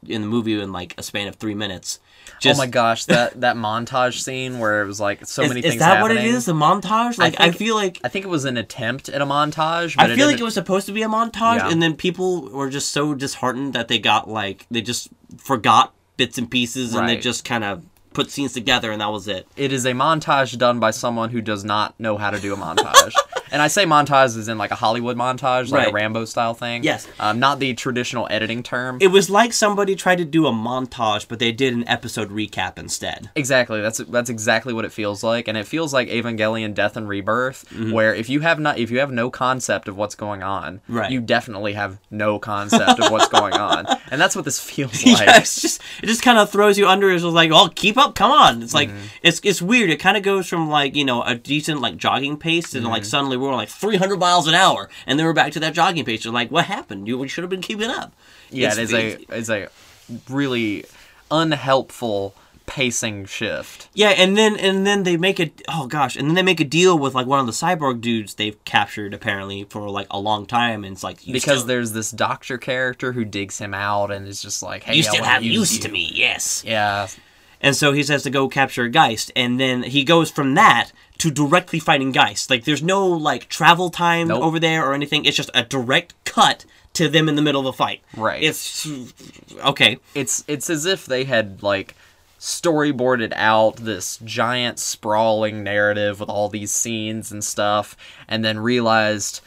in 0.08 0.22
the 0.22 0.26
movie 0.26 0.58
in 0.58 0.72
like 0.72 0.94
a 0.98 1.02
span 1.02 1.28
of 1.28 1.36
three 1.36 1.54
minutes 1.54 2.00
just, 2.38 2.58
oh 2.58 2.62
my 2.62 2.66
gosh, 2.66 3.04
that 3.06 3.40
that 3.44 3.56
montage 3.56 4.20
scene 4.22 4.58
where 4.60 4.82
it 4.82 4.86
was 4.86 4.98
like 5.00 5.26
so 5.26 5.42
is, 5.42 5.48
many 5.48 5.60
is 5.60 5.64
things 5.64 5.74
Is 5.74 5.80
that 5.80 5.96
happening. 5.98 6.16
what 6.16 6.24
it 6.24 6.28
is 6.34 6.48
a 6.48 6.52
montage 6.52 7.18
like 7.18 7.34
i, 7.38 7.44
think- 7.44 7.56
feel 7.56 7.74
like 7.74 8.00
I 8.04 8.08
think 8.08 8.24
it 8.24 8.28
was 8.28 8.44
an 8.46 8.56
attempt 8.56 9.08
at 9.10 9.20
a 9.20 9.26
montage. 9.26 9.96
But 9.96 10.10
I 10.10 10.16
feel 10.16 10.26
like 10.26 10.38
it 10.40 10.42
was 10.42 10.54
supposed 10.54 10.86
to 10.86 10.92
be 10.92 11.02
a 11.02 11.08
montage, 11.08 11.58
Yeah. 11.58 11.70
and 11.70 11.82
then 11.82 11.96
people 11.96 12.48
were 12.50 12.70
just 12.70 12.90
so 12.92 13.14
disheartened 13.14 13.72
that 13.74 13.88
they 13.88 13.98
got 13.98 14.28
like 14.28 14.66
they 14.70 14.80
just 14.80 15.08
forgot 15.38 15.92
bits 16.20 16.36
and 16.36 16.50
pieces, 16.50 16.94
and 16.94 17.08
they 17.08 17.16
just 17.16 17.46
kind 17.46 17.64
of 17.64 17.82
put 18.12 18.30
scenes 18.30 18.52
together, 18.52 18.92
and 18.92 19.00
that 19.00 19.10
was 19.10 19.26
it. 19.26 19.48
it 19.56 19.72
is 19.72 19.86
a 19.86 19.92
montage 19.92 20.58
done 20.58 20.78
by 20.78 20.90
someone 20.90 21.30
who 21.30 21.40
does 21.40 21.64
not 21.64 21.98
know 21.98 22.18
how 22.18 22.28
to 22.28 22.38
do 22.38 22.52
a 22.52 22.56
montage. 22.58 23.14
and 23.50 23.60
I 23.62 23.68
say 23.68 23.84
montage 23.84 24.36
is 24.36 24.48
in 24.48 24.58
like 24.58 24.70
a 24.70 24.74
Hollywood 24.76 25.16
montage, 25.16 25.70
like 25.70 25.80
Right. 25.84 25.88
a 25.88 25.92
Rambo 25.92 26.24
style 26.24 26.54
thing. 26.54 26.84
Yes. 26.84 27.06
Um, 27.18 27.38
not 27.38 27.58
the 27.58 27.74
traditional 27.74 28.26
editing 28.30 28.62
term. 28.62 28.98
It 29.00 29.08
was 29.08 29.28
like 29.30 29.52
somebody 29.52 29.94
tried 29.96 30.18
to 30.18 30.24
do 30.24 30.46
a 30.46 30.52
montage, 30.52 31.26
but 31.28 31.38
they 31.38 31.52
did 31.52 31.72
an 31.74 31.86
episode 31.88 32.30
recap 32.30 32.78
instead. 32.78 33.30
Exactly. 33.34 33.80
That's 33.80 33.98
that's 33.98 34.30
exactly 34.30 34.72
what 34.72 34.84
it 34.84 34.92
feels 34.92 35.22
like, 35.22 35.48
and 35.48 35.56
it 35.56 35.66
feels 35.66 35.92
like 35.92 36.08
Evangelion: 36.08 36.74
Death 36.74 36.96
and 36.96 37.08
Rebirth, 37.08 37.64
Mm-hmm. 37.70 37.92
where 37.92 38.14
if 38.14 38.28
you 38.28 38.40
have 38.40 38.58
not 38.58 38.78
if 38.78 38.90
you 38.90 38.98
have 39.00 39.10
no 39.12 39.30
concept 39.30 39.88
of 39.88 39.96
what's 39.96 40.14
going 40.14 40.42
on, 40.42 40.80
Right. 40.88 41.10
you 41.10 41.20
definitely 41.20 41.72
have 41.74 41.98
no 42.10 42.38
concept 42.38 43.00
of 43.00 43.10
what's 43.10 43.28
going 43.28 43.54
on, 43.54 43.86
and 44.10 44.20
that's 44.20 44.34
what 44.36 44.44
this 44.44 44.58
feels 44.60 45.04
like. 45.06 45.20
yeah, 45.26 45.38
it's 45.38 45.60
just 45.60 45.80
it 46.02 46.06
just 46.06 46.22
kind 46.22 46.38
of 46.38 46.50
throws 46.50 46.78
you 46.78 46.86
under. 46.88 47.10
It's 47.10 47.24
like, 47.24 47.50
oh, 47.52 47.68
keep 47.74 47.96
up, 47.98 48.14
come 48.14 48.30
on. 48.30 48.62
It's 48.62 48.74
like 48.74 48.88
Mm-hmm. 48.90 49.06
it's 49.22 49.40
it's 49.44 49.62
weird. 49.62 49.90
It 49.90 49.96
kind 49.98 50.16
of 50.16 50.22
goes 50.22 50.46
from 50.48 50.68
like 50.68 50.94
you 50.96 51.04
know 51.04 51.22
a 51.22 51.34
decent 51.34 51.80
like 51.80 51.96
jogging 51.96 52.36
pace, 52.36 52.74
and 52.74 52.84
Mm-hmm. 52.84 52.92
like 52.92 53.04
suddenly 53.04 53.36
we're 53.40 53.54
like 53.54 53.68
300 53.68 54.18
miles 54.18 54.46
an 54.46 54.54
hour, 54.54 54.88
and 55.06 55.18
then 55.18 55.26
we're 55.26 55.32
back 55.32 55.52
to 55.52 55.60
that 55.60 55.74
jogging 55.74 56.04
pace. 56.04 56.24
You're 56.24 56.34
like, 56.34 56.50
what 56.50 56.66
happened? 56.66 57.08
You 57.08 57.26
should 57.28 57.42
have 57.42 57.50
been 57.50 57.60
keeping 57.62 57.90
up. 57.90 58.12
Yeah, 58.50 58.72
It's- 58.72 58.78
it 58.78 58.82
is 58.82 58.92
a 58.92 59.34
is 59.36 59.50
a 59.50 59.68
really 60.28 60.84
unhelpful 61.30 62.34
pacing 62.66 63.24
shift. 63.24 63.88
Yeah, 63.94 64.10
and 64.10 64.36
then 64.36 64.56
and 64.56 64.86
then 64.86 65.02
they 65.02 65.16
make 65.16 65.40
a 65.40 65.50
oh 65.68 65.86
gosh, 65.86 66.14
and 66.16 66.28
then 66.28 66.34
they 66.36 66.42
make 66.42 66.60
a 66.60 66.64
deal 66.64 66.96
with 66.98 67.14
like 67.14 67.26
one 67.26 67.40
of 67.40 67.46
the 67.46 67.52
cyborg 67.52 68.00
dudes 68.00 68.34
they've 68.34 68.62
captured 68.64 69.12
apparently 69.14 69.64
for 69.64 69.88
like 69.90 70.06
a 70.10 70.20
long 70.20 70.46
time, 70.46 70.84
and 70.84 70.92
it's 70.92 71.02
like 71.02 71.18
Because 71.26 71.42
still, 71.60 71.66
there's 71.66 71.92
this 71.92 72.10
doctor 72.10 72.58
character 72.58 73.12
who 73.12 73.24
digs 73.24 73.58
him 73.58 73.74
out 73.74 74.10
and 74.12 74.26
is 74.28 74.40
just 74.40 74.62
like, 74.62 74.84
"Hey, 74.84 74.94
you 74.94 75.00
I 75.00 75.08
still 75.08 75.24
have 75.24 75.42
use 75.42 75.72
use 75.72 75.78
to 75.80 75.88
me, 75.90 76.10
yes. 76.14 76.62
Yeah, 76.64 77.08
And 77.60 77.76
so 77.76 77.92
he 77.92 78.02
says 78.02 78.22
to 78.22 78.30
go 78.30 78.48
capture 78.48 78.88
Geist, 78.88 79.30
and 79.36 79.60
then 79.60 79.82
he 79.82 80.02
goes 80.04 80.30
from 80.30 80.54
that 80.54 80.92
to 81.18 81.30
directly 81.30 81.78
fighting 81.78 82.12
Geist. 82.12 82.48
Like 82.50 82.64
there's 82.64 82.82
no 82.82 83.06
like 83.06 83.48
travel 83.48 83.90
time 83.90 84.28
Nope. 84.28 84.42
over 84.42 84.58
there 84.58 84.84
or 84.86 84.94
anything. 84.94 85.24
It's 85.26 85.36
just 85.36 85.50
a 85.54 85.62
direct 85.62 86.14
cut 86.24 86.64
to 86.94 87.08
them 87.08 87.28
in 87.28 87.36
the 87.36 87.42
middle 87.42 87.60
of 87.60 87.66
a 87.66 87.72
fight. 87.76 88.00
Right. 88.16 88.42
It's 88.42 88.88
okay. 89.64 89.98
it's 90.14 90.42
it's 90.48 90.70
as 90.70 90.86
if 90.86 91.04
they 91.06 91.24
had 91.24 91.62
like 91.62 91.94
storyboarded 92.38 93.32
out 93.34 93.76
this 93.76 94.18
giant 94.24 94.78
sprawling 94.78 95.62
narrative 95.62 96.20
with 96.20 96.30
all 96.30 96.48
these 96.48 96.70
scenes 96.70 97.30
and 97.30 97.44
stuff 97.44 97.94
and 98.26 98.42
then 98.42 98.58
realized 98.58 99.42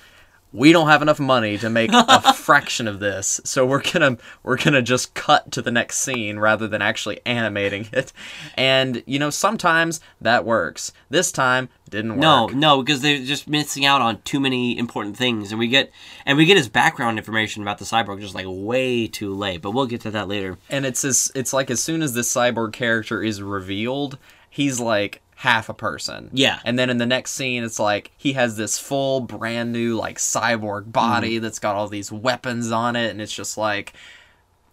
we 0.54 0.72
don't 0.72 0.88
have 0.88 1.02
enough 1.02 1.20
money 1.20 1.58
to 1.58 1.70
make 1.70 1.90
a 1.92 2.34
fraction 2.36 2.88
of 2.88 3.00
this 3.00 3.42
so 3.44 3.66
we're 3.66 3.82
gonna 3.82 4.18
we're 4.44 4.58
gonna 4.58 4.82
just 4.82 5.14
cut 5.16 5.52
to 5.52 5.62
the 5.62 5.72
next 5.72 5.98
scene 5.98 6.38
rather 6.40 6.68
than 6.68 6.82
actually 6.82 7.20
animating 7.26 7.88
it 7.92 8.14
and 8.56 9.04
you 9.06 9.18
know 9.20 9.30
sometimes 9.32 10.00
that 10.22 10.46
works 10.46 10.92
this 11.10 11.32
time 11.32 11.70
didn't 11.90 12.12
work 12.14 12.22
No, 12.22 12.48
no, 12.48 12.82
because 12.82 13.02
they're 13.02 13.20
just 13.24 13.48
missing 13.48 13.86
out 13.86 14.02
on 14.02 14.20
too 14.24 14.40
many 14.40 14.80
important 14.80 15.16
things, 15.16 15.52
and 15.52 15.60
we 15.60 15.68
get 15.68 15.92
and 16.26 16.40
we 16.40 16.46
get 16.46 16.58
his 16.58 16.68
background 16.68 17.20
information 17.20 17.62
about 17.62 17.78
the 17.78 17.86
cyborg 17.86 18.20
just 18.20 18.34
like 18.34 18.48
way 18.48 19.06
too 19.06 19.32
late. 19.36 19.62
But 19.62 19.72
we'll 19.72 19.86
get 19.86 20.02
to 20.02 20.12
that 20.12 20.28
later. 20.28 20.58
and 20.72 20.86
it's 20.88 21.04
as 21.04 21.32
it's 21.36 21.54
like 21.54 21.70
as 21.70 21.84
soon 21.84 22.02
as 22.02 22.14
this 22.14 22.34
cyborg 22.34 22.74
character 22.74 23.22
is 23.22 23.44
revealed, 23.44 24.18
he's 24.50 24.80
like 24.80 25.22
half 25.44 25.68
a 25.68 25.74
person. 25.74 26.30
Yeah. 26.32 26.60
And 26.64 26.80
then 26.80 26.90
in 26.90 27.00
the 27.00 27.06
next 27.06 27.32
scene, 27.34 27.64
it's 27.66 27.78
like 27.80 28.12
he 28.18 28.32
has 28.34 28.56
this 28.56 28.80
full 28.80 29.20
brand 29.20 29.74
new 29.74 29.96
like 29.96 30.18
cyborg 30.18 30.92
body 30.92 31.36
Mm-hmm. 31.36 31.44
that's 31.44 31.60
got 31.60 31.76
all 31.76 31.90
these 31.90 32.12
weapons 32.14 32.72
on 32.72 32.96
it, 32.96 33.12
and 33.12 33.22
it's 33.22 33.34
just 33.36 33.58
like, 33.58 33.92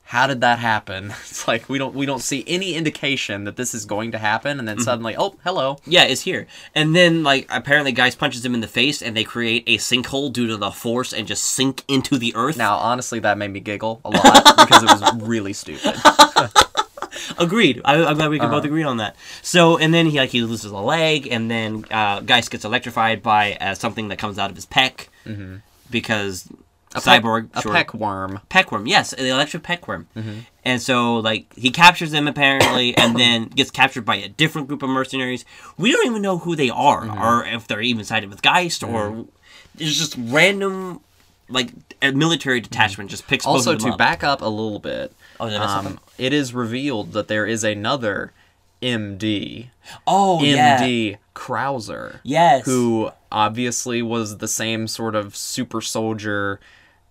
how 0.05 0.27
did 0.29 0.41
that 0.43 0.59
happen? 0.61 1.13
It's 1.29 1.49
like 1.49 1.69
we 1.69 1.77
don't 1.79 1.95
we 1.95 2.07
don't 2.07 2.21
see 2.23 2.45
any 2.47 2.75
indication 2.75 3.45
that 3.45 3.57
this 3.57 3.75
is 3.75 3.85
going 3.85 4.13
to 4.13 4.19
happen, 4.19 4.59
and 4.61 4.69
then 4.69 4.77
Mm-hmm. 4.77 4.85
suddenly, 4.85 5.15
oh, 5.19 5.35
hello. 5.45 5.79
Yeah, 5.87 6.05
it's 6.05 6.23
here, 6.23 6.47
and 6.75 6.95
then 6.95 7.25
like 7.25 7.47
apparently, 7.51 7.91
Geist 7.93 8.19
punches 8.19 8.45
him 8.45 8.55
in 8.55 8.61
the 8.61 8.69
face, 8.69 9.03
and 9.03 9.17
they 9.17 9.25
create 9.25 9.65
a 9.67 9.77
sinkhole 9.79 10.33
due 10.33 10.47
to 10.47 10.57
the 10.57 10.71
force, 10.71 11.13
and 11.13 11.27
just 11.27 11.43
sink 11.45 11.83
into 11.89 12.17
the 12.17 12.33
earth. 12.37 12.57
Now, 12.57 12.77
honestly, 12.77 13.19
that 13.21 13.39
made 13.39 13.51
me 13.53 13.59
giggle 13.61 14.01
a 14.05 14.11
lot 14.11 14.45
because 14.69 14.83
it 14.85 14.91
was 14.91 15.03
really 15.23 15.53
stupid. 15.53 15.95
Agreed. 17.38 17.81
I, 17.85 18.05
I'm 18.05 18.16
glad 18.16 18.31
we 18.31 18.38
can 18.38 18.46
Uh-huh. 18.46 18.57
both 18.57 18.64
agree 18.64 18.83
on 18.85 18.99
that. 18.99 19.16
So, 19.42 19.77
and 19.79 19.92
then 19.92 20.07
he 20.07 20.18
like 20.18 20.31
he 20.31 20.42
loses 20.42 20.70
a 20.70 20.77
leg, 20.79 21.27
and 21.31 21.51
then 21.51 21.85
uh, 21.90 22.20
Geist 22.20 22.51
gets 22.51 22.64
electrified 22.64 23.23
by 23.23 23.55
uh, 23.61 23.75
something 23.75 24.09
that 24.09 24.18
comes 24.18 24.38
out 24.38 24.51
of 24.51 24.57
his 24.57 24.66
peck 24.66 25.09
because 25.90 26.49
a 26.94 26.99
cyborg 27.01 27.49
Mm-hmm. 27.49 27.68
a 27.68 27.73
peck 27.73 27.94
worm. 27.94 28.40
peckworm. 28.51 28.88
Yes, 28.88 29.11
the 29.11 29.29
electric 29.29 29.62
peckworm. 29.62 30.07
Mm-hmm. 30.16 30.38
And 30.64 30.83
so, 30.83 31.16
like, 31.16 31.53
he 31.55 31.70
captures 31.70 32.11
them 32.11 32.27
apparently, 32.29 32.96
and 32.96 33.16
then 33.16 33.44
gets 33.57 33.70
captured 33.70 34.05
by 34.05 34.16
a 34.16 34.29
different 34.29 34.68
group 34.68 34.83
of 34.83 34.90
mercenaries. 34.90 35.44
We 35.79 35.92
don't 35.92 36.07
even 36.07 36.23
know 36.23 36.38
who 36.38 36.57
they 36.57 36.70
are, 36.70 37.03
Mm-hmm. 37.07 37.23
or 37.23 37.44
if 37.46 37.66
they're 37.66 37.81
even 37.81 38.05
sided 38.05 38.29
with 38.31 38.42
Geist, 38.42 38.83
or 38.83 39.27
it's 39.79 39.96
just 39.99 40.16
random, 40.18 41.01
like, 41.51 41.73
a 42.01 42.13
military 42.13 42.61
detachment 42.61 43.11
just 43.11 43.27
picks 43.27 43.45
both 43.45 43.67
Also, 43.67 43.77
to 43.77 43.89
up. 43.91 43.99
back 43.99 44.23
up 44.25 44.41
a 44.41 44.47
little 44.47 44.79
bit, 44.79 45.13
Oh, 45.39 45.49
did 45.49 45.57
I 45.57 45.61
miss 45.61 45.71
something? 45.73 45.93
um, 45.95 46.01
it 46.19 46.33
is 46.33 46.55
revealed 46.55 47.13
that 47.13 47.29
there 47.29 47.47
is 47.47 47.63
another 47.65 48.33
MD, 48.83 49.69
Oh, 50.07 50.43
yeah. 50.43 50.81
MD 50.81 51.17
Krauser, 51.35 52.21
Yes. 52.23 52.65
who 52.65 53.11
obviously 53.31 54.01
was 54.03 54.39
the 54.39 54.49
same 54.49 54.87
sort 54.89 55.15
of 55.15 55.37
super 55.37 55.81
soldier 55.81 56.61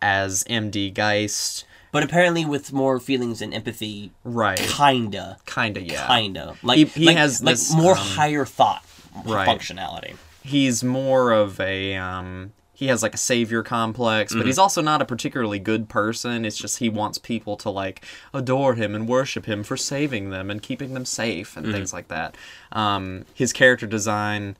as 0.01 0.43
MD 0.49 0.89
Geist. 0.93 1.65
But 1.91 2.03
apparently 2.03 2.45
with 2.45 2.71
more 2.71 2.99
feelings 2.99 3.41
and 3.41 3.53
empathy, 3.53 4.11
Right. 4.23 4.57
kinda, 4.59 5.37
Kinda, 5.45 5.81
yeah. 5.81 6.07
kinda. 6.07 6.55
Like 6.63 6.77
He- 6.77 6.85
he 6.85 7.05
like, 7.07 7.17
has 7.17 7.41
like 7.43 7.53
this, 7.55 7.73
more 7.73 7.93
um, 7.93 7.97
higher 7.97 8.45
thought 8.45 8.83
right. 9.25 9.47
functionality. 9.47 10.15
He's 10.43 10.83
more 10.83 11.31
of 11.31 11.59
a 11.59 11.95
um 11.95 12.51
he 12.79 12.87
has 12.87 13.03
like 13.03 13.13
a 13.13 13.17
savior 13.17 13.61
complex, 13.61 14.31
Mm-hmm. 14.31 14.39
but 14.39 14.45
he's 14.47 14.57
also 14.57 14.81
not 14.81 15.01
a 15.01 15.05
particularly 15.05 15.59
good 15.59 15.89
person. 15.89 16.45
It's 16.45 16.57
just 16.57 16.79
he 16.79 16.87
wants 16.87 17.17
people 17.17 17.57
to 17.57 17.69
like 17.69 18.05
adore 18.33 18.75
him 18.75 18.95
and 18.95 19.05
worship 19.05 19.45
him 19.47 19.63
for 19.63 19.75
saving 19.75 20.29
them 20.29 20.49
and 20.49 20.61
keeping 20.61 20.93
them 20.93 21.03
safe 21.03 21.55
Mm-hmm. 21.55 21.65
and 21.65 21.73
things 21.73 21.91
like 21.91 22.07
that. 22.07 22.35
Um 22.71 23.25
his 23.33 23.51
character 23.51 23.85
design 23.85 24.55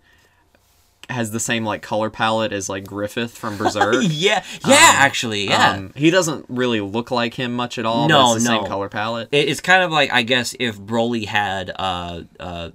has 1.10 1.32
the 1.32 1.40
same 1.40 1.64
like 1.66 1.82
color 1.82 2.10
palette 2.10 2.52
as 2.52 2.68
like 2.70 2.86
Griffith 2.86 3.38
from 3.38 3.58
Berserk. 3.62 3.96
yeah, 4.02 4.44
yeah, 4.68 4.92
actually, 4.96 5.48
yeah. 5.48 5.72
Um, 5.72 5.94
he 5.96 6.12
doesn't 6.12 6.46
really 6.50 6.82
look 6.82 7.10
like 7.12 7.34
him 7.34 7.56
much 7.56 7.80
at 7.80 7.86
all. 7.86 8.08
No, 8.10 8.28
but 8.34 8.36
it's 8.36 8.44
the 8.46 8.52
no. 8.52 8.60
same 8.60 8.68
color 8.68 8.90
palette. 8.90 9.30
It's 9.32 9.62
kind 9.62 9.82
of 9.82 9.92
like 9.92 10.12
I 10.12 10.24
guess 10.24 10.56
if 10.60 10.78
Broly 10.78 11.26
had 11.26 11.72
uh 11.80 12.24
uh, 12.40 12.70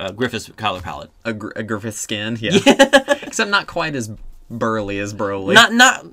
uh 0.00 0.10
Griffith's 0.12 0.50
color 0.56 0.80
palette. 0.80 1.10
A, 1.24 1.32
Gr- 1.32 1.52
a 1.56 1.62
Griffith 1.62 1.94
skin, 1.96 2.36
yeah. 2.40 2.58
Except 3.22 3.50
not 3.50 3.66
quite 3.66 3.94
as 3.94 4.10
burly 4.50 4.98
as 4.98 5.14
Broly. 5.14 5.54
Not 5.54 5.72
not 5.72 6.06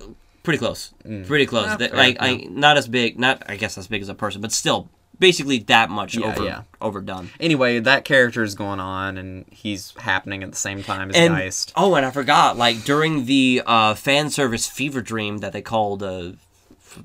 pretty 0.43 0.57
close. 0.59 0.93
Pretty 1.03 1.45
close. 1.45 1.75
That- 1.77 1.89
fair, 1.91 1.97
like 1.97 2.15
yeah. 2.15 2.23
I 2.23 2.36
not 2.49 2.77
as 2.77 2.88
big, 2.88 3.17
not 3.19 3.43
I 3.49 3.55
guess 3.57 3.77
as 3.77 3.88
big 3.88 4.01
as 4.01 4.09
a 4.09 4.15
person, 4.15 4.41
but 4.41 4.51
still 4.51 4.89
basically 5.17 5.59
that 5.59 5.89
much 5.89 6.15
Yeah, 6.17 6.27
over 6.27 6.43
yeah. 6.43 6.61
overdone. 6.81 7.29
anyway, 7.39 7.79
that 7.79 8.03
character 8.03 8.43
is 8.43 8.53
going 8.53 8.79
on, 8.81 9.17
and 9.17 9.45
he's 9.49 9.93
happening 9.99 10.43
at 10.43 10.51
the 10.51 10.57
same 10.57 10.83
time 10.83 11.09
as 11.09 11.15
And 11.15 11.33
Geist. 11.33 11.71
oh, 11.77 11.95
and 11.95 12.05
I 12.05 12.11
forgot, 12.11 12.57
like 12.57 12.83
during 12.83 13.25
the 13.25 13.61
uh, 13.65 13.95
fan 13.95 14.29
service 14.29 14.67
fever 14.67 15.01
dream 15.01 15.38
that 15.38 15.53
they 15.53 15.61
called 15.61 16.03
uh, 16.03 16.33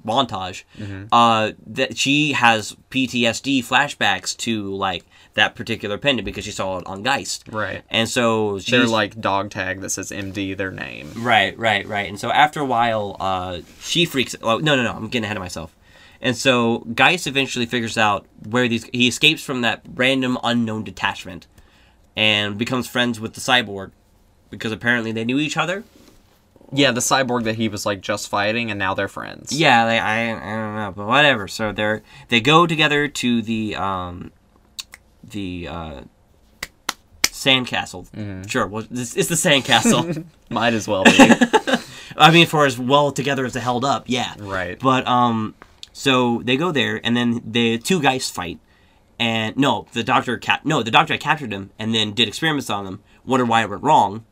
montage, 0.05 0.65
Mm-hmm. 0.79 1.05
uh, 1.13 1.53
that 1.67 1.97
she 1.97 2.33
has 2.33 2.77
PTSD 2.91 3.61
flashbacks 3.65 4.37
to 4.39 4.75
like 4.75 5.05
that 5.41 5.55
particular 5.57 5.99
pendant 5.99 6.25
because 6.25 6.45
she 6.45 6.51
saw 6.53 6.79
it 6.79 6.87
on 6.87 7.03
Geist, 7.03 7.45
Right. 7.51 7.83
and 7.91 8.09
so 8.09 8.59
she's 8.59 8.71
They're 8.71 8.87
like 8.87 9.21
dog 9.21 9.51
tag 9.51 9.81
that 9.81 9.91
says 9.91 10.11
MD, 10.13 10.57
their 10.57 10.71
name. 10.71 11.11
Right, 11.17 11.59
right, 11.59 11.87
right. 11.89 12.09
And 12.09 12.21
so 12.21 12.31
after 12.31 12.61
a 12.61 12.65
while, 12.65 13.17
uh, 13.19 13.61
she 13.81 14.05
freaks. 14.05 14.37
Oh, 14.43 14.59
no, 14.59 14.77
no, 14.77 14.83
no! 14.83 14.93
I'm 14.93 15.09
getting 15.09 15.25
ahead 15.25 15.37
of 15.37 15.43
myself. 15.43 15.75
And 16.23 16.37
so 16.37 16.81
Geist 16.95 17.27
eventually 17.27 17.67
figures 17.67 17.97
out 17.99 18.27
where 18.49 18.69
these. 18.69 18.85
He 18.93 19.09
escapes 19.09 19.43
from 19.43 19.63
that 19.63 19.81
random 19.95 20.39
unknown 20.45 20.85
detachment, 20.85 21.47
and 22.17 22.59
becomes 22.59 22.87
friends 22.87 23.19
with 23.19 23.35
the 23.35 23.41
cyborg, 23.41 23.93
because 24.51 24.71
apparently 24.73 25.13
they 25.13 25.25
knew 25.25 25.39
each 25.39 25.57
other. 25.57 25.83
Yeah, 26.73 26.93
the 26.93 27.01
cyborg 27.01 27.45
that 27.45 27.57
he 27.57 27.69
was 27.69 27.85
like 27.85 28.01
just 28.01 28.29
fighting, 28.29 28.71
and 28.71 28.79
now 28.79 28.95
they're 28.95 29.09
friends. 29.09 29.51
Yeah, 29.53 29.87
they, 29.87 29.99
I, 29.99 30.31
I 30.31 30.57
don't 30.57 30.75
know, 30.77 30.93
but 30.95 31.07
whatever. 31.07 31.49
So 31.49 31.73
they're 31.73 32.03
they 32.29 32.41
go 32.41 32.67
together 32.67 33.09
to 33.09 33.43
the 33.43 33.75
um, 33.75 34.31
the 35.23 35.69
uh, 35.69 36.01
sandcastle. 37.25 38.49
Sure, 38.49 38.67
well, 38.67 38.87
it's, 38.91 39.17
it's 39.17 39.29
the 39.29 39.35
sandcastle. 39.35 40.25
Might 40.51 40.75
as 40.75 40.87
well 40.87 41.05
be. 41.05 41.17
I 42.17 42.31
mean, 42.31 42.47
for 42.47 42.67
as 42.67 42.79
well 42.79 43.13
together 43.13 43.45
as 43.45 43.55
they 43.55 43.61
held 43.61 43.85
up, 43.85 44.05
yeah. 44.07 44.35
Right. 44.39 44.79
But 44.79 45.07
um, 45.07 45.55
so 45.93 46.43
they 46.45 46.57
go 46.57 46.73
there, 46.73 47.01
and 47.03 47.17
then 47.17 47.41
the 47.45 47.79
two 47.79 48.01
guys 48.03 48.29
fight, 48.31 48.59
and 49.19 49.57
no, 49.57 49.87
the 49.93 50.03
doctor 50.03 50.37
cap 50.37 50.65
no, 50.65 50.83
the 50.83 50.91
doctor 50.91 51.15
had 51.15 51.21
captured 51.21 51.53
him, 51.53 51.71
and 51.79 51.95
then 51.95 52.13
did 52.13 52.29
experiments 52.29 52.69
on 52.69 52.85
them. 52.85 53.03
Wonder 53.25 53.47
why 53.47 53.63
it 53.63 53.71
went 53.71 53.83
wrong. 53.83 54.25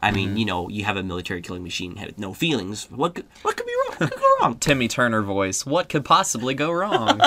I 0.00 0.12
mean, 0.12 0.36
you 0.36 0.44
know, 0.44 0.68
you 0.68 0.84
have 0.84 0.96
a 0.96 1.02
military 1.02 1.42
killing 1.42 1.64
machine 1.64 1.96
with 1.96 2.18
no 2.18 2.32
feelings. 2.32 2.88
What 2.88 3.16
could, 3.16 3.24
what 3.42 3.56
could 3.56 3.66
be 3.66 3.72
wrong? 3.72 3.96
What 3.98 4.10
could 4.12 4.20
go 4.20 4.36
wrong? 4.40 4.56
Timmy 4.60 4.86
Turner 4.86 5.22
voice. 5.22 5.66
What 5.66 5.88
could 5.88 6.04
possibly 6.04 6.54
go 6.54 6.70
wrong? 6.70 7.20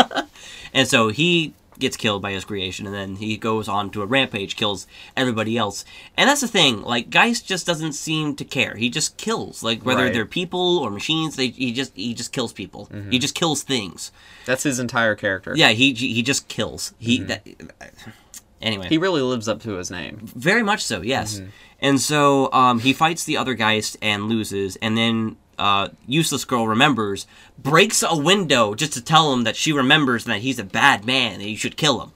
And 0.74 0.88
so 0.88 1.10
he 1.10 1.54
gets 1.82 1.98
killed 1.98 2.22
by 2.22 2.32
his 2.32 2.46
creation, 2.46 2.86
and 2.86 2.96
then 2.96 3.18
he 3.18 3.36
goes 3.36 3.68
on 3.68 3.90
to 3.90 4.02
a 4.02 4.06
rampage, 4.06 4.56
kills 4.56 4.88
everybody 5.18 5.58
else. 5.58 5.84
And 6.16 6.30
that's 6.30 6.40
the 6.40 6.48
thing, 6.48 6.82
like 6.84 7.10
Geist 7.10 7.46
just 7.46 7.68
doesn't 7.68 7.94
seem 7.94 8.36
to 8.38 8.46
care. 8.46 8.76
He 8.76 8.90
just 8.90 9.18
kills, 9.18 9.62
like 9.62 9.84
whether 9.84 10.04
Right. 10.04 10.14
they're 10.14 10.26
people 10.26 10.80
or 10.80 10.90
machines. 10.90 11.36
They 11.36 11.48
he 11.48 11.74
just 11.74 11.94
he 11.96 12.14
just 12.14 12.32
kills 12.32 12.54
people. 12.54 12.88
Mm-hmm. 12.94 13.12
He 13.12 13.20
just 13.20 13.36
kills 13.36 13.64
things. 13.64 14.12
That's 14.46 14.64
his 14.64 14.80
entire 14.80 15.16
character. 15.16 15.54
Yeah, 15.56 15.72
he 15.72 15.94
he 15.94 16.22
just 16.22 16.48
kills. 16.48 16.94
He 16.98 17.20
mm-hmm. 17.20 17.28
that, 17.28 17.48
anyway. 18.62 18.88
He 18.88 18.98
really 18.98 19.22
lives 19.22 19.48
up 19.48 19.62
to 19.64 19.74
his 19.74 19.92
name. 19.92 20.22
Very 20.24 20.64
much 20.64 20.84
so, 20.84 21.02
yes. 21.02 21.40
Mm-hmm. 21.40 21.50
And 21.84 22.00
so 22.00 22.52
um, 22.54 22.80
he 22.80 22.94
fights 22.94 23.24
the 23.24 23.38
other 23.38 23.56
Geist 23.56 23.98
and 24.02 24.30
loses, 24.30 24.78
and 24.78 24.96
then 24.96 25.38
uh, 25.58 25.90
Useless 26.08 26.46
Girl 26.46 26.68
remembers, 26.68 27.28
breaks 27.58 28.04
a 28.04 28.16
window 28.18 28.74
just 28.76 28.94
to 28.94 29.02
tell 29.04 29.32
him 29.34 29.44
that 29.44 29.56
she 29.56 29.72
remembers 29.72 30.26
and 30.26 30.34
that 30.34 30.42
he's 30.42 30.60
a 30.60 30.64
bad 30.64 31.06
man 31.06 31.34
and 31.34 31.44
you 31.44 31.58
should 31.58 31.78
kill 31.78 32.02
him. 32.02 32.12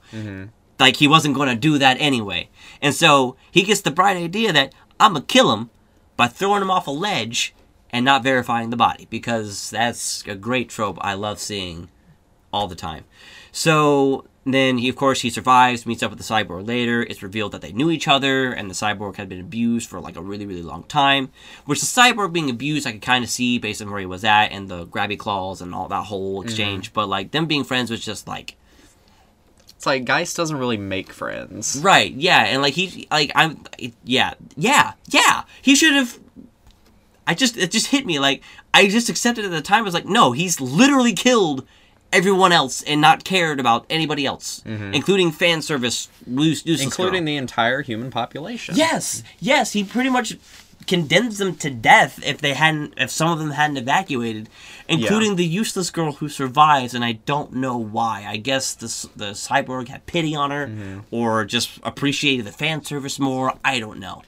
Like 0.78 0.96
he 0.96 1.08
wasn't 1.08 1.34
going 1.34 1.48
to 1.48 1.54
do 1.56 1.78
that 1.78 1.96
anyway. 2.00 2.48
And 2.82 2.94
so 2.94 3.36
he 3.50 3.62
gets 3.62 3.80
the 3.80 3.90
bright 3.90 4.16
idea 4.16 4.52
that 4.52 4.74
I'm 5.00 5.12
going 5.12 5.22
to 5.24 5.32
kill 5.32 5.52
him 5.52 5.70
by 6.16 6.26
throwing 6.28 6.62
him 6.62 6.70
off 6.70 6.86
a 6.86 6.90
ledge 6.90 7.54
and 7.90 8.04
not 8.04 8.22
verifying 8.22 8.70
the 8.70 8.76
body 8.76 9.06
because 9.08 9.70
that's 9.70 10.22
a 10.26 10.34
great 10.34 10.68
trope 10.68 10.98
I 11.00 11.14
love 11.14 11.38
seeing 11.38 11.88
all 12.52 12.66
the 12.68 12.74
time. 12.74 13.04
So 13.52 14.26
then 14.54 14.78
he, 14.78 14.88
of 14.88 14.94
course, 14.94 15.22
he 15.22 15.30
survives, 15.30 15.86
meets 15.86 16.04
up 16.04 16.10
with 16.10 16.20
the 16.20 16.24
cyborg 16.24 16.68
later. 16.68 17.02
It's 17.02 17.20
revealed 17.20 17.50
that 17.50 17.62
they 17.62 17.72
knew 17.72 17.90
each 17.90 18.06
other, 18.06 18.52
and 18.52 18.70
the 18.70 18.74
cyborg 18.74 19.16
had 19.16 19.28
been 19.28 19.40
abused 19.40 19.88
for 19.88 19.98
like 19.98 20.14
a 20.14 20.22
really, 20.22 20.46
really 20.46 20.62
long 20.62 20.84
time. 20.84 21.30
Which 21.64 21.80
the 21.80 21.86
cyborg 21.86 22.32
being 22.32 22.48
abused, 22.48 22.86
I 22.86 22.92
could 22.92 23.02
kind 23.02 23.24
of 23.24 23.30
see 23.30 23.58
based 23.58 23.82
on 23.82 23.90
where 23.90 23.98
he 23.98 24.06
was 24.06 24.22
at 24.22 24.52
and 24.52 24.68
the 24.68 24.86
grabby 24.86 25.18
claws 25.18 25.60
and 25.60 25.74
all 25.74 25.88
that 25.88 26.04
whole 26.04 26.38
mm-hmm. 26.38 26.46
exchange. 26.46 26.92
But 26.92 27.08
like 27.08 27.32
them 27.32 27.46
being 27.46 27.64
friends 27.64 27.90
was 27.90 28.04
just 28.04 28.28
like 28.28 28.54
It's 29.70 29.84
like 29.84 30.04
Geist 30.04 30.36
doesn't 30.36 30.58
really 30.58 30.76
make 30.76 31.12
friends. 31.12 31.80
right, 31.82 32.12
yeah, 32.12 32.44
and 32.44 32.62
like 32.62 32.74
he, 32.74 33.08
like 33.10 33.32
I'm, 33.34 33.64
yeah, 34.04 34.34
yeah, 34.56 34.92
yeah. 35.08 35.42
He 35.60 35.74
should 35.74 35.94
have. 35.94 36.20
I 37.26 37.34
just 37.34 37.56
it 37.56 37.72
just 37.72 37.88
hit 37.88 38.06
me 38.06 38.20
like 38.20 38.42
I 38.72 38.86
just 38.86 39.08
accepted 39.08 39.44
at 39.44 39.50
the 39.50 39.60
time. 39.60 39.80
I 39.80 39.82
was 39.82 39.94
like, 39.94 40.06
no, 40.06 40.30
he's 40.30 40.60
literally 40.60 41.14
killed 41.14 41.66
everyone 42.16 42.52
else 42.52 42.82
and 42.82 43.00
not 43.00 43.24
cared 43.24 43.60
about 43.60 43.86
anybody 43.90 44.26
else, 44.26 44.62
mm-hmm. 44.66 44.94
including 44.94 45.30
fan 45.30 45.62
service, 45.62 46.08
loose, 46.26 46.64
Including 46.64 47.22
girl. 47.22 47.26
the 47.26 47.36
entire 47.36 47.82
human 47.82 48.10
population. 48.10 48.74
Yes, 48.76 49.22
yes, 49.38 49.72
he 49.72 49.84
pretty 49.84 50.10
much 50.10 50.36
condemns 50.86 51.38
them 51.38 51.56
to 51.56 51.70
death 51.70 52.22
if 52.24 52.38
they 52.38 52.54
hadn't, 52.54 52.94
if 52.96 53.10
some 53.10 53.30
of 53.30 53.38
them 53.38 53.50
hadn't 53.50 53.76
evacuated, 53.76 54.48
including 54.88 55.36
the 55.36 55.44
useless 55.44 55.90
girl 55.90 56.12
who 56.12 56.28
survives, 56.28 56.94
and 56.94 57.04
I 57.04 57.12
don't 57.12 57.52
know 57.54 57.76
why. 57.76 58.24
I 58.26 58.36
guess 58.36 58.74
the 58.74 58.86
the 59.16 59.30
cyborg 59.32 59.88
had 59.88 60.06
pity 60.06 60.34
on 60.34 60.50
her, 60.50 60.66
mm-hmm. 60.66 61.00
or 61.10 61.44
just 61.44 61.78
appreciated 61.82 62.46
the 62.46 62.52
fan 62.52 62.84
service 62.84 63.18
more. 63.18 63.54
I 63.64 63.78
don't 63.80 63.98
know. 63.98 64.22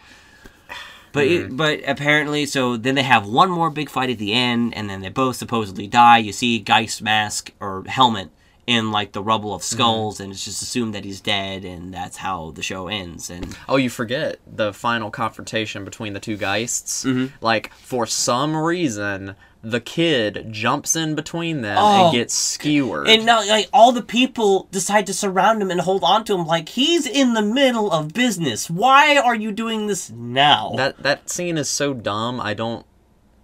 But 1.12 1.26
it, 1.26 1.56
but 1.56 1.80
apparently, 1.86 2.46
so 2.46 2.76
then 2.76 2.94
they 2.94 3.02
have 3.02 3.26
one 3.26 3.50
more 3.50 3.70
big 3.70 3.88
fight 3.90 4.10
at 4.10 4.18
the 4.18 4.32
end, 4.32 4.74
and 4.74 4.88
then 4.88 5.00
they 5.00 5.08
both 5.08 5.36
supposedly 5.36 5.86
die. 5.86 6.18
You 6.18 6.32
see 6.32 6.58
Geist 6.58 7.02
mask 7.02 7.52
or 7.60 7.84
helmet 7.86 8.30
in 8.68 8.90
like 8.90 9.12
the 9.12 9.22
rubble 9.22 9.54
of 9.54 9.62
skulls, 9.62 10.20
and 10.20 10.30
it's 10.30 10.44
just 10.44 10.60
assumed 10.60 10.94
that 10.94 11.02
he's 11.02 11.22
dead, 11.22 11.64
and 11.64 11.92
that's 11.92 12.18
how 12.18 12.50
the 12.50 12.62
show 12.62 12.86
ends. 12.86 13.30
And 13.30 13.56
Oh, 13.66 13.76
you 13.76 13.88
forget 13.88 14.36
the 14.46 14.74
final 14.74 15.10
confrontation 15.10 15.86
between 15.86 16.12
the 16.12 16.20
two 16.20 16.36
Geists. 16.36 17.04
Mm-hmm. 17.04 17.34
Like, 17.40 17.72
for 17.72 18.04
some 18.04 18.54
reason, 18.54 19.36
the 19.62 19.80
kid 19.80 20.46
jumps 20.50 20.94
in 20.94 21.14
between 21.14 21.62
them 21.62 21.76
Oh. 21.78 22.04
and 22.06 22.12
gets 22.14 22.32
skewered. 22.34 23.08
And 23.08 23.26
now, 23.26 23.46
like, 23.46 23.68
all 23.72 23.90
the 23.92 24.02
people 24.02 24.68
decide 24.70 25.06
to 25.06 25.14
surround 25.14 25.60
him 25.60 25.70
and 25.70 25.80
hold 25.80 26.04
on 26.04 26.24
to 26.26 26.34
him 26.34 26.46
like 26.46 26.68
he's 26.70 27.06
in 27.06 27.34
the 27.34 27.42
middle 27.42 27.90
of 27.90 28.12
business. 28.14 28.70
Why 28.70 29.16
are 29.16 29.34
you 29.34 29.50
doing 29.52 29.86
this 29.88 30.10
now? 30.10 30.74
that 30.76 31.02
that 31.02 31.28
scene 31.28 31.58
is 31.58 31.68
so 31.68 31.92
dumb. 31.92 32.40
I 32.40 32.54
don't 32.54 32.86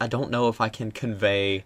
I 0.00 0.06
don't 0.06 0.30
know 0.30 0.48
if 0.48 0.60
I 0.60 0.68
can 0.68 0.90
convey 0.92 1.64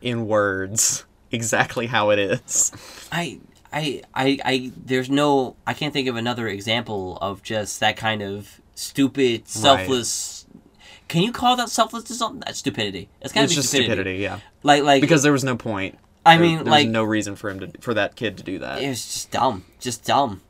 in 0.00 0.26
words 0.26 1.04
exactly 1.30 1.86
how 1.86 2.10
it 2.10 2.18
is. 2.18 2.72
I, 3.12 3.40
I, 3.72 4.02
I, 4.14 4.38
I, 4.44 4.72
there's 4.76 5.10
no, 5.10 5.56
I 5.66 5.74
can't 5.74 5.92
think 5.92 6.08
of 6.08 6.16
another 6.16 6.48
example 6.48 7.18
of 7.20 7.42
just 7.42 7.80
that 7.80 7.96
kind 7.96 8.22
of 8.22 8.60
stupid, 8.74 9.46
selfless. 9.46 10.39
Can 11.10 11.22
you 11.22 11.32
call 11.32 11.56
that 11.56 11.68
selflessness? 11.68 12.22
That's 12.44 12.58
stupidity. 12.58 13.08
It's 13.20 13.32
gotta 13.32 13.44
It's 13.44 13.54
be 13.56 13.62
stupidity. 13.62 13.92
stupidity, 13.92 14.22
yeah. 14.22 14.38
Like, 14.62 14.82
like 14.84 15.00
Because 15.00 15.22
there 15.22 15.32
was 15.32 15.44
no 15.44 15.56
point. 15.56 15.98
I 16.24 16.36
There- 16.36 16.46
mean, 16.46 16.54
there 16.56 16.64
was 16.64 16.70
like, 16.70 16.88
no 16.88 17.02
reason 17.04 17.34
for 17.36 17.50
him 17.50 17.60
to 17.60 17.70
for 17.80 17.94
that 17.94 18.14
kid 18.16 18.36
to 18.38 18.42
do 18.42 18.58
that. 18.60 18.82
it 18.82 18.88
was 18.88 19.02
just 19.04 19.30
dumb, 19.30 19.64
just 19.80 20.04
dumb. 20.04 20.40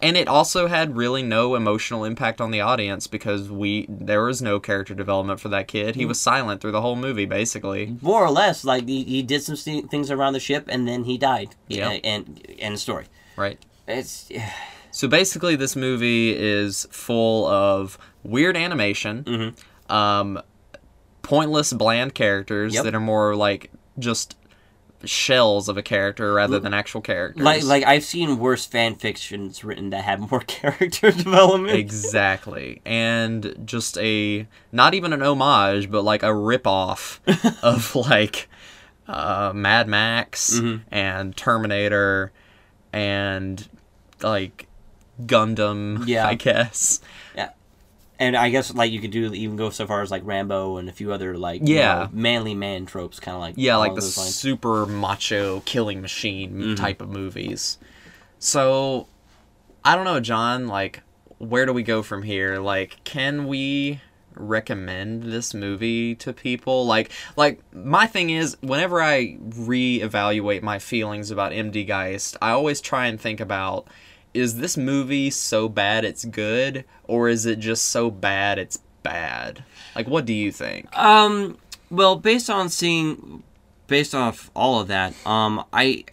And 0.00 0.16
it 0.16 0.28
also 0.28 0.68
had 0.68 0.96
really 0.96 1.22
no 1.22 1.54
emotional 1.56 2.04
impact 2.04 2.40
on 2.40 2.50
the 2.50 2.60
audience 2.60 3.06
because 3.06 3.50
we 3.50 3.86
there 3.88 4.22
was 4.24 4.40
no 4.42 4.60
character 4.60 4.94
development 4.94 5.40
for 5.40 5.48
that 5.50 5.66
kid. 5.68 5.96
He 5.96 6.06
was 6.06 6.20
silent 6.20 6.60
through 6.60 6.72
the 6.72 6.80
whole 6.82 6.94
movie, 6.96 7.24
basically. 7.26 7.96
More 8.00 8.24
or 8.24 8.30
less, 8.30 8.64
like 8.64 8.86
he, 8.88 9.02
he 9.04 9.22
did 9.22 9.42
some 9.42 9.56
st- 9.56 9.90
things 9.90 10.10
around 10.10 10.34
the 10.34 10.40
ship 10.40 10.66
and 10.68 10.86
then 10.88 11.04
he 11.04 11.18
died. 11.18 11.54
Yeah. 11.68 11.90
and 12.04 12.40
and 12.60 12.74
the 12.74 12.78
story. 12.78 13.06
Right. 13.36 13.58
It's 13.86 14.30
So 14.90 15.08
basically, 15.08 15.56
this 15.56 15.74
movie 15.76 16.34
is 16.36 16.86
full 16.90 17.46
of 17.46 17.98
weird 18.24 18.56
animation, 18.56 19.24
Mm-hmm. 19.24 19.60
Um, 19.88 20.40
pointless, 21.22 21.72
bland 21.72 22.14
characters 22.14 22.74
Yep. 22.74 22.84
that 22.84 22.94
are 22.94 23.00
more 23.00 23.34
like 23.36 23.70
just 23.98 24.36
shells 25.04 25.68
of 25.68 25.76
a 25.76 25.82
character 25.82 26.32
rather 26.34 26.58
than 26.58 26.74
actual 26.74 27.00
characters. 27.00 27.44
like 27.44 27.62
like 27.62 27.84
I've 27.84 28.02
seen 28.02 28.38
worse 28.40 28.66
fan 28.66 28.96
fictions 28.96 29.62
written 29.62 29.90
that 29.90 30.02
have 30.02 30.28
more 30.30 30.40
character 30.46 31.12
development. 31.12 31.76
exactly, 31.76 32.80
and 32.84 33.54
just 33.64 33.96
a 33.98 34.46
not 34.72 34.94
even 34.94 35.12
an 35.12 35.22
homage, 35.22 35.88
but 35.90 36.02
like 36.02 36.22
a 36.24 36.34
rip 36.34 36.66
off 36.66 37.20
of 37.62 37.94
like 37.94 38.48
uh, 39.06 39.52
Mad 39.54 39.86
Max 39.88 40.58
Mm-hmm. 40.58 40.82
and 40.92 41.36
Terminator 41.36 42.32
and 42.92 43.68
like 44.22 44.66
Gundam. 45.22 46.06
Yeah. 46.08 46.26
I 46.26 46.34
guess. 46.34 47.00
And 48.18 48.36
I 48.36 48.50
guess 48.50 48.74
like 48.74 48.90
you 48.92 49.00
could 49.00 49.10
do 49.10 49.32
even 49.32 49.56
go 49.56 49.70
so 49.70 49.86
far 49.86 50.02
as 50.02 50.10
like 50.10 50.22
Rambo 50.24 50.76
and 50.78 50.88
a 50.88 50.92
few 50.92 51.12
other 51.12 51.36
like 51.36 51.66
you 51.66 51.76
Yeah. 51.76 51.94
know, 51.94 52.08
manly 52.12 52.54
man 52.54 52.86
tropes, 52.86 53.20
kind 53.20 53.34
of 53.34 53.40
like 53.40 53.54
Yeah, 53.56 53.76
like 53.76 53.94
the 53.94 54.02
super 54.02 54.86
macho 54.86 55.60
killing 55.60 56.00
machine 56.00 56.52
mm-hmm. 56.52 56.74
type 56.74 57.00
of 57.00 57.08
movies. 57.08 57.78
So, 58.38 59.08
I 59.84 59.94
don't 59.96 60.04
know, 60.04 60.20
John. 60.20 60.68
Like, 60.68 61.02
where 61.38 61.66
do 61.66 61.72
we 61.72 61.82
go 61.82 62.02
from 62.02 62.22
here? 62.22 62.58
Like, 62.58 63.02
can 63.04 63.46
we 63.46 64.00
recommend 64.34 65.24
this 65.24 65.52
movie 65.54 66.14
to 66.16 66.32
people? 66.32 66.86
Like, 66.86 67.10
like 67.36 67.60
my 67.74 68.06
thing 68.06 68.30
is, 68.30 68.56
whenever 68.60 69.02
I 69.02 69.36
reevaluate 69.40 70.62
my 70.62 70.78
feelings 70.78 71.30
about 71.30 71.52
MD 71.52 71.86
Geist, 71.86 72.36
I 72.40 72.50
always 72.50 72.80
try 72.80 73.06
and 73.06 73.20
think 73.20 73.40
about. 73.40 73.86
Is 74.34 74.58
this 74.58 74.76
movie 74.76 75.30
so 75.30 75.68
bad 75.68 76.04
it's 76.04 76.24
good, 76.24 76.84
or 77.04 77.28
is 77.28 77.46
it 77.46 77.58
just 77.58 77.86
so 77.86 78.10
bad 78.10 78.58
it's 78.58 78.78
bad? 79.02 79.64
Like, 79.94 80.08
what 80.08 80.26
do 80.26 80.32
you 80.32 80.52
think? 80.52 80.96
Um, 80.96 81.58
well, 81.90 82.16
based 82.16 82.50
on 82.50 82.68
seeing, 82.68 83.42
based 83.86 84.14
off 84.14 84.50
all 84.54 84.80
of 84.80 84.88
that, 84.88 85.14
um, 85.26 85.64
I, 85.72 86.04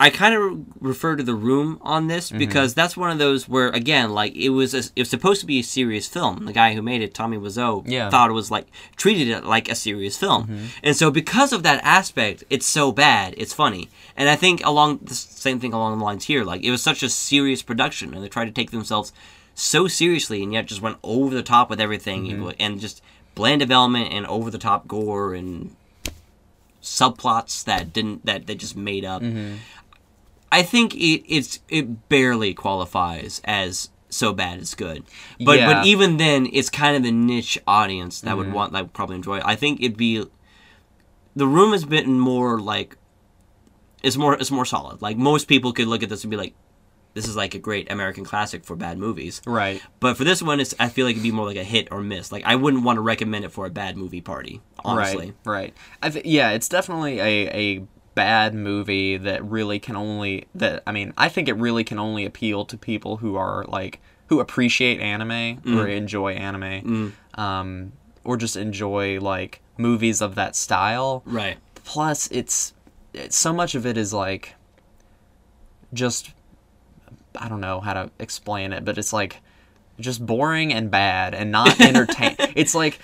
I 0.00 0.10
kind 0.10 0.34
of 0.34 0.64
refer 0.80 1.14
to 1.14 1.22
the 1.22 1.34
room 1.34 1.78
on 1.80 2.08
this 2.08 2.28
Mm-hmm. 2.30 2.38
because 2.38 2.74
that's 2.74 2.96
one 2.96 3.10
of 3.10 3.18
those 3.18 3.48
where 3.48 3.68
again, 3.68 4.10
like 4.12 4.34
it 4.34 4.48
was, 4.48 4.74
a, 4.74 4.78
it 4.96 5.02
was 5.02 5.10
supposed 5.10 5.40
to 5.42 5.46
be 5.46 5.60
a 5.60 5.62
serious 5.62 6.08
film. 6.08 6.44
The 6.44 6.52
guy 6.52 6.74
who 6.74 6.82
made 6.82 7.02
it, 7.02 7.14
Tommy 7.14 7.36
Wiseau, 7.36 7.84
Yeah. 7.86 8.00
Mm-hmm. 8.02 8.10
thought 8.10 8.30
it 8.30 8.32
was 8.32 8.50
like 8.50 8.66
treated 8.96 9.28
it 9.28 9.44
like 9.44 9.68
a 9.70 9.76
serious 9.76 10.16
film, 10.16 10.70
and 10.82 10.96
so 10.96 11.10
because 11.12 11.52
of 11.52 11.62
that 11.62 11.80
aspect, 11.84 12.42
it's 12.50 12.66
so 12.66 12.90
bad, 12.90 13.34
it's 13.36 13.52
funny. 13.54 13.88
And 14.16 14.28
I 14.28 14.34
think 14.34 14.64
along 14.66 15.00
the 15.02 15.14
same 15.14 15.60
thing 15.60 15.72
along 15.72 15.98
the 15.98 16.04
lines 16.04 16.24
here, 16.24 16.42
like 16.42 16.64
it 16.64 16.70
was 16.72 16.82
such 16.82 17.04
a 17.04 17.08
serious 17.08 17.62
production, 17.62 18.12
and 18.12 18.24
they 18.24 18.28
tried 18.28 18.46
to 18.46 18.50
take 18.50 18.72
themselves 18.72 19.12
so 19.54 19.86
seriously, 19.86 20.42
and 20.42 20.52
yet 20.52 20.66
just 20.66 20.82
went 20.82 20.96
over 21.04 21.32
the 21.34 21.42
top 21.44 21.70
with 21.70 21.80
everything, 21.80 22.24
Mm-hmm. 22.26 22.50
and 22.58 22.80
just 22.80 23.02
bland 23.36 23.60
development 23.60 24.12
and 24.12 24.26
over 24.26 24.50
the 24.50 24.58
top 24.58 24.88
gore 24.88 25.32
and 25.34 25.76
subplots 26.82 27.62
that 27.64 27.92
didn't 27.92 28.24
that 28.26 28.46
they 28.46 28.54
just 28.54 28.76
made 28.76 29.04
up. 29.04 29.22
Mm-hmm. 29.22 29.56
I 30.52 30.62
think 30.62 30.94
it 30.94 31.24
it's 31.26 31.58
it 31.68 32.08
barely 32.08 32.54
qualifies 32.54 33.40
as 33.44 33.88
so 34.10 34.32
bad 34.34 34.58
it's 34.60 34.74
good. 34.74 35.04
But 35.44 35.58
Yeah. 35.58 35.64
Mm-hmm. 35.70 35.80
but 35.80 35.86
even 35.86 36.16
then 36.18 36.46
it's 36.52 36.68
kind 36.68 36.96
of 36.96 37.02
the 37.02 37.10
niche 37.10 37.58
audience 37.66 38.20
that 38.20 38.36
would 38.36 38.52
want 38.52 38.72
that 38.74 38.82
would 38.82 38.92
probably 38.92 39.16
enjoy 39.16 39.38
it. 39.38 39.42
I 39.46 39.56
think 39.56 39.80
it'd 39.80 39.96
be 39.96 40.24
the 41.34 41.46
room 41.46 41.72
has 41.72 41.84
been 41.86 42.20
more 42.20 42.60
like 42.60 42.96
it's 44.02 44.16
more 44.16 44.34
it's 44.34 44.50
more 44.50 44.66
solid. 44.66 45.00
Like 45.00 45.16
most 45.16 45.48
people 45.48 45.72
could 45.72 45.86
look 45.88 46.02
at 46.02 46.08
this 46.10 46.22
and 46.24 46.30
be 46.30 46.36
like 46.36 46.54
this 47.14 47.28
is 47.28 47.36
like 47.36 47.54
a 47.54 47.58
great 47.58 47.90
American 47.92 48.24
classic 48.24 48.64
for 48.64 48.74
bad 48.74 48.98
movies. 48.98 49.42
Right. 49.46 49.82
But 50.00 50.16
for 50.16 50.24
this 50.24 50.42
one, 50.42 50.60
it's 50.60 50.74
I 50.78 50.88
feel 50.88 51.06
like 51.06 51.12
it'd 51.14 51.22
be 51.22 51.30
more 51.30 51.46
like 51.46 51.56
a 51.58 51.64
hit 51.64 51.88
or 51.90 52.00
miss. 52.02 52.32
Like 52.32 52.44
I 52.44 52.56
wouldn't 52.56 52.84
want 52.84 52.96
to 52.98 53.00
recommend 53.02 53.44
it 53.44 53.52
for 53.52 53.64
a 53.66 53.70
bad 53.70 53.96
movie 53.96 54.20
party. 54.20 54.60
Honestly, 54.84 55.34
Right, 55.44 55.52
right. 55.54 55.74
I 56.02 56.10
th- 56.10 56.24
yeah, 56.26 56.50
it's 56.50 56.68
definitely 56.68 57.18
a, 57.20 57.48
a 57.78 57.86
bad 58.14 58.54
movie 58.54 59.16
that 59.16 59.44
really 59.44 59.78
can 59.78 59.96
only 59.96 60.46
that 60.54 60.82
I 60.86 60.92
mean, 60.92 61.12
I 61.16 61.28
think 61.28 61.48
it 61.48 61.54
really 61.54 61.84
can 61.84 61.98
only 61.98 62.24
appeal 62.24 62.64
to 62.66 62.76
people 62.76 63.16
who 63.18 63.36
are 63.36 63.64
like 63.68 64.00
who 64.26 64.40
appreciate 64.40 65.00
anime 65.00 65.60
or 65.66 65.86
enjoy 65.88 66.32
anime, 66.32 67.12
um, 67.34 67.92
or 68.24 68.36
just 68.36 68.56
enjoy 68.56 69.20
like 69.20 69.60
movies 69.76 70.20
of 70.22 70.34
that 70.36 70.56
style. 70.56 71.22
right? 71.26 71.58
Plus, 71.84 72.28
it's, 72.30 72.72
it's 73.12 73.36
so 73.36 73.52
much 73.52 73.74
of 73.74 73.84
it 73.84 73.96
is 73.96 74.14
like 74.14 74.54
just 75.92 76.30
I 77.38 77.48
don't 77.48 77.60
know 77.60 77.80
how 77.80 77.94
to 77.94 78.10
explain 78.18 78.72
it, 78.72 78.84
but 78.84 78.98
it's 78.98 79.12
like 79.12 79.40
just 80.00 80.24
boring 80.24 80.72
and 80.72 80.90
bad 80.90 81.34
and 81.34 81.50
not 81.50 81.80
entertain. 81.88 82.36
it's 82.54 82.74
like 82.74 82.98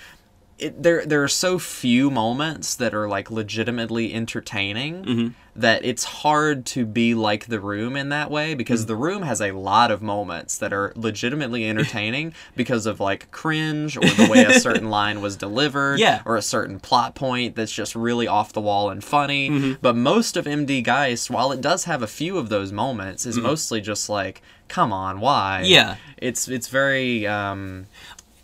it, 0.59 0.83
there 0.83 1.05
there 1.05 1.23
are 1.23 1.29
so 1.29 1.57
few 1.57 2.11
moments 2.11 2.75
that 2.75 2.93
are 2.93 3.07
like 3.07 3.31
legitimately 3.31 4.13
entertaining 4.13 5.03
mm-hmm. 5.03 5.27
that 5.55 5.83
it's 5.85 6.03
hard 6.03 6.65
to 6.67 6.85
be 6.85 7.13
like 7.15 7.47
the 7.47 7.59
room 7.59 7.95
in 7.95 8.09
that 8.09 8.29
way 8.29 8.53
because 8.53 8.83
mm. 8.83 8.87
the 8.87 8.95
room 8.95 9.21
has 9.21 9.41
a 9.41 9.51
lot 9.51 9.89
of 9.89 10.01
moments 10.01 10.57
that 10.57 10.73
are 10.73 10.91
legitimately 10.95 11.67
entertaining 11.67 12.33
because 12.55 12.85
of 12.85 12.99
like 12.99 13.31
cringe 13.31 13.95
or 13.95 14.01
the 14.01 14.27
way 14.29 14.43
a 14.43 14.59
certain 14.59 14.89
line 14.99 15.21
was 15.21 15.37
delivered 15.37 15.99
Yeah. 15.99 16.21
or 16.25 16.35
a 16.35 16.41
certain 16.41 16.79
plot 16.79 17.15
point 17.15 17.55
that's 17.55 17.71
just 17.71 17.95
really 17.95 18.27
off 18.27 18.51
the 18.51 18.61
wall 18.61 18.89
and 18.89 19.03
funny. 19.03 19.49
Mm-hmm. 19.49 19.73
But 19.81 19.95
most 19.95 20.35
of 20.35 20.45
MD 20.45 20.83
Geist 20.83 21.29
while 21.29 21.51
it 21.51 21.61
does 21.61 21.85
have 21.85 22.03
a 22.03 22.07
few 22.07 22.37
of 22.37 22.49
those 22.49 22.71
moments 22.71 23.25
is 23.25 23.35
mm-hmm. 23.35 23.47
mostly 23.47 23.81
just 23.81 24.09
like 24.09 24.41
come 24.67 24.91
on 24.91 25.19
why? 25.19 25.63
Yeah. 25.65 25.95
it's 26.17 26.47
it's 26.49 26.67
very 26.67 27.25
um 27.25 27.87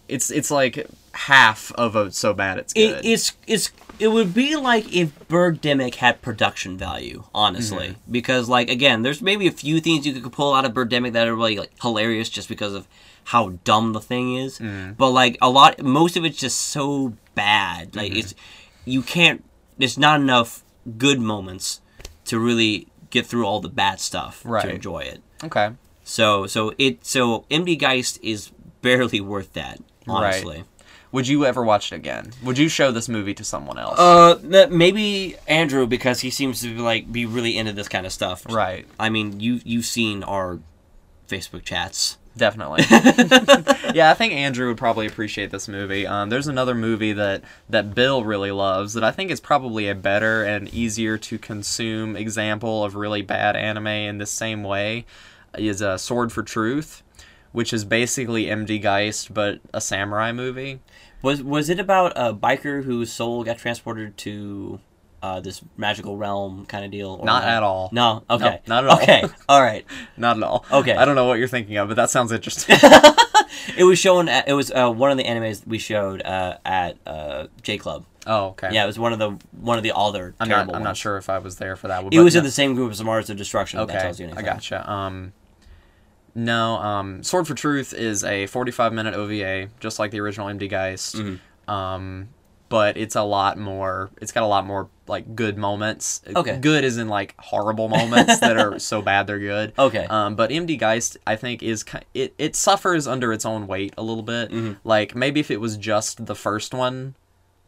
it's 0.07 0.31
it's 0.31 0.51
like 0.51 0.87
half 1.15 1.71
of 1.73 1.95
a 1.95 2.11
so 2.11 2.33
bad 2.33 2.57
it's 2.57 2.73
good 2.73 2.97
It, 2.97 3.05
it's 3.05 3.33
it's 3.47 3.71
it 3.97 4.09
would 4.09 4.33
be 4.33 4.55
like 4.57 4.93
if 4.93 5.17
Birdemic 5.29 5.95
had 5.95 6.21
production 6.21 6.77
value, 6.77 7.23
honestly. 7.33 7.87
Mm-hmm. 7.89 8.11
Because 8.11 8.49
like 8.49 8.69
again, 8.69 9.03
there's 9.03 9.21
maybe 9.21 9.47
a 9.47 9.51
few 9.51 9.79
things 9.79 10.05
you 10.05 10.19
could 10.19 10.33
pull 10.33 10.53
out 10.53 10.65
of 10.65 10.73
Birdemic 10.73 11.13
that 11.13 11.27
are 11.27 11.35
really 11.35 11.57
like 11.57 11.71
hilarious 11.81 12.27
just 12.29 12.49
because 12.49 12.73
of 12.73 12.87
how 13.25 13.51
dumb 13.63 13.93
the 13.93 14.01
thing 14.01 14.35
is. 14.35 14.59
Mm-hmm. 14.59 14.93
But 14.93 15.11
like 15.11 15.37
a 15.41 15.49
lot, 15.49 15.81
most 15.81 16.17
of 16.17 16.25
it's 16.25 16.37
just 16.37 16.57
so 16.61 17.13
bad. 17.35 17.95
Like 17.95 18.11
Mm-hmm. 18.11 18.19
it's 18.19 18.35
you 18.83 19.01
can't. 19.01 19.45
There's 19.77 19.97
not 19.97 20.19
enough 20.19 20.63
good 20.97 21.19
moments 21.21 21.79
to 22.25 22.37
really 22.37 22.87
get 23.09 23.25
through 23.25 23.45
all 23.45 23.61
the 23.61 23.69
bad 23.69 24.01
stuff 24.01 24.41
Right. 24.43 24.63
to 24.63 24.73
enjoy 24.75 24.99
it. 24.99 25.21
okay 25.43 25.69
So 26.03 26.47
so 26.47 26.73
it 26.77 27.05
so 27.05 27.45
MD 27.49 27.79
Geist 27.79 28.19
is 28.21 28.51
barely 28.81 29.21
worth 29.21 29.53
that. 29.53 29.79
Honestly. 30.07 30.65
Would 31.15 31.29
you 31.29 31.45
ever 31.45 31.63
watch 31.63 31.93
it 31.93 31.95
again? 31.95 32.33
Would 32.43 32.57
you 32.57 32.67
show 32.67 32.91
this 32.91 33.07
movie 33.07 33.33
to 33.35 33.43
someone 33.45 33.79
else? 33.79 33.97
Uh, 33.97 34.67
maybe 34.69 35.37
Andrew 35.47 35.87
because 35.87 36.19
he 36.19 36.29
seems 36.29 36.59
to 36.61 36.75
be 36.75 36.81
like 36.81 37.09
be 37.09 37.25
really 37.25 37.57
into 37.57 37.71
this 37.71 37.87
kind 37.87 38.05
of 38.05 38.11
stuff. 38.11 38.45
right. 38.49 38.85
I 38.99 39.09
mean, 39.09 39.39
you 39.39 39.61
you've 39.63 39.85
seen 39.85 40.23
our 40.23 40.59
Facebook 41.29 41.63
chats. 41.63 42.17
definitely. 42.35 42.83
Yeah 43.95 44.11
i 44.11 44.13
think 44.13 44.33
andrew 44.33 44.67
would 44.67 44.77
probably 44.77 45.07
appreciate 45.07 45.51
this 45.51 45.69
movie. 45.69 46.05
Um, 46.05 46.27
there's 46.29 46.47
another 46.49 46.75
movie 46.75 47.13
that 47.13 47.43
that 47.69 47.95
bill 47.95 48.25
really 48.25 48.51
loves 48.51 48.93
that 48.93 49.05
i 49.05 49.11
think 49.11 49.31
is 49.31 49.39
probably 49.39 49.87
a 49.87 49.95
better 49.95 50.43
and 50.43 50.67
easier 50.73 51.17
to 51.17 51.37
consume 51.37 52.17
example 52.17 52.83
of 52.83 52.95
really 52.95 53.21
bad 53.21 53.55
anime 53.55 53.87
in 53.87 54.17
the 54.17 54.25
same 54.25 54.63
way 54.63 55.05
is 55.57 55.79
a 55.79 55.97
sword 55.97 56.33
for 56.33 56.43
truth 56.43 57.03
which 57.55 57.73
is 57.73 57.83
basically 57.85 58.45
md 58.45 58.81
geist 58.81 59.33
but 59.33 59.59
a 59.73 59.81
samurai 59.81 60.31
movie 60.31 60.79
Was 61.21 61.41
was 61.41 61.69
it 61.69 61.79
about 61.79 62.13
a 62.15 62.33
biker 62.33 62.83
whose 62.83 63.11
soul 63.11 63.43
got 63.43 63.57
transported 63.57 64.15
to 64.17 64.79
uh, 65.23 65.39
this 65.39 65.61
magical 65.75 66.17
realm 66.17 66.67
kind 66.67 66.85
of 66.85 66.91
deal? 66.91 67.17
Or 67.19 67.25
Not 67.25 67.43
at 67.45 67.63
all. 67.63 67.89
No. 67.91 68.23
Okay. 68.29 68.61
not 68.67 68.83
at 68.83 68.89
all. 68.91 68.97
Okay. 69.01 69.23
All 69.49 69.59
right. 69.59 69.83
not 70.17 70.37
at 70.37 70.43
all 70.43 70.63
Okay. 70.71 70.95
i 70.95 71.03
don't 71.05 71.15
know 71.15 71.25
what 71.25 71.39
you're 71.39 71.47
thinking 71.47 71.77
of 71.77 71.87
but 71.87 71.95
that 71.95 72.09
sounds 72.11 72.31
interesting 72.31 72.77
It 73.77 73.83
was 73.83 73.97
shown. 73.97 74.29
At, 74.29 74.47
it 74.47 74.53
was 74.53 74.69
uh, 74.71 74.91
one 74.91 75.09
of 75.11 75.17
the 75.17 75.23
animes 75.23 75.65
we 75.65 75.79
showed 75.79 76.21
uh, 76.21 76.57
at 76.63 76.97
uh, 77.07 77.47
J 77.63 77.77
Club. 77.79 78.05
oh 78.27 78.47
okay 78.53 78.69
Yeah, 78.71 78.83
it 78.83 78.87
was 78.87 78.99
one 78.99 79.11
of 79.13 79.17
the 79.19 79.31
one 79.59 79.77
of 79.77 79.83
the 79.83 79.93
other 79.95 80.35
i'm 80.39 80.47
terrible 80.47 80.73
not 80.73 80.77
i'm 80.79 80.83
not 80.83 80.97
sure 80.97 81.17
if 81.17 81.29
i 81.29 81.39
was 81.39 81.55
there 81.55 81.75
for 81.75 81.87
that 81.87 82.03
one 82.03 82.13
It 82.13 82.19
was 82.19 82.35
no. 82.35 82.39
in 82.39 82.43
the 82.45 82.51
same 82.51 82.75
group 82.75 82.91
as 82.91 83.03
Mars 83.03 83.29
of 83.31 83.37
Destruction. 83.37 83.79
Okay, 83.79 83.93
That 83.93 84.01
tells 84.03 84.19
you 84.19 84.29
I 84.35 84.41
gotcha. 84.43 84.77
Um, 84.89 85.33
no, 86.35 86.75
um, 86.75 87.23
Sword 87.23 87.47
for 87.47 87.53
Truth 87.53 87.93
is 87.93 88.23
a 88.25 88.47
45 88.47 88.93
minute 88.93 89.13
OVA, 89.13 89.69
just 89.79 89.99
like 89.99 90.11
the 90.11 90.19
original 90.19 90.47
MD 90.47 90.69
Geist. 90.69 91.15
Mm-hmm. 91.15 91.71
Um, 91.71 92.29
but 92.67 92.97
it's 92.97 93.15
a 93.15 93.23
lot 93.23 93.57
more. 93.57 94.09
It's 94.21 94.33
got 94.33 94.43
a 94.43 94.47
lot 94.47 94.65
more 94.65 94.89
like 95.07 95.35
good 95.35 95.57
moments. 95.57 96.21
Okay. 96.27 96.57
Good 96.57 96.83
is 96.83 96.97
in 96.97 97.07
like 97.07 97.35
horrible 97.37 97.87
moments 97.87 98.39
that 98.39 98.57
are 98.57 98.79
so 98.79 99.01
bad 99.01 99.27
they're 99.27 99.39
good. 99.39 99.71
Okay. 99.77 100.05
Um, 100.09 100.35
but 100.35 100.49
MD 100.49 100.77
Geist, 100.77 101.17
I 101.25 101.37
think, 101.37 101.63
is 101.63 101.85
it 102.13 102.33
it 102.37 102.55
suffers 102.55 103.07
under 103.07 103.31
its 103.31 103.45
own 103.45 103.67
weight 103.67 103.93
a 103.97 104.03
little 104.03 104.23
bit. 104.23 104.51
Mm-hmm. 104.51 104.73
Like 104.83 105.15
maybe 105.15 105.39
if 105.39 105.51
it 105.51 105.61
was 105.61 105.77
just 105.77 106.25
the 106.25 106.35
first 106.35 106.73
one, 106.73 107.15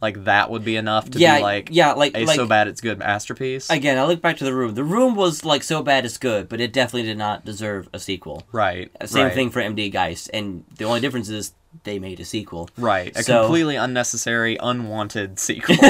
like 0.01 0.25
that 0.25 0.49
would 0.49 0.63
be 0.63 0.75
enough 0.75 1.09
to 1.11 1.19
yeah. 1.19 1.37
be 1.37 1.43
like 1.43 1.69
yeah. 1.71 1.93
Like 1.93 2.15
a 2.15 2.25
like 2.25 2.35
so 2.35 2.45
bad 2.45 2.67
it's 2.67 2.81
good 2.81 2.99
masterpiece. 2.99 3.69
Again, 3.69 3.97
I 3.97 4.05
look 4.05 4.21
back 4.21 4.37
to 4.37 4.43
the 4.43 4.53
room. 4.53 4.75
The 4.75 4.83
room 4.83 5.15
was 5.15 5.43
like 5.43 5.63
so 5.63 5.81
bad 5.81 6.05
it's 6.05 6.17
good, 6.17 6.49
but 6.49 6.61
it 6.61 6.73
definitely 6.73 7.03
did 7.03 7.17
not 7.17 7.45
deserve 7.45 7.89
a 7.93 7.99
sequel. 7.99 8.43
right. 8.51 8.91
Same 9.05 9.25
right. 9.25 9.33
thing 9.33 9.49
for 9.49 9.61
MD 9.61 9.91
Geist, 9.91 10.29
and 10.33 10.63
the 10.77 10.85
only 10.85 10.99
difference 10.99 11.29
is 11.29 11.53
they 11.83 11.99
made 11.99 12.19
a 12.19 12.25
sequel. 12.25 12.69
Right, 12.77 13.15
a 13.15 13.23
So- 13.23 13.43
completely 13.43 13.75
unnecessary, 13.75 14.57
unwanted 14.61 15.39
sequel. 15.39 15.75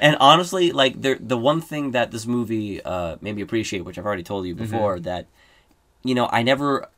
And 0.00 0.16
honestly, 0.18 0.72
like 0.72 1.00
the 1.00 1.18
the 1.20 1.36
one 1.36 1.60
thing 1.60 1.90
that 1.90 2.10
this 2.10 2.26
movie 2.26 2.82
uh, 2.82 3.16
made 3.20 3.36
me 3.36 3.42
appreciate, 3.42 3.84
which 3.84 3.98
I've 3.98 4.06
already 4.06 4.22
told 4.22 4.46
you 4.46 4.54
before, 4.54 4.98
that 5.00 5.26
you 6.02 6.14
know 6.14 6.28
I 6.32 6.42
never. 6.42 6.88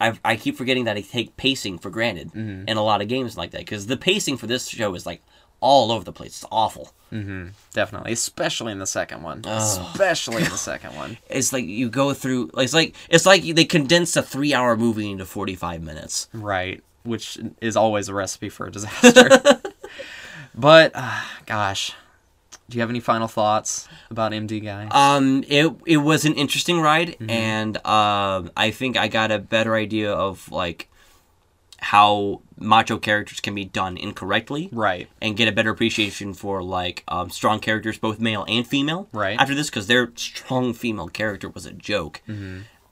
I, 0.00 0.18
I 0.24 0.36
keep 0.36 0.56
forgetting 0.56 0.84
that 0.84 0.96
I 0.96 1.02
take 1.02 1.36
pacing 1.36 1.78
for 1.78 1.90
granted 1.90 2.34
in 2.34 2.76
a 2.76 2.82
lot 2.82 3.02
of 3.02 3.08
games 3.08 3.36
like 3.36 3.50
that 3.52 3.58
because 3.60 3.86
the 3.86 3.96
pacing 3.96 4.36
for 4.38 4.46
this 4.46 4.66
show 4.68 4.94
is 4.94 5.04
like 5.06 5.22
all 5.60 5.92
over 5.92 6.02
the 6.04 6.12
place. 6.12 6.30
It's 6.42 6.46
awful. 6.50 6.92
Definitely, 7.74 8.12
especially 8.12 8.72
in 8.72 8.78
the 8.78 8.86
second 8.86 9.22
one. 9.22 9.42
Especially 9.44 10.42
in 10.44 10.48
the 10.50 10.56
second 10.70 10.94
one. 10.96 11.18
It's 11.28 11.52
like 11.52 11.64
you 11.66 11.90
go 11.90 12.14
through. 12.14 12.50
It's 12.56 12.72
like 12.72 12.94
it's 13.08 13.26
like 13.26 13.42
they 13.42 13.64
condensed 13.64 14.16
a 14.16 14.22
three-hour 14.22 14.76
movie 14.76 15.10
into 15.10 15.26
forty-five 15.26 15.82
minutes. 15.82 16.28
Right. 16.32 16.82
which 17.02 17.38
is 17.60 17.76
always 17.76 18.08
a 18.08 18.14
recipe 18.14 18.48
for 18.48 18.66
a 18.66 18.70
disaster. 18.70 19.28
but 20.54 20.92
uh, 20.94 21.22
gosh, 21.46 21.92
do 22.70 22.78
you 22.78 22.80
have 22.82 22.88
any 22.90 23.00
final 23.00 23.28
thoughts 23.28 23.88
about 24.10 24.32
MD 24.32 24.62
Guy? 24.64 24.88
Um, 24.90 25.44
it 25.48 25.70
it 25.86 25.98
was 25.98 26.24
an 26.24 26.34
interesting 26.34 26.80
ride, 26.80 27.10
Mm-hmm. 27.18 27.30
and 27.30 27.76
um, 27.86 28.50
I 28.56 28.70
think 28.70 28.96
I 28.96 29.08
got 29.08 29.30
a 29.30 29.38
better 29.38 29.74
idea 29.74 30.12
of 30.12 30.50
like 30.50 30.88
how 31.78 32.42
macho 32.58 32.98
characters 32.98 33.40
can 33.40 33.54
be 33.54 33.64
done 33.64 33.96
incorrectly, 33.96 34.68
right. 34.70 35.08
and 35.22 35.36
get 35.36 35.48
a 35.48 35.52
better 35.52 35.70
appreciation 35.70 36.34
for 36.34 36.62
like 36.62 37.02
um, 37.08 37.30
strong 37.30 37.58
characters, 37.58 37.96
both 37.98 38.20
male 38.20 38.44
and 38.48 38.66
female. 38.66 39.08
Right. 39.12 39.40
After 39.40 39.54
this, 39.54 39.70
because 39.70 39.86
their 39.86 40.12
strong 40.16 40.74
female 40.74 41.08
character 41.08 41.48
was 41.48 41.64
a 41.66 41.72
joke. 41.72 42.20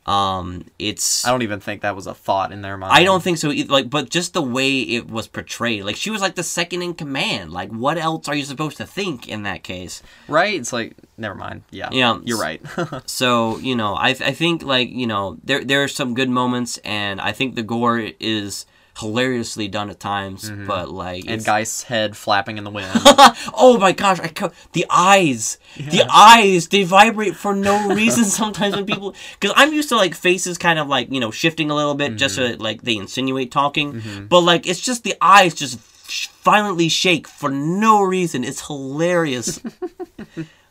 Um, 0.08 0.64
it's. 0.78 1.26
I 1.26 1.30
don't 1.30 1.42
even 1.42 1.60
think 1.60 1.82
that 1.82 1.94
was 1.94 2.06
a 2.06 2.14
thought 2.14 2.50
in 2.50 2.62
their 2.62 2.78
mind. 2.78 2.94
I 2.94 3.04
don't 3.04 3.22
think 3.22 3.36
so 3.36 3.52
either. 3.52 3.70
Like, 3.70 3.90
but 3.90 4.08
just 4.08 4.32
the 4.32 4.40
way 4.40 4.80
it 4.80 5.10
was 5.10 5.28
portrayed, 5.28 5.84
like 5.84 5.96
she 5.96 6.10
was 6.10 6.22
like 6.22 6.34
the 6.34 6.42
second 6.42 6.80
in 6.80 6.94
command. 6.94 7.52
Like, 7.52 7.70
what 7.70 7.98
else 7.98 8.26
are 8.26 8.34
you 8.34 8.44
supposed 8.44 8.78
to 8.78 8.86
think 8.86 9.28
in 9.28 9.42
that 9.42 9.62
case? 9.62 10.02
Right? 10.26 10.58
It's 10.58 10.72
like 10.72 10.96
never 11.18 11.34
mind. 11.34 11.62
Yeah. 11.70 11.90
Yeah, 11.92 12.18
You're 12.24 12.40
right. 12.40 12.62
So 13.06 13.58
you 13.58 13.76
know, 13.76 13.94
I 13.94 14.08
I 14.08 14.32
think 14.32 14.62
like 14.62 14.88
you 14.88 15.06
know 15.06 15.38
there 15.44 15.62
there 15.62 15.82
are 15.82 15.88
some 15.88 16.14
good 16.14 16.30
moments, 16.30 16.78
and 16.78 17.20
I 17.20 17.32
think 17.32 17.54
the 17.54 17.62
gore 17.62 17.98
is 18.18 18.64
hilariously 18.98 19.68
done 19.68 19.90
at 19.90 20.00
times. 20.00 20.50
But 20.50 20.90
like, 20.90 21.24
Mm-hmm. 21.24 21.32
and 21.34 21.44
Geist's 21.44 21.82
head 21.84 22.16
flapping 22.16 22.58
in 22.58 22.64
the 22.64 22.70
wind. 22.70 22.90
oh 23.54 23.78
my 23.80 23.92
gosh, 23.92 24.18
I 24.20 24.28
co- 24.28 24.50
the 24.72 24.86
eyes, 24.90 25.58
the 25.76 26.04
eyes, 26.10 26.68
they 26.68 26.82
vibrate 26.84 27.36
for 27.36 27.54
no 27.54 27.88
reason 27.94 28.24
sometimes 28.24 28.74
when 28.76 28.86
people 28.86 29.14
because 29.38 29.54
I'm 29.56 29.72
used 29.72 29.88
to 29.90 29.96
like 29.96 30.14
faces 30.14 30.58
kind 30.58 30.78
of 30.78 30.88
like 30.88 31.10
you 31.12 31.20
know 31.20 31.30
shifting 31.30 31.70
a 31.70 31.74
little 31.74 31.94
bit 31.94 32.16
just 32.16 32.34
so 32.34 32.42
Mm-hmm. 32.42 32.52
that, 32.52 32.60
like 32.60 32.82
they 32.82 32.96
insinuate 32.96 33.50
talking, 33.50 34.26
but 34.28 34.40
like 34.40 34.66
it's 34.66 34.80
just 34.80 35.04
the 35.04 35.14
eyes 35.20 35.54
just 35.54 35.78
violently 36.42 36.88
shake 36.88 37.28
for 37.28 37.50
no 37.50 38.02
reason. 38.02 38.42
It's 38.44 38.66
hilarious. 38.66 39.60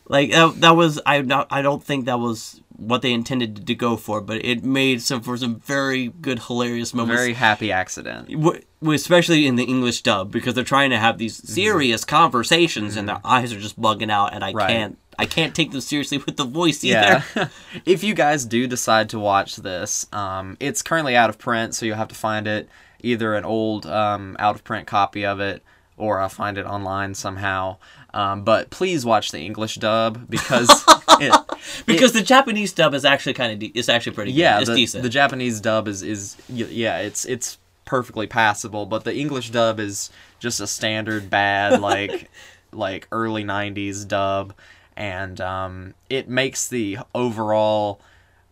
like 0.08 0.32
that, 0.32 0.62
that 0.62 0.76
was 0.76 1.00
I 1.06 1.22
not 1.22 1.48
I 1.50 1.62
don't 1.62 1.84
think 1.84 2.06
that 2.06 2.20
was 2.20 2.62
what 2.76 3.02
they 3.02 3.12
intended 3.12 3.66
to 3.66 3.76
go 3.76 3.98
for, 3.98 4.22
but 4.22 4.44
it 4.46 4.64
made 4.64 5.02
some 5.02 5.22
for 5.22 5.36
some 5.38 5.60
very 5.62 6.10
good 6.10 6.40
hilarious 6.40 6.94
moments. 6.94 7.20
Very 7.22 7.34
happy 7.34 7.72
accident. 7.72 8.30
W- 8.30 8.62
especially 8.94 9.48
in 9.48 9.56
the 9.56 9.64
English 9.64 10.04
dub 10.04 10.32
because 10.32 10.54
they're 10.54 10.64
trying 10.64 10.92
to 10.92 10.98
have 11.00 11.18
these 11.18 11.36
serious 11.52 12.06
conversations 12.06 12.96
and 12.96 13.10
their 13.10 13.20
eyes 13.26 13.52
are 13.52 13.60
just 13.60 13.82
bugging 13.82 14.12
out 14.12 14.34
and 14.34 14.44
I 14.44 14.50
Mm-hmm. 14.50 14.58
Right. 14.58 14.70
can't 14.70 14.98
I 15.20 15.26
can't 15.26 15.56
take 15.56 15.72
them 15.72 15.82
seriously 15.82 16.20
with 16.20 16.38
the 16.38 16.46
voice 16.46 16.84
either. 16.84 17.24
Yeah. 17.36 17.48
if 17.86 18.04
you 18.04 18.14
guys 18.14 18.46
do 18.46 18.68
decide 18.68 19.10
to 19.10 19.18
watch 19.20 19.56
this, 19.56 20.06
um, 20.14 20.58
it's 20.60 20.84
currently 20.84 21.16
out 21.16 21.32
of 21.32 21.40
print, 21.40 21.74
so 21.74 21.88
you'll 21.88 21.96
have 21.98 22.08
to 22.10 22.16
find 22.16 22.46
it 22.48 22.70
either 23.02 23.34
an 23.34 23.44
old 23.44 23.88
um, 23.88 24.36
out 24.38 24.54
of 24.54 24.64
print 24.64 24.86
copy 24.86 25.26
of 25.26 25.40
it 25.40 25.64
or 25.98 26.20
I'll 26.20 26.30
find 26.30 26.60
it 26.60 26.68
online 26.68 27.16
somehow. 27.16 27.78
Um, 28.18 28.42
but 28.42 28.72
please 28.72 29.06
watch 29.06 29.30
the 29.30 29.38
English 29.38 29.76
dub 29.76 30.28
because 30.28 30.84
it, 31.22 31.40
because 31.86 32.14
the 32.14 32.24
Japanese 32.24 32.74
dub 32.74 32.96
is 32.96 33.06
actually 33.06 33.34
kind 33.34 33.54
of 33.54 33.60
de- 33.60 33.72
it's 33.76 33.90
actually 33.90 34.14
pretty 34.14 34.32
good. 34.32 34.40
yeah, 34.40 34.60
it's 34.60 34.70
the, 34.70 34.76
decent. 34.76 35.04
the 35.04 35.10
Japanese 35.10 35.62
dub 35.62 35.88
is 35.88 36.02
is 36.02 36.36
yeah, 36.50 36.98
it's 36.98 37.26
it's 37.26 37.60
perfectly 37.86 38.26
passable, 38.26 38.88
but 38.88 39.04
the 39.04 39.16
English 39.16 39.52
dub 39.52 39.80
is 39.80 40.10
just 40.40 40.60
a 40.60 40.66
standard 40.66 41.30
bad 41.30 41.80
like 41.80 42.32
like 42.72 43.08
early 43.12 43.44
90s 43.44 44.08
dub 44.08 44.54
and 44.96 45.40
um 45.40 45.94
it 46.10 46.28
makes 46.28 46.68
the 46.68 46.98
overall 47.16 48.02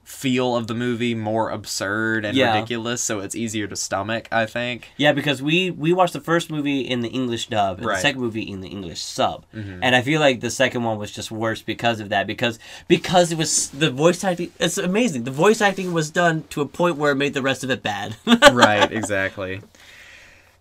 feel 0.06 0.56
of 0.56 0.68
the 0.68 0.74
movie 0.76 1.16
more 1.16 1.50
absurd 1.50 2.24
and 2.24 2.38
Yeah. 2.38 2.54
ridiculous, 2.54 3.02
so 3.02 3.20
it's 3.20 3.36
easier 3.36 3.68
to 3.68 3.76
stomach, 3.76 4.28
I 4.32 4.46
think. 4.46 4.90
yeah, 4.98 5.12
because 5.12 5.42
we 5.42 5.72
we 5.72 5.92
watched 5.94 6.14
the 6.14 6.22
first 6.22 6.50
movie 6.52 6.82
in 6.82 7.02
the 7.02 7.10
English 7.10 7.48
dub 7.48 7.80
and 7.80 7.88
Right. 7.88 7.94
Mm-hmm. 7.96 7.98
the 7.98 8.02
second 8.08 8.22
movie 8.22 8.44
in 8.50 8.62
the 8.62 8.70
English 8.70 9.02
sub, 9.02 9.46
and 9.52 9.96
I 9.96 10.02
feel 10.02 10.20
like 10.22 10.40
the 10.40 10.50
second 10.52 10.84
one 10.84 10.98
was 10.98 11.12
just 11.12 11.32
worse 11.32 11.62
because 11.62 12.00
of 12.00 12.10
that. 12.10 12.28
Because 12.28 12.60
because 12.88 13.32
it 13.32 13.38
was 13.38 13.70
the 13.70 13.90
voice 13.92 14.24
acting. 14.24 14.52
It's 14.60 14.78
amazing. 14.78 15.24
The 15.24 15.32
voice 15.32 15.60
acting 15.60 15.92
was 15.92 16.10
done 16.12 16.44
to 16.52 16.62
a 16.62 16.66
point 16.68 16.98
where 16.98 17.12
it 17.12 17.16
made 17.16 17.34
the 17.34 17.42
rest 17.42 17.64
of 17.64 17.70
it 17.72 17.82
bad. 17.84 18.16
right, 18.54 18.92
exactly. 18.92 19.62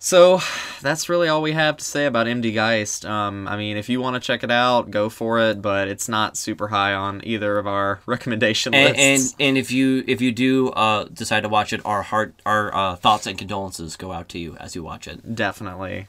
So 0.05 0.39
that's 0.83 1.09
really 1.09 1.29
all 1.29 1.41
we 1.41 1.53
have 1.53 1.77
to 1.77 1.83
say 1.83 2.05
about 2.05 2.27
MD 2.27 2.53
Geist. 2.53 3.07
Um, 3.07 3.47
I 3.47 3.57
mean, 3.57 3.75
if 3.75 3.89
you 3.89 3.99
want 3.99 4.13
to 4.13 4.19
check 4.19 4.43
it 4.43 4.51
out, 4.51 4.91
go 4.91 5.09
for 5.09 5.39
it, 5.39 5.63
but 5.63 5.87
it's 5.87 6.07
not 6.07 6.37
super 6.37 6.67
high 6.67 6.93
on 6.93 7.21
either 7.23 7.57
of 7.57 7.65
our 7.65 8.01
recommendation 8.05 8.75
and, 8.75 8.95
lists. 8.95 9.33
and 9.39 9.47
and 9.47 9.57
if 9.57 9.71
you 9.71 10.03
if 10.05 10.21
you 10.21 10.31
do 10.31 10.69
uh, 10.69 11.05
decide 11.05 11.41
to 11.41 11.49
watch 11.49 11.73
it, 11.73 11.81
our 11.85 12.03
heart 12.03 12.39
our 12.45 12.71
uh, 12.75 12.95
thoughts 12.97 13.25
and 13.25 13.35
condolences 13.35 13.95
go 13.95 14.11
out 14.11 14.29
to 14.29 14.37
you 14.37 14.55
as 14.57 14.75
you 14.75 14.83
watch 14.83 15.07
it. 15.07 15.33
Definitely. 15.33 16.07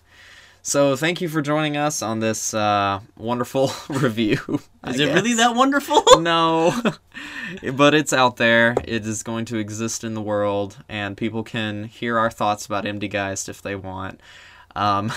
So 0.66 0.96
thank 0.96 1.20
you 1.20 1.28
for 1.28 1.42
joining 1.42 1.76
us 1.76 2.02
on 2.02 2.18
this 2.18 2.52
uh, 2.52 2.98
wonderful 3.16 3.70
review. 3.88 4.60
Is 4.84 4.98
it 4.98 5.14
really 5.14 5.34
that 5.34 5.54
wonderful? 5.54 6.02
no, 6.18 6.74
but 7.74 7.94
it's 7.94 8.12
out 8.12 8.36
there. 8.36 8.74
It 8.82 9.06
is 9.06 9.22
going 9.22 9.44
to 9.44 9.58
exist 9.58 10.02
in 10.02 10.14
the 10.14 10.20
world, 10.20 10.78
and 10.88 11.16
people 11.16 11.44
can 11.44 11.84
hear 11.84 12.18
our 12.18 12.32
thoughts 12.32 12.66
about 12.66 12.84
MD 12.84 13.08
Geist 13.08 13.48
if 13.48 13.62
they 13.62 13.76
want. 13.76 14.20
Um, 14.74 15.12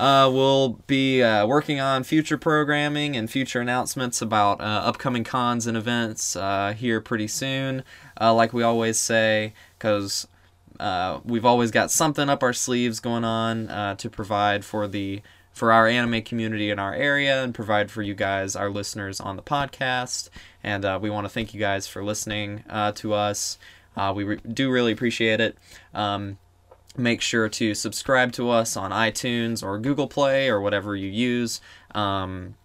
uh, 0.00 0.30
we'll 0.32 0.80
be 0.86 1.22
uh, 1.22 1.46
working 1.46 1.78
on 1.78 2.02
future 2.02 2.38
programming 2.38 3.18
and 3.18 3.30
future 3.30 3.60
announcements 3.60 4.22
about 4.22 4.62
uh, 4.62 4.64
upcoming 4.64 5.24
cons 5.24 5.66
and 5.66 5.76
events 5.76 6.36
uh, 6.36 6.72
here 6.74 7.02
pretty 7.02 7.28
soon. 7.28 7.84
Uh, 8.18 8.32
like 8.32 8.54
we 8.54 8.62
always 8.62 8.98
say, 8.98 9.52
because 9.78 10.26
uh, 10.80 11.20
we've 11.24 11.44
always 11.44 11.70
got 11.70 11.90
something 11.90 12.28
up 12.28 12.42
our 12.42 12.52
sleeves 12.52 13.00
going 13.00 13.24
on 13.24 13.68
uh, 13.68 13.94
to 13.96 14.10
provide 14.10 14.64
for 14.64 14.86
the 14.86 15.22
for 15.52 15.72
our 15.72 15.86
anime 15.86 16.20
community 16.20 16.68
in 16.68 16.78
our 16.78 16.92
area 16.92 17.42
and 17.42 17.54
provide 17.54 17.90
for 17.90 18.02
you 18.02 18.14
guys, 18.14 18.54
our 18.54 18.68
listeners 18.68 19.20
on 19.20 19.36
the 19.36 19.42
podcast. 19.42 20.28
And 20.62 20.84
uh, 20.84 20.98
we 21.00 21.08
want 21.08 21.24
to 21.24 21.30
thank 21.30 21.54
you 21.54 21.60
guys 21.60 21.86
for 21.86 22.04
listening 22.04 22.62
uh, 22.68 22.92
to 22.92 23.14
us. 23.14 23.56
Uh, 23.96 24.12
we 24.14 24.24
re- 24.24 24.40
do 24.52 24.70
really 24.70 24.92
appreciate 24.92 25.40
it. 25.40 25.56
Um, 25.94 26.36
make 26.94 27.22
sure 27.22 27.48
to 27.48 27.74
subscribe 27.74 28.32
to 28.32 28.50
us 28.50 28.76
on 28.76 28.90
iTunes 28.90 29.62
or 29.62 29.78
Google 29.78 30.08
Play 30.08 30.50
or 30.50 30.60
whatever 30.60 30.94
you 30.94 31.08
use. 31.08 31.62
Um, 31.94 32.56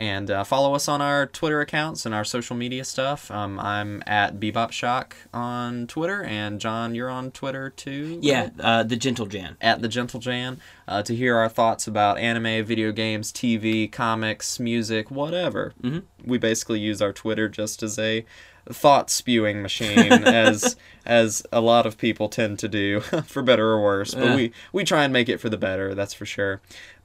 and 0.00 0.30
uh, 0.30 0.42
follow 0.42 0.74
us 0.74 0.88
on 0.88 1.02
our 1.02 1.26
Twitter 1.26 1.60
accounts 1.60 2.06
and 2.06 2.14
our 2.14 2.24
social 2.24 2.56
media 2.56 2.84
stuff. 2.84 3.30
Um, 3.30 3.60
I'm 3.60 4.02
at 4.06 4.40
Bebop 4.40 4.72
Shock 4.72 5.14
on 5.34 5.86
Twitter, 5.86 6.22
and 6.24 6.58
John, 6.58 6.94
you're 6.94 7.10
on 7.10 7.30
Twitter 7.30 7.68
too. 7.70 8.18
yeah, 8.22 8.48
uh, 8.58 8.82
the 8.82 8.96
gentle 8.96 9.26
Jan. 9.26 9.56
At 9.60 9.82
the 9.82 9.88
Gentle 9.88 10.18
Jan, 10.18 10.58
uh, 10.88 11.02
to 11.02 11.14
hear 11.14 11.36
our 11.36 11.50
thoughts 11.50 11.86
about 11.86 12.16
anime, 12.18 12.64
video 12.64 12.92
games, 12.92 13.30
TV, 13.30 13.92
comics, 13.92 14.58
music, 14.58 15.10
whatever. 15.10 15.74
Mhm. 15.82 16.04
We 16.24 16.38
basically 16.38 16.80
use 16.80 17.02
our 17.02 17.12
Twitter 17.12 17.48
just 17.48 17.82
as 17.82 17.98
a 17.98 18.24
thought 18.70 19.10
spewing 19.10 19.62
machine, 19.62 19.98
as 20.24 20.76
as 21.04 21.42
a 21.52 21.60
lot 21.60 21.86
of 21.86 21.96
people 21.98 22.28
tend 22.28 22.58
to 22.60 22.68
do, 22.68 23.00
for 23.26 23.42
better 23.42 23.68
or 23.70 23.82
worse. 23.82 24.14
But 24.14 24.34
we 24.36 24.52
we 24.72 24.84
try 24.84 25.04
and 25.04 25.12
make 25.12 25.28
it 25.28 25.38
for 25.40 25.48
the 25.50 25.56
better. 25.58 25.94
That's 25.94 26.14
for 26.14 26.24
sure. 26.26 26.60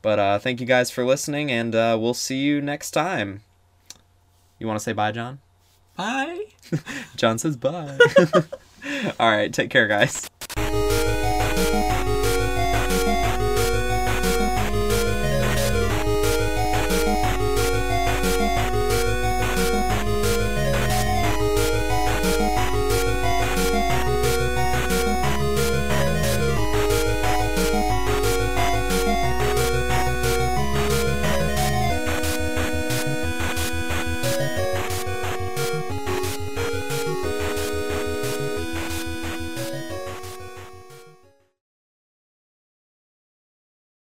But 0.06 0.20
uh, 0.20 0.38
thank 0.38 0.62
you 0.62 0.68
guys 0.68 0.92
for 0.92 1.04
listening, 1.04 1.52
and 1.52 1.74
uh, 1.74 1.98
we'll 2.00 2.14
see 2.14 2.38
you 2.38 2.62
next 2.62 2.92
time. 2.92 3.42
You 4.60 4.68
want 4.68 4.78
to 4.78 4.84
say 4.84 4.94
bye, 4.94 5.12
John? 5.12 5.40
Bye. 5.98 6.44
John 7.16 7.40
says 7.40 7.58
bye. 7.58 7.98
All 9.20 9.32
right, 9.32 9.52
take 9.52 9.72
care, 9.72 9.88
guys. 9.88 10.30